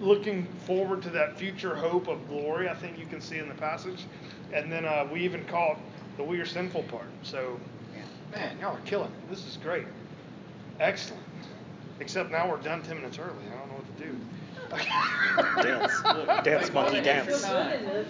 looking 0.00 0.46
forward 0.66 1.02
to 1.02 1.10
that 1.10 1.38
future 1.38 1.74
hope 1.74 2.08
of 2.08 2.26
glory. 2.28 2.68
I 2.68 2.74
think 2.74 2.98
you 2.98 3.06
can 3.06 3.20
see 3.20 3.38
in 3.38 3.48
the 3.48 3.54
passage. 3.54 4.04
And 4.52 4.70
then 4.70 4.84
uh, 4.84 5.08
we 5.12 5.20
even 5.20 5.44
call 5.44 5.72
it 5.72 5.78
the 6.16 6.24
we 6.24 6.40
are 6.40 6.46
sinful 6.46 6.84
part. 6.84 7.06
So, 7.22 7.58
man, 8.32 8.58
y'all 8.60 8.76
are 8.76 8.80
killing 8.80 9.10
it. 9.10 9.30
This 9.30 9.46
is 9.46 9.56
great. 9.62 9.86
Excellent. 10.80 11.23
Except 12.00 12.30
now 12.30 12.50
we're 12.50 12.58
done 12.58 12.82
10 12.82 12.96
minutes 12.96 13.18
early. 13.18 13.44
I 13.52 13.58
don't 13.58 13.68
know 13.68 13.76
what 13.76 13.96
to 13.98 14.04
do. 14.04 14.16
Dance. 15.62 15.92
Look, 16.04 16.44
Dance, 16.44 16.66
take 16.66 16.76
all 16.76 16.82
monkey, 16.82 17.00
that 17.00 17.26
dance. 17.26 17.44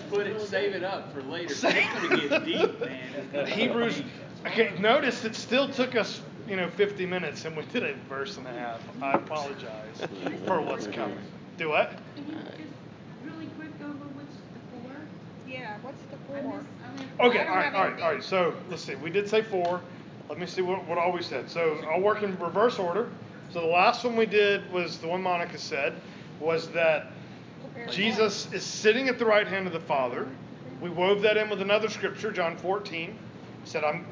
Put 0.09 0.27
it, 0.27 0.41
save 0.41 0.75
it 0.75 0.85
up 0.85 1.13
for 1.13 1.23
later. 1.23 1.53
It's 1.53 1.63
gonna 1.63 2.27
get 2.29 2.45
deep, 2.45 2.81
man. 2.81 3.01
It's 3.17 3.33
gonna 3.33 3.47
get 3.47 3.49
Hebrews. 3.49 3.97
deep. 3.97 4.07
Okay, 4.47 4.73
notice 4.79 5.25
it 5.25 5.35
still 5.35 5.69
took 5.69 5.95
us, 5.95 6.21
you 6.49 6.57
know, 6.57 6.69
50 6.71 7.07
minutes, 7.07 7.45
and 7.45 7.57
we 7.57 7.65
did 7.67 7.83
a 7.83 7.95
verse 8.09 8.37
and 8.37 8.47
a 8.47 8.53
half. 8.53 8.81
I 9.03 9.13
apologize 9.13 10.07
for 10.47 10.61
what's 10.61 10.87
coming. 10.87 11.19
Do 11.59 11.71
what? 11.71 11.91
Can 12.17 12.27
you 12.27 12.33
just 12.35 12.73
really 13.25 13.47
quick 13.59 13.79
go 13.79 13.87
over 13.87 13.95
what's 14.15 14.37
the 14.55 14.61
four? 14.89 14.97
Yeah, 15.47 15.77
what's 15.83 16.03
the 16.11 16.17
I 16.35 16.43
four? 16.43 16.61
I 16.85 16.99
mean. 16.99 17.09
Okay, 17.21 17.47
all 17.47 17.57
right, 17.57 17.75
all 17.75 17.85
right, 17.85 18.01
all 18.01 18.13
right. 18.13 18.23
So 18.25 18.55
let's 18.71 18.83
see. 18.83 18.95
We 18.97 19.11
did 19.11 19.29
say 19.29 19.43
four. 19.43 19.81
let 20.29 20.39
me 20.39 20.47
see 20.47 20.63
what, 20.63 20.87
what 20.87 20.99
all 20.99 21.13
we 21.13 21.23
said. 21.23 21.51
So 21.51 21.79
I'll 21.91 22.01
work 22.01 22.23
in 22.23 22.39
reverse 22.39 22.79
order. 22.79 23.09
So 23.55 23.61
the 23.61 23.67
last 23.69 24.03
one 24.03 24.17
we 24.17 24.27
did 24.27 24.69
was 24.73 24.99
the 24.99 25.07
one 25.07 25.23
Monica 25.23 25.59
said 25.59 25.95
was 26.41 26.71
that 26.71 27.13
Jesus 27.89 28.53
is 28.53 28.65
sitting 28.65 29.09
at 29.09 29.17
the 29.17 29.25
right 29.25 29.47
hand 29.47 29.69
of 29.69 29.73
the 29.73 29.79
Father. 29.79 30.27
We 30.81 30.91
wove 30.91 31.23
that 31.23 31.37
in 31.37 31.49
with 31.49 31.63
another 31.63 31.89
scripture, 31.89 32.33
John 32.33 32.57
14. 32.57 33.11
He 33.11 33.17
said, 33.63 33.85
I'm, 33.85 34.05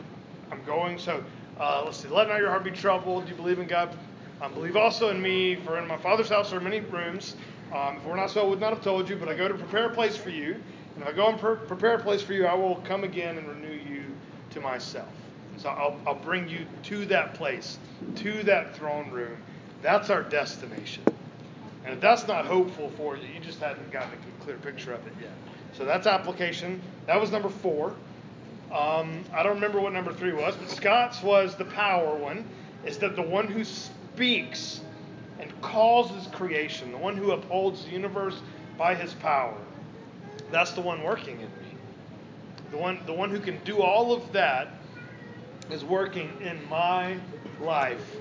I'm 0.53 0.63
going. 0.63 0.97
So 0.97 1.25
uh, 1.59 1.83
let's 1.85 1.97
see. 1.97 2.07
Let 2.07 2.29
not 2.29 2.39
your 2.39 2.51
heart 2.51 2.63
be 2.63 2.71
troubled. 2.71 3.25
Do 3.25 3.31
You 3.33 3.37
believe 3.37 3.59
in 3.59 3.67
God. 3.67 3.99
Um, 4.41 4.55
believe 4.55 4.77
also 4.77 5.09
in 5.09 5.21
me. 5.21 5.57
For 5.57 5.77
in 5.77 5.89
my 5.89 5.97
Father's 5.97 6.29
house 6.29 6.53
are 6.53 6.61
many 6.61 6.79
rooms. 6.79 7.35
Um, 7.75 7.97
if 7.97 8.05
we're 8.05 8.15
not 8.15 8.31
so, 8.31 8.47
I 8.47 8.49
would 8.49 8.61
not 8.61 8.73
have 8.73 8.85
told 8.85 9.09
you. 9.09 9.17
But 9.17 9.29
I 9.29 9.35
go 9.35 9.49
to 9.49 9.55
prepare 9.55 9.87
a 9.87 9.93
place 9.93 10.17
for 10.17 10.31
you. 10.31 10.53
And 10.95 11.03
if 11.03 11.09
I 11.09 11.13
go 11.13 11.27
and 11.27 11.37
pre- 11.41 11.57
prepare 11.57 11.95
a 11.95 12.01
place 12.01 12.23
for 12.23 12.33
you, 12.33 12.47
I 12.47 12.55
will 12.55 12.77
come 12.85 13.03
again 13.03 13.39
and 13.39 13.49
renew 13.49 13.75
you 13.75 14.05
to 14.51 14.61
myself. 14.61 15.09
So 15.63 15.69
I'll, 15.69 15.97
I'll 16.05 16.15
bring 16.17 16.49
you 16.49 16.67
to 16.85 17.07
that 17.07 17.35
place, 17.35 17.79
to 18.17 18.43
that 18.43 18.75
throne 18.75 19.11
room. 19.13 19.37
That's 19.81 20.11
our 20.11 20.25
destination. 20.25 21.05
And 21.85 21.95
if 21.95 22.01
that's 22.01 22.27
not 22.27 22.47
hopeful 22.47 22.91
for 22.97 23.17
you, 23.17 23.29
you 23.33 23.39
just 23.39 23.61
haven't 23.61 23.93
gotten 23.93 24.11
a 24.13 24.45
clear 24.45 24.57
picture 24.57 24.93
of 24.93 25.07
it 25.07 25.13
yet. 25.21 25.31
So 25.73 25.85
that's 25.85 26.09
application. 26.09 26.81
That 27.07 27.21
was 27.21 27.31
number 27.31 27.49
four. 27.49 27.95
Um, 28.73 29.23
I 29.33 29.45
don't 29.45 29.55
remember 29.55 29.81
what 29.81 29.93
number 29.93 30.13
three 30.13 30.33
was, 30.33 30.57
but 30.57 30.69
Scott's 30.69 31.23
was 31.23 31.55
the 31.55 31.65
power 31.67 32.17
one. 32.17 32.45
Is 32.85 32.99
that 32.99 33.15
the 33.15 33.23
one 33.23 33.47
who 33.47 33.63
speaks 33.63 34.81
and 35.39 35.61
causes 35.61 36.27
creation, 36.33 36.91
the 36.91 36.99
one 36.99 37.17
who 37.17 37.31
upholds 37.31 37.85
the 37.85 37.91
universe 37.93 38.41
by 38.77 38.97
his 38.97 39.15
power. 39.15 39.57
That's 40.51 40.73
the 40.73 40.81
one 40.81 41.05
working 41.05 41.37
in 41.37 41.47
me. 41.47 41.77
The 42.73 42.79
one, 42.79 42.99
the 43.07 43.13
one 43.13 43.31
who 43.31 43.39
can 43.39 43.63
do 43.65 43.81
all 43.81 44.13
of 44.13 44.33
that 44.33 44.69
is 45.71 45.85
working 45.85 46.31
in 46.41 46.59
my 46.69 47.17
life 47.61 48.17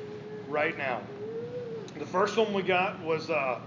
right 0.47 0.77
now. 0.77 1.01
The 1.97 2.05
first 2.05 2.37
one 2.37 2.53
we 2.53 2.61
got 2.63 2.99
was 3.01 3.29
uh, 3.29 3.59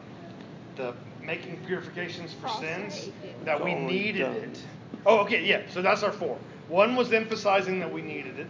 the 0.77 0.95
making 1.23 1.59
purifications 1.67 2.33
for 2.35 2.49
sins, 2.49 3.11
that 3.45 3.63
we 3.63 3.75
needed 3.75 4.31
it. 4.33 4.63
Oh, 5.07 5.19
okay, 5.21 5.45
yeah, 5.45 5.63
so 5.71 5.83
that's 5.83 6.03
our 6.03 6.13
four. 6.13 6.39
One 6.69 6.97
was 6.97 7.13
emphasizing 7.13 7.79
that 7.81 7.93
we 7.93 8.03
needed 8.03 8.39
it. 8.39 8.47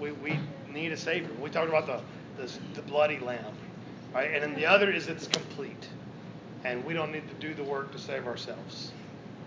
We, 0.00 0.12
we 0.12 0.38
need 0.72 0.92
a 0.92 0.96
Savior. 0.96 1.30
We 1.40 1.50
talked 1.50 1.68
about 1.68 1.86
the, 1.86 2.00
the, 2.42 2.52
the 2.74 2.82
bloody 2.82 3.18
lamb, 3.18 3.54
right? 4.14 4.30
And 4.32 4.42
then 4.42 4.54
the 4.54 4.66
other 4.66 4.90
is 4.90 5.08
it's 5.08 5.26
complete. 5.26 5.88
And 6.64 6.84
we 6.84 6.94
don't 6.94 7.10
need 7.12 7.28
to 7.28 7.34
do 7.46 7.54
the 7.54 7.64
work 7.64 7.92
to 7.92 7.98
save 7.98 8.26
ourselves. 8.26 8.92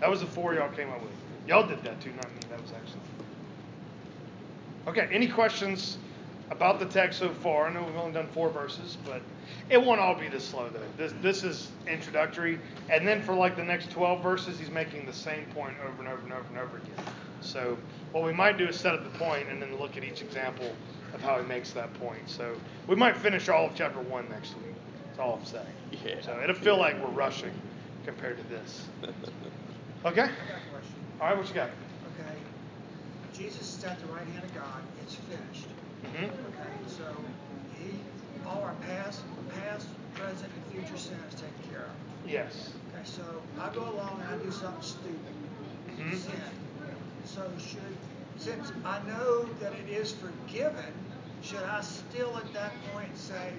That 0.00 0.10
was 0.10 0.20
the 0.20 0.26
four 0.26 0.54
y'all 0.54 0.70
came 0.70 0.90
up 0.90 1.00
with. 1.02 1.12
Y'all 1.46 1.66
did 1.66 1.82
that 1.84 2.00
too, 2.00 2.10
not 2.10 2.26
me. 2.26 2.40
That 2.50 2.60
was 2.60 2.72
excellent. 2.72 3.06
Okay, 4.86 5.08
any 5.10 5.26
questions 5.26 5.98
about 6.50 6.78
the 6.78 6.86
text 6.86 7.18
so 7.18 7.30
far? 7.30 7.66
I 7.66 7.72
know 7.72 7.82
we've 7.82 7.96
only 7.96 8.12
done 8.12 8.28
four 8.28 8.50
verses, 8.50 8.96
but 9.04 9.20
it 9.68 9.82
won't 9.82 10.00
all 10.00 10.14
be 10.14 10.28
this 10.28 10.44
slow 10.44 10.68
though. 10.68 10.80
This 10.96 11.12
this 11.20 11.42
is 11.42 11.70
introductory, 11.88 12.60
and 12.88 13.06
then 13.06 13.20
for 13.22 13.34
like 13.34 13.56
the 13.56 13.64
next 13.64 13.90
12 13.90 14.22
verses, 14.22 14.58
he's 14.58 14.70
making 14.70 15.06
the 15.06 15.12
same 15.12 15.44
point 15.46 15.74
over 15.84 15.98
and 15.98 16.08
over 16.08 16.22
and 16.22 16.32
over 16.32 16.46
and 16.50 16.58
over 16.58 16.76
again. 16.76 17.12
So 17.40 17.76
what 18.12 18.24
we 18.24 18.32
might 18.32 18.58
do 18.58 18.66
is 18.66 18.76
set 18.78 18.94
up 18.94 19.02
the 19.02 19.18
point 19.18 19.48
and 19.48 19.60
then 19.60 19.76
look 19.76 19.96
at 19.96 20.04
each 20.04 20.22
example 20.22 20.72
of 21.14 21.20
how 21.20 21.38
he 21.40 21.46
makes 21.46 21.72
that 21.72 21.92
point. 21.94 22.22
So 22.26 22.54
we 22.86 22.94
might 22.96 23.16
finish 23.16 23.48
all 23.48 23.66
of 23.66 23.74
chapter 23.74 24.00
one 24.00 24.28
next 24.30 24.54
week. 24.56 24.74
That's 25.08 25.18
all 25.18 25.38
I'm 25.40 25.44
saying. 25.44 25.66
Yeah. 26.04 26.20
So 26.22 26.40
it'll 26.42 26.54
feel 26.54 26.78
like 26.78 27.00
we're 27.02 27.10
rushing 27.10 27.52
compared 28.04 28.38
to 28.38 28.44
this. 28.44 28.86
Okay. 30.04 30.22
I 30.22 30.26
got 30.26 30.30
a 30.30 30.70
question. 30.70 30.94
All 31.20 31.26
right, 31.26 31.36
what 31.36 31.48
you 31.48 31.54
got? 31.54 31.70
Jesus 33.36 33.78
is 33.78 33.84
at 33.84 34.00
the 34.00 34.06
right 34.06 34.26
hand 34.26 34.44
of 34.44 34.54
God. 34.54 34.82
It's 35.02 35.14
finished. 35.16 35.66
hmm 36.02 36.24
Okay, 36.24 36.72
so 36.88 37.04
he, 37.78 37.90
all 38.46 38.62
our 38.62 38.74
past, 38.86 39.20
past, 39.54 39.88
present, 40.14 40.50
and 40.54 40.72
future 40.72 40.96
sin 40.98 41.16
is 41.28 41.34
taken 41.34 41.54
care 41.70 41.82
of. 41.82 42.30
Yes. 42.30 42.70
Okay, 42.94 43.02
so 43.04 43.22
I 43.60 43.68
go 43.74 43.82
along 43.82 44.22
and 44.26 44.40
I 44.40 44.44
do 44.44 44.50
something 44.50 44.82
stupid, 44.82 45.34
Mhm. 45.98 46.16
sin. 46.16 46.40
So 47.24 47.42
should, 47.58 47.96
since 48.38 48.72
I 48.84 49.00
know 49.06 49.44
that 49.60 49.72
it 49.74 49.88
is 49.90 50.12
forgiven, 50.12 50.92
should 51.42 51.62
I 51.62 51.80
still 51.82 52.36
at 52.36 52.52
that 52.54 52.72
point 52.92 53.16
say, 53.16 53.52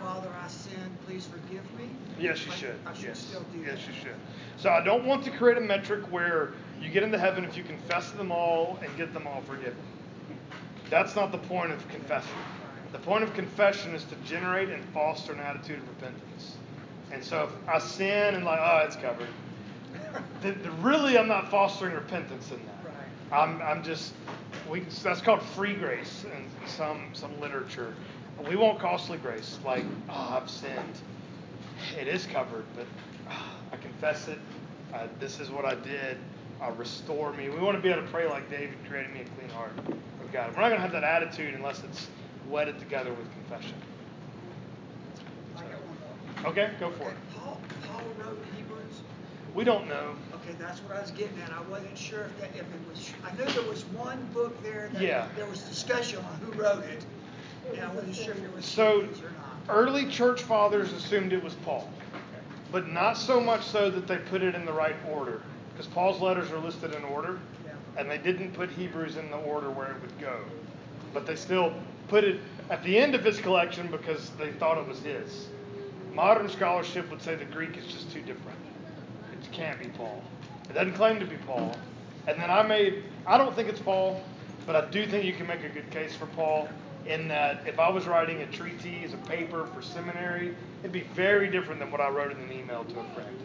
Father, 0.00 0.30
I 0.42 0.46
sinned, 0.48 0.96
please 1.06 1.26
forgive 1.26 1.64
me? 1.78 1.90
Yes, 2.20 2.46
you 2.46 2.52
should. 2.52 2.76
I 2.86 2.94
should 2.94 3.04
yes. 3.08 3.18
still 3.18 3.42
do 3.52 3.58
Yes, 3.60 3.80
that. 3.84 3.88
you 3.88 4.00
should. 4.00 4.16
So 4.56 4.70
I 4.70 4.82
don't 4.82 5.04
want 5.04 5.24
to 5.24 5.30
create 5.30 5.58
a 5.58 5.60
metric 5.60 6.04
where 6.10 6.52
you 6.80 6.90
get 6.90 7.02
into 7.02 7.18
heaven 7.18 7.44
if 7.44 7.56
you 7.56 7.62
confess 7.62 8.10
them 8.12 8.32
all 8.32 8.78
and 8.82 8.96
get 8.96 9.12
them 9.12 9.26
all 9.26 9.42
forgiven. 9.42 9.76
That's 10.90 11.14
not 11.14 11.32
the 11.32 11.38
point 11.38 11.72
of 11.72 11.86
confession. 11.88 12.36
The 12.92 12.98
point 12.98 13.22
of 13.22 13.34
confession 13.34 13.94
is 13.94 14.04
to 14.04 14.14
generate 14.24 14.70
and 14.70 14.82
foster 14.94 15.32
an 15.32 15.40
attitude 15.40 15.78
of 15.78 15.88
repentance. 15.88 16.56
And 17.12 17.22
so 17.22 17.44
if 17.44 17.68
I 17.68 17.78
sin 17.78 18.34
and 18.34 18.44
like, 18.44 18.60
oh, 18.62 18.84
it's 18.86 18.96
covered. 18.96 19.28
Then 20.40 20.58
then 20.62 20.82
really, 20.82 21.18
I'm 21.18 21.28
not 21.28 21.50
fostering 21.50 21.94
repentance 21.94 22.50
in 22.50 22.58
that. 22.66 22.84
Right. 22.84 23.42
I'm, 23.42 23.60
I'm 23.62 23.82
just, 23.82 24.14
we, 24.70 24.80
that's 25.02 25.20
called 25.20 25.42
free 25.42 25.74
grace 25.74 26.24
in 26.24 26.68
some, 26.68 27.10
some 27.12 27.38
literature. 27.40 27.94
We 28.48 28.56
want 28.56 28.78
costly 28.78 29.18
grace, 29.18 29.58
like, 29.64 29.84
oh, 30.08 30.38
I've 30.40 30.48
sinned. 30.48 31.00
It 31.98 32.08
is 32.08 32.26
covered, 32.26 32.64
but 32.76 32.86
ah, 33.28 33.56
I 33.72 33.76
confess 33.76 34.28
it. 34.28 34.38
Uh, 34.94 35.08
this 35.18 35.40
is 35.40 35.50
what 35.50 35.64
I 35.64 35.74
did. 35.74 36.18
Uh, 36.60 36.72
restore 36.72 37.32
me. 37.34 37.48
We 37.48 37.58
want 37.60 37.76
to 37.76 37.82
be 37.82 37.88
able 37.88 38.02
to 38.02 38.08
pray 38.08 38.26
like 38.28 38.50
David 38.50 38.76
created 38.88 39.12
me 39.14 39.20
a 39.20 39.24
clean 39.38 39.48
heart 39.50 39.72
God. 40.32 40.54
We're 40.54 40.60
not 40.62 40.68
going 40.68 40.76
to 40.76 40.82
have 40.82 40.92
that 40.92 41.04
attitude 41.04 41.54
unless 41.54 41.82
it's 41.84 42.08
wedded 42.50 42.78
together 42.78 43.10
with 43.10 43.26
confession. 43.32 43.74
I 45.56 45.62
got 45.62 45.70
one 45.72 46.42
more. 46.42 46.50
Okay, 46.52 46.70
go 46.78 46.90
for 46.90 47.04
Okay, 47.04 47.10
it. 47.12 47.16
Paul, 47.34 47.60
Paul 47.86 48.02
wrote 48.18 48.44
Hebrews. 48.56 49.00
We 49.54 49.64
don't 49.64 49.88
know. 49.88 50.14
Okay, 50.34 50.54
that's 50.58 50.80
what 50.80 50.96
I 50.96 51.00
was 51.00 51.10
getting 51.12 51.38
at. 51.40 51.50
I 51.50 51.62
wasn't 51.70 51.96
sure 51.96 52.24
if 52.24 52.40
that, 52.40 52.50
if 52.54 52.60
it 52.60 52.88
was, 52.90 53.10
I 53.24 53.34
knew 53.36 53.50
there 53.52 53.68
was 53.70 53.84
one 53.86 54.28
book 54.34 54.62
there 54.62 54.90
that 54.92 55.02
Yeah. 55.02 55.28
there 55.36 55.46
was 55.46 55.62
discussion 55.62 56.18
on 56.18 56.38
who 56.40 56.52
wrote 56.60 56.84
it. 56.84 57.04
And 57.72 57.80
I 57.82 57.92
wasn't 57.94 58.16
sure 58.16 58.32
if 58.34 58.42
it 58.44 58.54
was 58.54 58.64
So, 58.64 59.00
Hebrews 59.00 59.20
or 59.20 59.30
not. 59.30 59.76
early 59.76 60.06
church 60.06 60.42
fathers 60.42 60.92
assumed 60.92 61.32
it 61.32 61.42
was 61.42 61.54
Paul, 61.64 61.90
but 62.70 62.88
not 62.88 63.16
so 63.16 63.40
much 63.40 63.62
so 63.64 63.90
that 63.90 64.06
they 64.06 64.16
put 64.18 64.42
it 64.42 64.54
in 64.54 64.64
the 64.64 64.72
right 64.72 64.96
order, 65.10 65.42
because 65.78 65.92
Paul's 65.92 66.20
letters 66.20 66.50
are 66.50 66.58
listed 66.58 66.92
in 66.92 67.04
order, 67.04 67.38
and 67.96 68.10
they 68.10 68.18
didn't 68.18 68.52
put 68.52 68.68
Hebrews 68.68 69.16
in 69.16 69.30
the 69.30 69.36
order 69.36 69.70
where 69.70 69.92
it 69.92 70.00
would 70.00 70.18
go, 70.20 70.40
but 71.14 71.24
they 71.24 71.36
still 71.36 71.72
put 72.08 72.24
it 72.24 72.40
at 72.68 72.82
the 72.82 72.98
end 72.98 73.14
of 73.14 73.24
his 73.24 73.38
collection 73.38 73.86
because 73.86 74.30
they 74.30 74.50
thought 74.50 74.76
it 74.76 74.88
was 74.88 74.98
his. 74.98 75.46
Modern 76.12 76.48
scholarship 76.48 77.08
would 77.12 77.22
say 77.22 77.36
the 77.36 77.44
Greek 77.44 77.76
is 77.76 77.86
just 77.86 78.10
too 78.10 78.20
different. 78.22 78.58
It 79.32 79.52
can't 79.52 79.78
be 79.78 79.86
Paul. 79.90 80.20
It 80.68 80.72
doesn't 80.72 80.94
claim 80.94 81.20
to 81.20 81.26
be 81.26 81.36
Paul. 81.46 81.76
And 82.26 82.40
then 82.42 82.50
I 82.50 82.64
made, 82.64 83.04
I 83.24 83.38
don't 83.38 83.54
think 83.54 83.68
it's 83.68 83.80
Paul, 83.80 84.20
but 84.66 84.74
I 84.74 84.90
do 84.90 85.06
think 85.06 85.24
you 85.24 85.32
can 85.32 85.46
make 85.46 85.62
a 85.62 85.68
good 85.68 85.88
case 85.92 86.12
for 86.12 86.26
Paul 86.26 86.68
in 87.08 87.28
that 87.28 87.62
if 87.66 87.78
I 87.78 87.88
was 87.88 88.06
writing 88.06 88.42
a 88.42 88.46
treatise, 88.46 89.12
a 89.14 89.16
paper 89.28 89.66
for 89.74 89.82
seminary, 89.82 90.54
it'd 90.80 90.92
be 90.92 91.00
very 91.14 91.48
different 91.48 91.80
than 91.80 91.90
what 91.90 92.00
I 92.00 92.08
wrote 92.08 92.30
in 92.32 92.38
an 92.38 92.52
email 92.52 92.84
to 92.84 93.00
a 93.00 93.04
friend. 93.14 93.36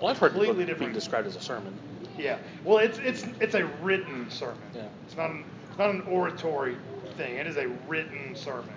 Well, 0.00 0.10
I've 0.10 0.18
heard 0.18 0.30
Completely 0.32 0.56
being 0.56 0.66
different. 0.68 0.94
described 0.94 1.26
as 1.26 1.36
a 1.36 1.40
sermon. 1.40 1.74
Yeah. 2.16 2.38
Well, 2.64 2.78
it's 2.78 2.98
it's 2.98 3.24
it's 3.40 3.54
a 3.54 3.66
written 3.82 4.30
sermon. 4.30 4.58
Yeah. 4.74 4.82
It's 5.06 5.16
not 5.16 5.30
an, 5.30 5.44
it's 5.68 5.78
not 5.78 5.90
an 5.90 6.02
oratory 6.02 6.76
thing. 7.16 7.36
It 7.36 7.46
is 7.46 7.56
a 7.56 7.68
written 7.88 8.34
sermon, 8.34 8.72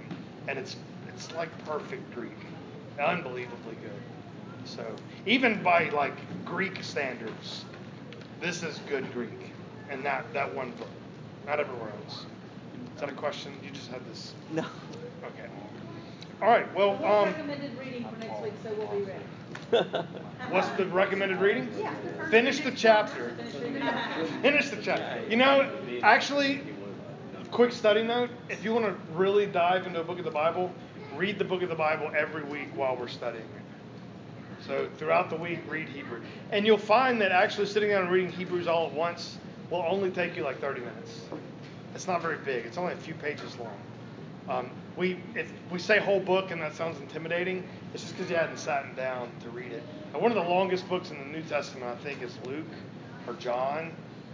and 0.47 0.57
it's 0.59 0.75
it's 1.07 1.31
like 1.33 1.49
perfect 1.65 2.13
Greek, 2.15 2.31
unbelievably 2.99 3.75
good. 3.81 3.91
So 4.65 4.85
even 5.25 5.61
by 5.63 5.89
like 5.89 6.13
Greek 6.45 6.83
standards, 6.83 7.65
this 8.41 8.63
is 8.63 8.79
good 8.89 9.11
Greek, 9.13 9.51
and 9.89 10.03
that 10.05 10.31
that 10.33 10.53
one 10.53 10.71
book, 10.71 10.89
not 11.45 11.59
everywhere 11.59 11.91
else. 12.05 12.25
Is 13.03 13.09
that 13.09 13.17
a 13.17 13.19
question? 13.19 13.51
You 13.61 13.69
just 13.69 13.91
had 13.91 13.99
this. 14.09 14.33
No. 14.53 14.61
Okay. 14.61 15.49
All 16.41 16.47
right. 16.47 16.73
Well, 16.73 16.91
what's 16.91 17.03
um, 17.03 17.25
recommended 17.25 17.77
reading 17.77 18.05
for 18.05 18.17
next 18.17 18.41
week, 18.41 18.53
so 18.63 18.73
we'll 18.75 18.87
be 18.97 19.03
ready? 19.03 20.07
what's 20.49 20.69
the 20.77 20.85
recommended 20.85 21.41
reading? 21.41 21.67
Yeah. 21.77 21.93
Finish 22.29 22.61
the 22.61 22.71
chapter. 22.71 23.31
Finish. 23.31 24.29
Finish 24.41 24.69
the 24.69 24.81
chapter. 24.81 25.21
You 25.29 25.35
know, 25.35 25.69
actually, 26.01 26.61
quick 27.51 27.73
study 27.73 28.03
note: 28.03 28.29
if 28.47 28.63
you 28.63 28.73
want 28.73 28.85
to 28.85 28.95
really 29.13 29.47
dive 29.47 29.85
into 29.85 29.99
a 29.99 30.03
book 30.05 30.19
of 30.19 30.23
the 30.23 30.31
Bible, 30.31 30.71
read 31.17 31.37
the 31.37 31.43
book 31.43 31.61
of 31.61 31.67
the 31.67 31.75
Bible 31.75 32.09
every 32.15 32.43
week 32.43 32.69
while 32.73 32.95
we're 32.95 33.09
studying 33.09 33.43
it. 33.43 34.65
So 34.65 34.87
throughout 34.95 35.29
the 35.29 35.35
week, 35.35 35.59
read 35.67 35.89
Hebrew, 35.89 36.21
and 36.51 36.65
you'll 36.65 36.77
find 36.77 37.19
that 37.19 37.33
actually 37.33 37.67
sitting 37.67 37.89
down 37.89 38.03
and 38.03 38.11
reading 38.13 38.31
Hebrews 38.31 38.65
all 38.65 38.87
at 38.87 38.93
once 38.93 39.39
will 39.69 39.83
only 39.85 40.09
take 40.09 40.37
you 40.37 40.43
like 40.43 40.61
30 40.61 40.79
minutes. 40.79 41.19
It's 41.95 42.07
not 42.07 42.21
very 42.21 42.37
big. 42.37 42.65
It's 42.65 42.77
only 42.77 42.93
a 42.93 42.97
few 42.97 43.13
pages 43.13 43.57
long. 43.57 43.77
Um, 44.49 44.69
we 44.97 45.17
if 45.35 45.51
we 45.71 45.79
say 45.79 45.99
whole 45.99 46.19
book 46.19 46.51
and 46.51 46.61
that 46.61 46.75
sounds 46.75 46.99
intimidating, 46.99 47.67
it's 47.93 48.03
just 48.03 48.15
because 48.15 48.29
you 48.29 48.35
hadn't 48.35 48.57
sat 48.57 48.95
down 48.95 49.31
to 49.41 49.49
read 49.49 49.71
it. 49.71 49.83
And 50.13 50.21
one 50.21 50.31
of 50.31 50.35
the 50.35 50.49
longest 50.49 50.87
books 50.89 51.11
in 51.11 51.19
the 51.19 51.25
New 51.25 51.43
Testament, 51.43 51.85
I 51.85 52.03
think, 52.03 52.21
is 52.21 52.37
Luke 52.45 52.65
or 53.27 53.33
John. 53.35 53.91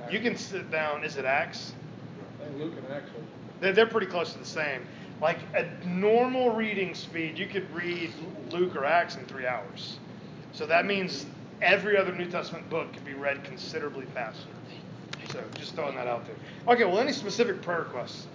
You 0.10 0.20
can 0.20 0.36
sit 0.38 0.72
down. 0.72 1.04
Is 1.04 1.18
it 1.18 1.26
Acts? 1.26 1.74
I 2.42 2.46
think 2.46 2.60
Luke 2.60 2.74
and 2.78 2.92
Acts 2.94 3.12
They're, 3.60 3.74
they're 3.74 3.86
pretty 3.86 4.08
close 4.08 4.34
to 4.34 4.40
the 4.40 4.46
same. 4.46 4.86
Like 5.22 5.40
a 5.54 5.66
normal 5.86 6.52
reading 6.52 6.96
speed, 6.96 7.38
you 7.38 7.46
could 7.46 7.70
read 7.76 8.12
Luke 8.52 8.76
or 8.76 8.86
Acts 8.86 9.16
in 9.16 9.26
three 9.26 9.46
hours. 9.46 10.00
So 10.54 10.66
that 10.66 10.86
means 10.86 11.26
every 11.62 11.98
other 11.98 12.14
New 12.16 12.30
Testament 12.30 12.70
book 12.70 12.92
could 12.94 13.06
be 13.06 13.14
read 13.14 13.44
considerably 13.44 14.06
faster. 14.14 14.48
So 15.32 15.44
just 15.56 15.76
throwing 15.76 15.96
that 15.96 16.08
out 16.08 16.26
there. 16.26 16.36
Okay, 16.68 16.86
well, 16.86 17.00
any 17.00 17.12
specific 17.14 17.62
prayer 17.62 17.80
requests? 17.80 18.28